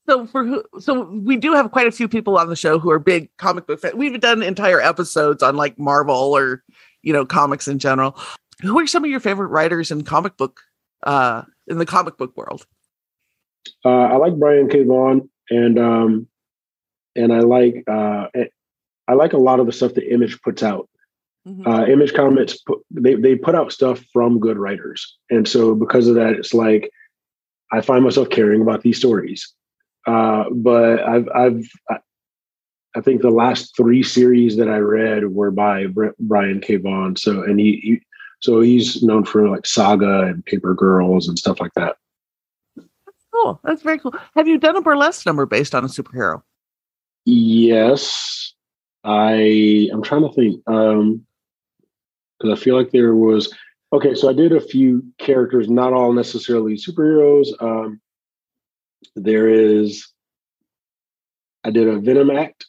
So 0.09 0.27
for 0.27 0.45
who, 0.45 0.63
so 0.81 1.05
we 1.25 1.37
do 1.37 1.55
have 1.55 1.71
quite 1.71 1.87
a 1.87 1.93
few 1.93 2.09
people 2.09 2.37
on 2.37 2.49
the 2.49 2.57
show 2.57 2.79
who 2.79 2.91
are 2.91 2.99
big 2.99 3.31
comic 3.39 3.67
book 3.67 3.81
fans. 3.81 3.95
We've 3.95 4.21
done 4.21 4.43
entire 4.43 4.81
episodes 4.81 5.43
on 5.43 5.57
like 5.57 5.79
Marvel 5.79 6.37
or 6.37 6.63
you 7.03 7.13
know 7.13 7.25
comics 7.25 7.69
in 7.69 7.79
general. 7.79 8.19
Who 8.61 8.79
are 8.79 8.87
some 8.87 9.03
of 9.05 9.11
your 9.11 9.21
favorite 9.21 9.49
writers 9.49 9.91
in 9.91 10.05
comic 10.05 10.37
book 10.37 10.61
uh, 11.05 11.43
in 11.69 11.79
the 11.79 11.87
comic 11.87 12.19
book 12.19 12.37
world? 12.37 12.67
Uh, 13.83 13.89
I 13.89 14.17
like 14.17 14.39
Brian 14.39 14.69
K. 14.69 14.85
Vaughan, 14.85 15.31
and 15.49 15.79
um, 15.79 16.29
and 17.17 17.33
I 17.33 17.41
like 17.41 17.85
uh, 17.89 18.29
eh, 18.35 18.47
I 19.09 19.15
like 19.15 19.33
a 19.33 19.39
lot 19.39 19.61
of 19.61 19.67
the 19.67 19.73
stuff 19.73 19.95
that 19.95 20.13
Image 20.13 20.41
puts 20.43 20.63
out. 20.63 20.89
Mm-hmm. 21.47 21.67
Uh, 21.67 21.85
Image 21.87 22.15
Comics 22.15 22.59
put, 22.59 22.81
they 22.91 23.15
they 23.15 23.35
put 23.37 23.55
out 23.55 23.73
stuff 23.73 24.03
from 24.13 24.41
good 24.41 24.59
writers, 24.59 25.17
and 25.31 25.47
so 25.47 25.75
because 25.75 26.09
of 26.09 26.15
that, 26.15 26.33
it's 26.35 26.55
like 26.55 26.91
I 27.73 27.81
find 27.81 28.05
myself 28.05 28.31
caring 28.31 28.63
about 28.63 28.83
these 28.83 28.99
stories. 28.99 29.53
Uh, 30.07 30.45
but 30.51 31.03
I've 31.03 31.29
I've 31.35 31.67
I 32.97 33.01
think 33.01 33.23
the 33.23 33.31
last 33.31 33.77
three 33.77 34.03
series 34.03 34.57
that 34.57 34.69
I 34.69 34.79
read 34.79 35.33
were 35.33 35.51
by 35.51 35.87
Brian 36.21 36.61
K. 36.61 36.77
Vaughan. 36.77 37.17
So 37.17 37.43
and 37.43 37.59
he, 37.59 37.81
he 37.83 38.01
so 38.41 38.61
he's 38.61 39.03
known 39.03 39.25
for 39.25 39.49
like 39.49 39.67
Saga 39.67 40.21
and 40.23 40.45
Paper 40.45 40.75
Girls 40.75 41.29
and 41.29 41.39
stuff 41.39 41.61
like 41.61 41.73
that. 41.75 41.97
cool. 43.33 43.61
That's 43.65 43.83
very 43.83 43.99
cool. 43.99 44.15
Have 44.37 44.47
you 44.47 44.59
done 44.59 44.77
a 44.77 44.83
burlesque 44.83 45.27
number 45.27 45.47
based 45.47 45.75
on 45.75 45.85
a 45.85 45.89
superhero? 45.89 46.43
Yes, 47.25 48.55
I. 49.05 49.89
I'm 49.93 50.03
trying 50.03 50.23
to 50.23 50.33
think. 50.33 50.63
Um, 50.67 51.25
because 52.39 52.59
I 52.59 52.63
feel 52.63 52.77
like 52.77 52.91
there 52.91 53.15
was. 53.15 53.53
Okay, 53.93 54.15
so 54.15 54.29
I 54.29 54.33
did 54.33 54.53
a 54.53 54.61
few 54.61 55.05
characters, 55.19 55.69
not 55.71 55.93
all 55.93 56.13
necessarily 56.13 56.75
superheroes. 56.75 57.49
Um, 57.61 58.01
there 59.15 59.49
is. 59.49 60.07
I 61.63 61.71
did 61.71 61.89
a 61.89 61.99
Venom 61.99 62.31
act. 62.31 62.67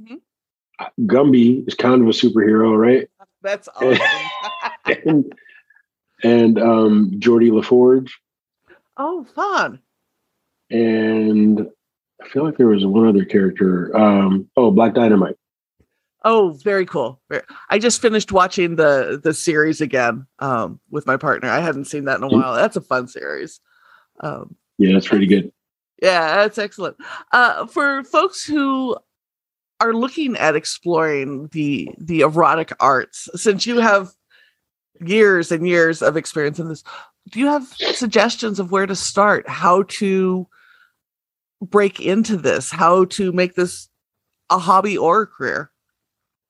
Mm-hmm. 0.00 1.06
Gumby 1.06 1.66
is 1.66 1.74
kind 1.74 2.00
of 2.00 2.08
a 2.08 2.12
superhero, 2.12 2.76
right? 2.78 3.08
That's 3.42 3.68
awesome. 3.76 3.98
and, 5.04 5.34
and 6.22 6.58
um, 6.58 7.10
Geordi 7.18 7.52
La 7.52 7.62
Forge. 7.62 8.18
Oh, 8.96 9.24
fun! 9.34 9.80
And 10.70 11.68
I 12.22 12.28
feel 12.28 12.44
like 12.44 12.56
there 12.56 12.66
was 12.66 12.84
one 12.84 13.06
other 13.06 13.24
character. 13.24 13.96
Um, 13.96 14.48
oh, 14.56 14.70
Black 14.70 14.94
Dynamite. 14.94 15.36
Oh, 16.24 16.58
very 16.64 16.84
cool. 16.84 17.20
I 17.70 17.78
just 17.78 18.02
finished 18.02 18.32
watching 18.32 18.76
the 18.76 19.20
the 19.22 19.32
series 19.32 19.80
again 19.80 20.26
um, 20.40 20.80
with 20.90 21.06
my 21.06 21.16
partner. 21.16 21.48
I 21.48 21.60
hadn't 21.60 21.84
seen 21.86 22.06
that 22.06 22.16
in 22.18 22.24
a 22.24 22.28
while. 22.28 22.54
That's 22.54 22.76
a 22.76 22.80
fun 22.80 23.06
series. 23.06 23.60
Um, 24.20 24.56
yeah, 24.78 24.92
that's 24.94 25.08
pretty 25.08 25.26
good. 25.26 25.52
Yeah, 26.02 26.36
that's 26.36 26.58
excellent. 26.58 26.96
Uh, 27.32 27.66
for 27.66 28.02
folks 28.04 28.44
who 28.44 28.96
are 29.80 29.94
looking 29.94 30.36
at 30.36 30.56
exploring 30.56 31.48
the 31.52 31.88
the 31.98 32.20
erotic 32.20 32.72
arts, 32.80 33.28
since 33.34 33.64
you 33.64 33.78
have 33.78 34.10
years 35.00 35.52
and 35.52 35.68
years 35.68 36.02
of 36.02 36.16
experience 36.16 36.58
in 36.58 36.68
this, 36.68 36.82
do 37.30 37.38
you 37.38 37.46
have 37.46 37.66
suggestions 37.94 38.58
of 38.58 38.72
where 38.72 38.86
to 38.86 38.96
start? 38.96 39.48
How 39.48 39.84
to 39.84 40.48
break 41.62 42.00
into 42.00 42.36
this? 42.36 42.70
How 42.70 43.04
to 43.06 43.32
make 43.32 43.54
this 43.54 43.88
a 44.50 44.58
hobby 44.58 44.96
or 44.96 45.22
a 45.22 45.26
career? 45.26 45.70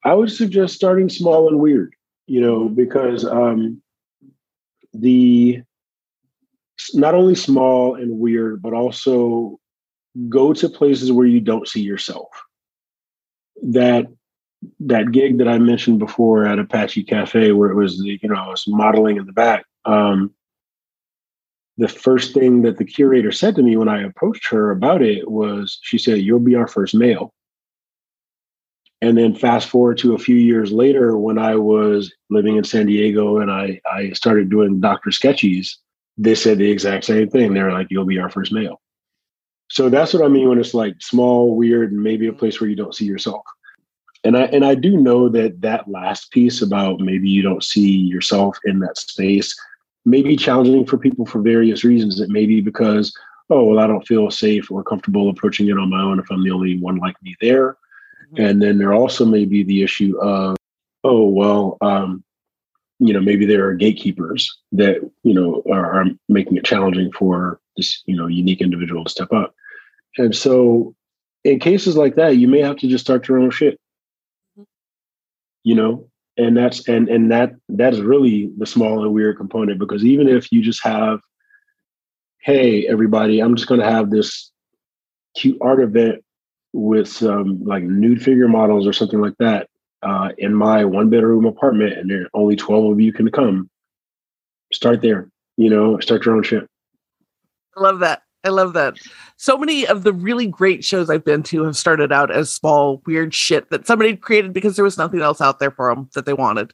I 0.05 0.15
would 0.15 0.31
suggest 0.31 0.75
starting 0.75 1.09
small 1.09 1.49
and 1.49 1.59
weird, 1.59 1.95
you 2.27 2.41
know, 2.41 2.61
mm-hmm. 2.61 2.75
because 2.75 3.25
um, 3.25 3.83
the 4.95 5.63
not 6.95 7.15
only 7.15 7.35
small 7.35 7.97
and 7.97 8.19
weird, 8.19 8.63
but 8.63 8.73
also 8.73 9.59
go 10.29 10.53
to 10.53 10.69
places 10.69 11.13
where 11.13 11.27
you 11.27 11.41
don't 11.41 11.69
see 11.69 11.83
yourself. 11.83 12.29
That 13.63 14.07
that 14.81 15.13
gig 15.13 15.39
that 15.39 15.49
I 15.49 15.59
mentioned 15.59 15.99
before 15.99 16.47
at 16.47 16.59
Apache 16.59 17.05
Cafe, 17.05 17.53
where 17.53 17.71
it 17.71 17.77
was 17.77 17.99
the, 17.99 18.19
you 18.21 18.29
know 18.29 18.37
I 18.37 18.49
was 18.49 18.65
modeling 18.67 19.17
in 19.17 19.27
the 19.27 19.33
back. 19.33 19.65
Um, 19.85 20.33
the 21.79 21.89
first 21.89 22.35
thing 22.35 22.63
that 22.63 22.77
the 22.77 22.85
curator 22.85 23.31
said 23.31 23.55
to 23.55 23.63
me 23.63 23.77
when 23.77 23.89
I 23.89 24.03
approached 24.03 24.49
her 24.49 24.73
about 24.73 25.01
it 25.01 25.31
was, 25.31 25.79
she 25.83 25.97
said, 25.97 26.19
"You'll 26.19 26.41
be 26.41 26.57
our 26.57 26.67
first 26.67 26.95
male." 26.95 27.33
And 29.01 29.17
then 29.17 29.33
fast 29.33 29.69
forward 29.69 29.97
to 29.99 30.15
a 30.15 30.19
few 30.19 30.35
years 30.35 30.73
later, 30.73 31.17
when 31.17 31.39
I 31.39 31.55
was 31.55 32.13
living 32.31 32.57
in 32.57 32.65
San 32.65 32.87
Diego 32.87 33.39
and 33.39 33.51
I 33.51 33.81
I 33.91 34.11
started 34.11 34.51
doing 34.51 34.81
Doctor 34.81 35.11
Sketchies, 35.11 35.77
they 36.19 36.35
said 36.35 36.59
the 36.59 36.71
exact 36.71 37.05
same 37.05 37.31
thing. 37.31 37.55
They're 37.55 37.73
like, 37.73 37.87
"You'll 37.91 38.05
be 38.05 38.19
our 38.19 38.31
first 38.31 38.53
male." 38.53 38.81
So 39.71 39.89
that's 39.89 40.13
what 40.13 40.25
I 40.25 40.29
mean 40.29 40.49
when 40.49 40.59
it's 40.59 40.75
like 40.75 41.01
small, 41.01 41.55
weird, 41.55 41.93
and 41.93 42.03
maybe 42.03 42.27
a 42.27 42.33
place 42.33 42.61
where 42.61 42.69
you 42.69 42.77
don't 42.77 42.95
see 42.95 43.05
yourself. 43.05 43.45
And 44.25 44.37
I 44.37 44.47
and 44.47 44.65
I 44.65 44.75
do 44.75 44.97
know 44.97 45.29
that 45.29 45.61
that 45.61 45.87
last 45.89 46.33
piece 46.33 46.61
about 46.61 46.99
maybe 46.99 47.31
you 47.31 47.43
don't 47.43 47.63
see 47.63 47.89
yourself 47.89 48.59
in 48.65 48.81
that 48.81 48.99
space 48.99 49.55
may 50.05 50.23
be 50.23 50.37
challenging 50.37 50.87
for 50.87 50.99
people 50.99 51.27
for 51.27 51.41
various 51.41 51.85
reasons. 51.85 52.21
It 52.21 52.31
may 52.31 52.47
be 52.47 52.61
because 52.61 53.13
oh 53.51 53.65
well, 53.65 53.79
I 53.79 53.87
don't 53.87 54.07
feel 54.07 54.31
safe 54.31 54.71
or 54.71 54.83
comfortable 54.83 55.31
approaching 55.31 55.69
it 55.69 55.79
on 55.79 55.91
my 55.91 56.01
own 56.01 56.19
if 56.19 56.31
I'm 56.31 56.45
the 56.45 56.51
only 56.51 56.79
one 56.79 56.97
like 56.97 57.17
me 57.23 57.35
there. 57.41 57.77
Mm-hmm. 58.33 58.43
And 58.43 58.63
then 58.63 58.79
there 58.79 58.93
also 58.93 59.25
may 59.25 59.45
be 59.45 59.63
the 59.63 59.83
issue 59.83 60.19
of 60.21 60.57
oh 61.05 61.27
well, 61.27 61.79
um, 61.81 62.25
you 62.99 63.13
know 63.13 63.21
maybe 63.21 63.47
there 63.47 63.67
are 63.67 63.75
gatekeepers 63.75 64.59
that 64.73 64.99
you 65.23 65.35
know 65.35 65.63
are, 65.71 66.01
are 66.01 66.07
making 66.29 66.57
it 66.57 66.65
challenging 66.65 67.13
for 67.13 67.61
this 67.77 68.03
you 68.07 68.17
know 68.17 68.27
unique 68.27 68.61
individual 68.61 69.05
to 69.05 69.11
step 69.11 69.33
up 69.33 69.55
and 70.17 70.35
so 70.35 70.95
in 71.45 71.61
cases 71.61 71.97
like 71.97 72.17
that 72.17 72.37
you 72.37 72.49
may 72.49 72.61
have 72.61 72.77
to 72.77 72.89
just 72.89 73.05
start 73.05 73.29
your 73.29 73.39
own 73.39 73.51
shit 73.51 73.79
mm-hmm. 74.59 74.65
you 75.65 75.75
know 75.75 76.09
and 76.39 76.57
that's 76.57 76.89
and 76.89 77.09
and 77.09 77.31
that 77.31 77.53
that 77.69 77.93
is 77.93 78.01
really 78.01 78.51
the 78.57 78.67
small 78.67 79.05
and 79.05 79.13
weird 79.13 79.37
component 79.37 79.79
because 79.79 80.05
even 80.05 80.29
if 80.29 80.51
you 80.51 80.63
just 80.63 80.83
have 80.83 81.21
hey 82.41 82.87
everybody 82.87 83.41
i'm 83.41 83.57
just 83.57 83.69
going 83.69 83.81
to 83.81 83.91
have 83.91 84.11
this 84.11 84.51
cute 85.37 85.59
art 85.61 85.81
event 85.81 86.25
with 86.73 87.09
some 87.09 87.63
like 87.65 87.83
nude 87.83 88.23
figure 88.23 88.49
models 88.49 88.87
or 88.87 88.93
something 88.93 89.21
like 89.21 89.35
that 89.39 89.69
uh, 90.03 90.29
in 90.39 90.55
my 90.55 90.85
one 90.85 91.11
bedroom 91.11 91.45
apartment 91.45 91.93
and 91.95 92.09
there 92.09 92.29
only 92.33 92.55
12 92.55 92.93
of 92.93 93.01
you 93.01 93.13
can 93.13 93.31
come 93.31 93.69
start 94.73 95.03
there 95.03 95.29
you 95.57 95.69
know 95.69 95.99
start 95.99 96.25
your 96.25 96.37
own 96.37 96.43
shit. 96.43 96.67
I 97.77 97.81
love 97.81 97.99
that 98.01 98.23
i 98.45 98.49
love 98.49 98.73
that 98.73 98.97
so 99.37 99.57
many 99.57 99.87
of 99.87 100.05
the 100.05 100.13
really 100.13 100.47
great 100.47 100.85
shows 100.85 101.11
i've 101.11 101.25
been 101.25 101.43
to 101.43 101.65
have 101.65 101.77
started 101.77 102.13
out 102.13 102.31
as 102.31 102.53
small 102.53 103.03
weird 103.07 103.35
shit 103.35 103.71
that 103.71 103.87
somebody 103.87 104.17
created 104.17 104.53
because 104.53 104.77
there 104.77 104.85
was 104.85 104.99
nothing 104.99 105.21
else 105.21 105.41
out 105.41 105.59
there 105.59 105.71
for 105.71 105.95
them 105.95 106.09
that 106.15 106.27
they 106.27 106.33
wanted 106.33 106.73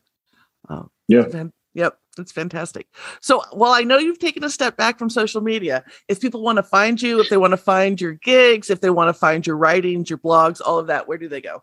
oh, 0.68 0.88
yeah 1.08 1.44
yep 1.74 1.98
that's 2.16 2.32
fantastic 2.32 2.86
so 3.20 3.42
while 3.52 3.72
i 3.72 3.82
know 3.82 3.98
you've 3.98 4.18
taken 4.18 4.44
a 4.44 4.50
step 4.50 4.76
back 4.76 4.98
from 4.98 5.10
social 5.10 5.40
media 5.40 5.84
if 6.08 6.20
people 6.20 6.42
want 6.42 6.56
to 6.56 6.62
find 6.62 7.02
you 7.02 7.20
if 7.20 7.28
they 7.28 7.36
want 7.36 7.52
to 7.52 7.56
find 7.56 8.00
your 8.00 8.12
gigs 8.12 8.70
if 8.70 8.80
they 8.80 8.90
want 8.90 9.08
to 9.08 9.14
find 9.14 9.46
your 9.46 9.56
writings 9.56 10.08
your 10.08 10.18
blogs 10.18 10.60
all 10.64 10.78
of 10.78 10.86
that 10.86 11.08
where 11.08 11.18
do 11.18 11.28
they 11.28 11.40
go 11.40 11.62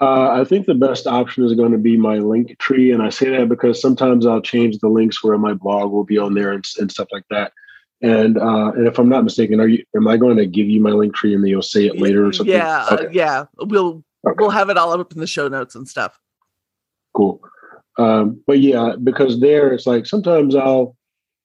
uh, 0.00 0.30
I 0.32 0.44
think 0.44 0.64
the 0.64 0.74
best 0.74 1.06
option 1.06 1.44
is 1.44 1.52
going 1.52 1.72
to 1.72 1.78
be 1.78 1.96
my 1.96 2.16
link 2.16 2.58
tree. 2.58 2.90
And 2.92 3.02
I 3.02 3.10
say 3.10 3.28
that 3.30 3.50
because 3.50 3.80
sometimes 3.80 4.24
I'll 4.24 4.40
change 4.40 4.78
the 4.78 4.88
links 4.88 5.22
where 5.22 5.36
my 5.36 5.52
blog 5.52 5.92
will 5.92 6.04
be 6.04 6.16
on 6.16 6.32
there 6.32 6.52
and, 6.52 6.64
and 6.78 6.90
stuff 6.90 7.08
like 7.12 7.24
that. 7.28 7.52
And 8.02 8.38
uh, 8.38 8.72
and 8.72 8.86
if 8.86 8.98
I'm 8.98 9.08
not 9.08 9.24
mistaken, 9.24 9.60
are 9.60 9.68
you 9.68 9.84
am 9.94 10.08
I 10.08 10.16
going 10.16 10.38
to 10.38 10.46
give 10.46 10.68
you 10.68 10.80
my 10.80 10.90
link 10.90 11.14
tree 11.14 11.34
and 11.34 11.44
then 11.44 11.50
you'll 11.50 11.62
say 11.62 11.86
it 11.86 11.98
later 11.98 12.26
or 12.26 12.32
something? 12.32 12.54
Yeah, 12.54 12.86
okay. 12.90 13.06
uh, 13.06 13.10
yeah. 13.10 13.44
We'll 13.58 14.02
okay. 14.26 14.36
we'll 14.38 14.50
have 14.50 14.70
it 14.70 14.78
all 14.78 14.98
up 14.98 15.12
in 15.12 15.20
the 15.20 15.26
show 15.26 15.48
notes 15.48 15.74
and 15.74 15.86
stuff. 15.86 16.18
Cool. 17.14 17.42
Um, 17.98 18.42
but 18.46 18.60
yeah, 18.60 18.94
because 19.02 19.40
there 19.40 19.72
it's 19.72 19.86
like 19.86 20.06
sometimes 20.06 20.54
I'll 20.54 20.96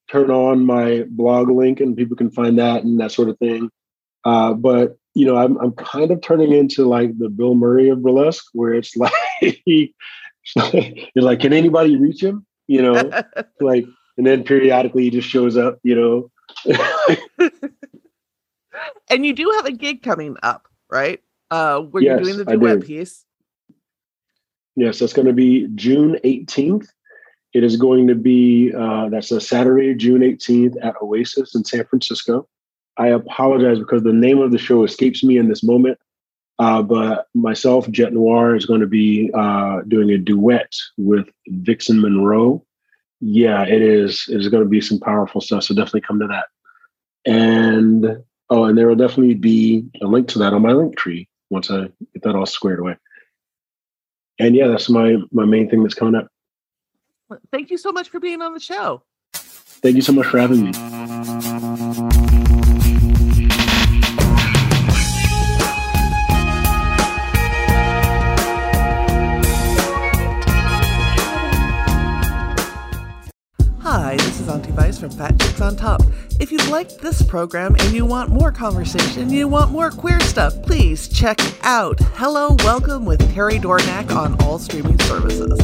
turn 0.10 0.32
on 0.32 0.66
my 0.66 1.04
blog 1.10 1.50
link 1.50 1.82
and 1.82 1.98
people 1.98 2.16
can 2.16 2.32
find 2.32 2.58
that 2.60 2.84
and 2.84 3.00
that 3.02 3.12
sort 3.12 3.30
of 3.30 3.38
thing. 3.40 3.70
Uh, 4.24 4.54
but 4.54 4.98
you 5.14 5.26
know, 5.26 5.36
I'm 5.36 5.58
I'm 5.58 5.74
kind 5.74 6.12
of 6.12 6.22
turning 6.22 6.54
into 6.54 6.86
like 6.86 7.18
the 7.18 7.30
Bill 7.30 7.56
Murray 7.56 7.90
of 7.90 8.02
burlesque, 8.02 8.46
where 8.54 8.74
it's 8.74 8.96
like 8.98 9.14
you're 10.56 11.24
like, 11.24 11.42
can 11.42 11.52
anybody 11.52 11.98
reach 11.98 12.24
him? 12.24 12.46
You 12.68 12.82
know, 12.82 13.24
like, 13.60 13.86
and 14.18 14.26
then 14.26 14.44
periodically 14.44 15.04
he 15.04 15.10
just 15.10 15.28
shows 15.28 15.58
up. 15.58 15.80
You 15.84 15.96
know. 15.96 16.32
and 19.10 19.26
you 19.26 19.34
do 19.34 19.52
have 19.56 19.66
a 19.66 19.72
gig 19.72 20.04
coming 20.04 20.36
up, 20.44 20.68
right? 20.90 21.22
Uh, 21.52 21.80
where 21.82 22.04
yes, 22.04 22.12
you're 22.12 22.24
doing 22.24 22.38
the 22.38 22.58
duet 22.58 22.82
piece. 22.84 23.26
Yes, 24.76 25.00
that's 25.00 25.14
going 25.14 25.28
to 25.28 25.34
be 25.34 25.68
June 25.76 26.20
18th. 26.24 26.88
It 27.54 27.64
is 27.64 27.78
going 27.78 28.08
to 28.08 28.16
be 28.16 28.74
uh, 28.78 29.08
that's 29.10 29.32
a 29.32 29.40
Saturday, 29.40 29.96
June 29.96 30.22
18th 30.22 30.76
at 30.84 30.96
Oasis 31.02 31.56
in 31.56 31.64
San 31.64 31.86
Francisco. 31.86 32.48
I 32.98 33.08
apologize 33.08 33.80
because 33.80 34.04
the 34.04 34.14
name 34.14 34.40
of 34.40 34.52
the 34.52 34.58
show 34.58 34.84
escapes 34.84 35.24
me 35.24 35.38
in 35.38 35.48
this 35.48 35.64
moment. 35.64 35.98
Uh, 36.58 36.82
but 36.82 37.28
myself, 37.34 37.90
Jet 37.92 38.14
Noir, 38.14 38.56
is 38.56 38.66
going 38.66 38.80
to 38.80 38.88
be 38.88 39.30
uh, 39.34 39.82
doing 39.88 40.10
a 40.12 40.18
duet 40.18 40.74
with 40.98 41.28
Vixen 41.48 42.00
Monroe. 42.00 42.66
Yeah, 43.28 43.64
it 43.64 43.82
is. 43.82 44.28
It 44.30 44.40
is 44.40 44.50
going 44.50 44.64
to 44.64 44.70
be 44.70 44.80
some 44.80 45.00
powerful 45.00 45.42
stuff. 45.42 45.64
So 45.64 45.74
definitely 45.74 46.02
come 46.02 46.20
to 46.20 46.28
that. 46.28 46.46
And 47.26 48.24
oh, 48.52 48.66
and 48.66 48.78
there 48.78 48.88
will 48.88 48.96
definitely 48.96 49.34
be 49.34 49.84
a 50.00 50.06
link 50.06 50.28
to 50.30 50.40
that 50.40 50.54
on 50.54 50.62
my 50.62 50.74
link 50.74 50.96
tree 50.96 51.28
once 51.50 51.72
I 51.72 51.90
get 52.14 52.22
that 52.22 52.36
all 52.36 52.46
squared 52.46 52.80
away. 52.80 52.98
And 54.38 54.56
yeah, 54.56 54.68
that's 54.68 54.90
my 54.90 55.16
my 55.32 55.44
main 55.44 55.68
thing 55.68 55.82
that's 55.82 55.96
coming 55.96 56.14
up. 56.14 56.28
Thank 57.52 57.72
you 57.72 57.80
so 57.80 57.92
much 57.92 58.10
for 58.10 58.20
being 58.20 58.44
on 58.44 58.54
the 58.54 58.60
show. 58.60 59.02
Thank 59.34 59.96
you 59.96 60.04
so 60.04 60.14
much 60.14 60.28
for 60.28 60.38
having 60.38 60.64
me. 60.66 60.72
This 74.76 74.98
is 74.98 75.00
Auntie 75.00 75.00
Vice 75.00 75.00
from 75.00 75.10
Fat 75.12 75.40
Chicks 75.40 75.62
on 75.62 75.76
Top. 75.76 76.02
If 76.40 76.52
you've 76.52 76.68
liked 76.70 77.00
this 77.00 77.22
program 77.22 77.76
and 77.80 77.94
you 77.94 78.06
want 78.06 78.30
more 78.30 78.52
conversation, 78.52 79.30
you 79.30 79.48
want 79.48 79.72
more 79.72 79.92
queer 79.92 80.20
stuff, 80.22 80.62
please 80.64 81.08
check 81.08 81.40
out 81.64 82.00
Hello 82.16 82.56
Welcome 82.60 83.06
with 83.06 83.34
Terry 83.34 83.60
Dornack 83.60 84.16
on 84.16 84.40
all 84.42 84.60
streaming 84.60 85.00
services. 85.00 85.60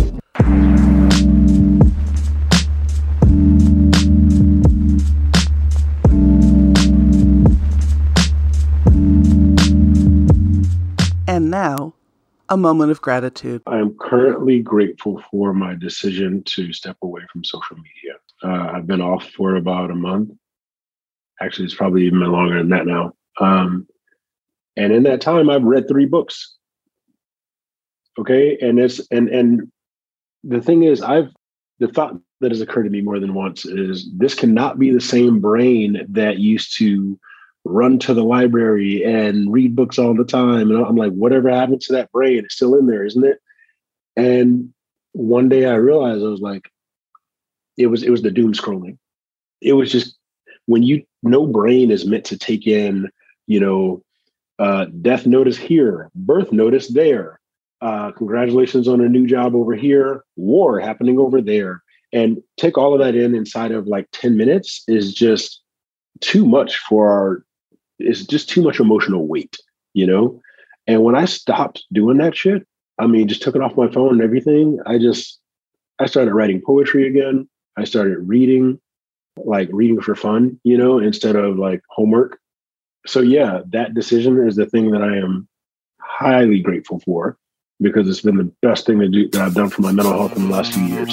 And 11.28 11.50
now, 11.50 11.94
a 12.50 12.58
moment 12.58 12.92
of 12.92 13.02
gratitude? 13.02 13.62
I 13.66 13.78
am 13.78 13.96
currently 13.98 14.60
grateful 14.60 15.24
for 15.32 15.54
my 15.54 15.76
decision 15.76 16.44
to 16.48 16.74
step 16.74 16.98
away 17.02 17.22
from 17.32 17.46
social 17.46 17.78
media. 17.78 18.18
Uh, 18.44 18.72
I've 18.74 18.88
been 18.88 19.02
off 19.02 19.30
for 19.30 19.56
about 19.56 19.92
a 19.92 19.96
month. 19.96 20.32
Actually, 21.42 21.66
it's 21.66 21.76
probably 21.76 22.06
even 22.06 22.20
been 22.20 22.32
longer 22.32 22.58
than 22.58 22.70
that 22.70 22.86
now. 22.86 23.14
Um, 23.40 23.88
and 24.78 24.94
in 24.94 25.04
that 25.04 25.22
time, 25.22 25.50
I've 25.50 25.64
read 25.64 25.88
three 25.88 26.06
books. 26.06 26.56
Okay, 28.20 28.58
and 28.62 28.80
it's 28.80 29.00
and 29.12 29.30
and 29.30 29.72
the 30.44 30.62
thing 30.62 30.84
is, 30.84 31.02
I've 31.02 31.30
the 31.80 31.88
thought 31.88 32.16
that 32.42 32.52
has 32.52 32.62
occurred 32.62 32.84
to 32.84 32.90
me 32.90 33.02
more 33.02 33.20
than 33.20 33.34
once 33.34 33.66
is 33.66 34.10
this 34.18 34.34
cannot 34.34 34.80
be 34.80 34.92
the 34.92 35.02
same 35.02 35.40
brain 35.40 36.06
that 36.10 36.40
used 36.40 36.78
to 36.78 37.20
run 37.64 38.00
to 38.00 38.14
the 38.14 38.24
library 38.24 39.04
and 39.04 39.52
read 39.52 39.76
books 39.76 40.00
all 40.00 40.16
the 40.16 40.26
time. 40.26 40.72
And 40.72 40.84
I'm 40.86 40.96
like, 40.96 41.14
whatever 41.14 41.50
happened 41.50 41.82
to 41.82 41.94
that 41.94 42.12
brain? 42.12 42.40
It's 42.40 42.56
still 42.56 42.76
in 42.76 42.88
there, 42.88 43.06
isn't 43.06 43.24
it? 43.24 43.40
And 44.16 44.74
one 45.14 45.50
day 45.50 45.66
I 45.66 45.76
realized 45.76 46.24
I 46.24 46.28
was 46.28 46.42
like, 46.42 46.70
it 47.82 47.88
was 47.88 48.04
it 48.04 48.10
was 48.10 48.22
the 48.22 48.32
doom 48.32 48.54
scrolling. 48.54 48.98
It 49.62 49.74
was 49.74 49.92
just 49.92 50.18
when 50.66 50.84
you 50.84 51.04
no 51.24 51.46
brain 51.46 51.92
is 51.92 52.06
meant 52.06 52.26
to 52.26 52.38
take 52.38 52.68
in, 52.68 53.10
you 53.48 53.60
know, 53.60 54.04
uh, 54.60 54.86
death 55.02 55.26
notice 55.26 55.58
here, 55.58 56.10
birth 56.16 56.52
notice 56.52 56.88
there, 56.90 57.40
uh, 57.82 58.12
congratulations 58.12 58.88
on 58.88 59.02
a 59.02 59.10
new 59.10 59.26
job 59.26 59.56
over 59.56 59.74
here, 59.74 60.24
war 60.36 60.80
happening 60.80 61.20
over 61.20 61.42
there, 61.42 61.82
and 62.14 62.42
take 62.58 62.78
all 62.78 62.94
of 62.94 63.00
that 63.00 63.16
in 63.16 63.36
inside 63.36 63.72
of 63.72 63.88
like 63.88 64.08
ten 64.12 64.38
minutes 64.38 64.84
is 64.88 65.14
just 65.14 65.62
too 66.20 66.46
much 66.46 66.78
for 66.78 67.12
our. 67.12 67.46
It's 68.00 68.26
just 68.26 68.50
too 68.50 68.64
much 68.64 68.80
emotional 68.80 69.28
weight, 69.28 69.58
you 69.94 70.08
know. 70.08 70.42
And 70.88 71.04
when 71.04 71.16
I 71.16 71.26
stopped 71.26 71.84
doing 71.92 72.18
that 72.18 72.36
shit, 72.36 72.66
I 72.98 73.08
mean, 73.08 73.28
just 73.28 73.42
took 73.42 73.56
it 73.56 73.62
off 73.62 73.78
my 73.78 73.90
phone 73.92 74.14
and 74.14 74.22
everything. 74.22 74.80
I 74.86 74.98
just 74.98 75.40
I 76.00 76.06
started 76.08 76.34
writing 76.34 76.62
poetry 76.66 77.08
again. 77.08 77.48
I 77.78 77.84
started 77.84 78.18
reading, 78.20 78.80
like 79.38 79.70
reading 79.72 80.02
for 80.02 80.16
fun, 80.16 80.60
you 80.64 80.78
know, 80.78 81.00
instead 81.00 81.36
of 81.36 81.58
like 81.58 81.82
homework. 81.90 82.40
So 83.08 83.22
yeah, 83.22 83.62
that 83.70 83.94
decision 83.94 84.46
is 84.48 84.56
the 84.56 84.66
thing 84.66 84.92
that 84.92 85.02
I 85.02 85.18
am 85.18 85.48
highly 86.00 86.60
grateful 86.60 87.00
for 87.00 87.38
because 87.80 88.08
it's 88.08 88.22
been 88.22 88.38
the 88.38 88.52
best 88.62 88.86
thing 88.86 89.00
to 89.00 89.08
do 89.08 89.28
that 89.30 89.42
I've 89.42 89.56
done 89.56 89.70
for 89.70 89.82
my 89.82 89.92
mental 89.92 90.14
health 90.14 90.38
in 90.38 90.44
the 90.44 90.54
last 90.54 90.74
few 90.74 90.84
years. 90.84 91.10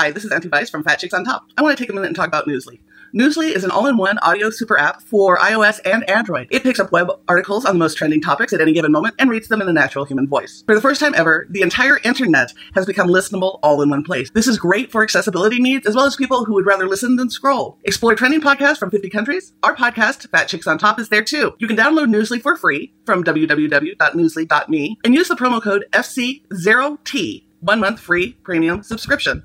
Hi, 0.00 0.10
this 0.10 0.24
is 0.24 0.32
Auntie 0.32 0.48
Vice 0.48 0.70
from 0.70 0.82
Fat 0.82 0.98
Chicks 0.98 1.12
on 1.12 1.26
Top. 1.26 1.44
I 1.58 1.62
want 1.62 1.76
to 1.76 1.84
take 1.84 1.90
a 1.90 1.92
minute 1.92 2.06
and 2.06 2.16
talk 2.16 2.26
about 2.26 2.46
Newsly. 2.46 2.80
Newsly 3.14 3.54
is 3.54 3.64
an 3.64 3.70
all-in-one 3.70 4.16
audio 4.20 4.48
super 4.48 4.78
app 4.78 5.02
for 5.02 5.36
iOS 5.36 5.78
and 5.84 6.08
Android. 6.08 6.48
It 6.50 6.62
picks 6.62 6.80
up 6.80 6.90
web 6.90 7.10
articles 7.28 7.66
on 7.66 7.74
the 7.74 7.80
most 7.80 7.98
trending 7.98 8.22
topics 8.22 8.54
at 8.54 8.62
any 8.62 8.72
given 8.72 8.92
moment 8.92 9.16
and 9.18 9.28
reads 9.28 9.48
them 9.48 9.60
in 9.60 9.68
a 9.68 9.74
natural 9.74 10.06
human 10.06 10.26
voice. 10.26 10.64
For 10.64 10.74
the 10.74 10.80
first 10.80 11.00
time 11.00 11.12
ever, 11.14 11.46
the 11.50 11.60
entire 11.60 11.98
internet 12.02 12.54
has 12.74 12.86
become 12.86 13.08
listenable 13.08 13.58
all 13.62 13.82
in 13.82 13.90
one 13.90 14.02
place. 14.02 14.30
This 14.30 14.46
is 14.46 14.56
great 14.56 14.90
for 14.90 15.02
accessibility 15.02 15.60
needs 15.60 15.86
as 15.86 15.94
well 15.94 16.06
as 16.06 16.16
people 16.16 16.46
who 16.46 16.54
would 16.54 16.64
rather 16.64 16.88
listen 16.88 17.16
than 17.16 17.28
scroll. 17.28 17.76
Explore 17.84 18.14
trending 18.14 18.40
podcasts 18.40 18.78
from 18.78 18.90
50 18.90 19.10
countries. 19.10 19.52
Our 19.62 19.76
podcast, 19.76 20.30
Fat 20.30 20.48
Chicks 20.48 20.66
on 20.66 20.78
Top, 20.78 20.98
is 20.98 21.10
there 21.10 21.24
too. 21.24 21.52
You 21.58 21.68
can 21.68 21.76
download 21.76 22.08
Newsly 22.08 22.40
for 22.40 22.56
free 22.56 22.94
from 23.04 23.22
www.newsly.me 23.22 24.98
and 25.04 25.14
use 25.14 25.28
the 25.28 25.36
promo 25.36 25.62
code 25.62 25.84
FCOT. 25.92 27.44
One 27.60 27.80
month 27.80 28.00
free 28.00 28.32
premium 28.42 28.82
subscription. 28.82 29.42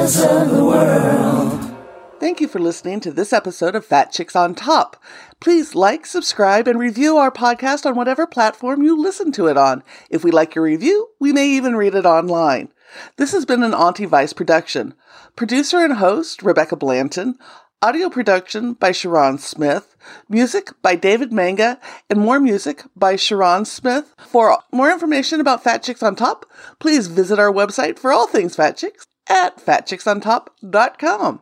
Texas 0.00 0.24
of 0.24 0.48
the 0.48 0.64
world. 0.64 1.76
Thank 2.20 2.40
you 2.40 2.48
for 2.48 2.58
listening 2.58 3.00
to 3.00 3.12
this 3.12 3.34
episode 3.34 3.74
of 3.74 3.84
Fat 3.84 4.10
Chicks 4.10 4.34
on 4.34 4.54
Top. 4.54 4.96
Please 5.40 5.74
like, 5.74 6.06
subscribe, 6.06 6.66
and 6.66 6.78
review 6.78 7.18
our 7.18 7.30
podcast 7.30 7.84
on 7.84 7.96
whatever 7.96 8.26
platform 8.26 8.80
you 8.80 8.98
listen 8.98 9.30
to 9.32 9.46
it 9.46 9.58
on. 9.58 9.82
If 10.08 10.24
we 10.24 10.30
like 10.30 10.54
your 10.54 10.64
review, 10.64 11.08
we 11.18 11.34
may 11.34 11.46
even 11.48 11.76
read 11.76 11.94
it 11.94 12.06
online. 12.06 12.72
This 13.18 13.32
has 13.32 13.44
been 13.44 13.62
an 13.62 13.74
Auntie 13.74 14.06
Vice 14.06 14.32
production. 14.32 14.94
Producer 15.36 15.84
and 15.84 15.92
host, 15.92 16.42
Rebecca 16.42 16.76
Blanton. 16.76 17.36
Audio 17.82 18.08
production 18.08 18.72
by 18.72 18.92
Sharon 18.92 19.36
Smith. 19.36 19.96
Music 20.30 20.70
by 20.80 20.96
David 20.96 21.30
Manga. 21.30 21.78
And 22.08 22.20
more 22.20 22.40
music 22.40 22.84
by 22.96 23.16
Sharon 23.16 23.66
Smith. 23.66 24.14
For 24.16 24.56
more 24.72 24.90
information 24.90 25.42
about 25.42 25.62
Fat 25.62 25.82
Chicks 25.82 26.02
on 26.02 26.16
Top, 26.16 26.46
please 26.78 27.06
visit 27.06 27.38
our 27.38 27.52
website 27.52 27.98
for 27.98 28.12
all 28.12 28.26
things 28.26 28.56
Fat 28.56 28.78
Chicks 28.78 29.06
at 29.30 29.64
fatchicksontop.com. 29.64 31.40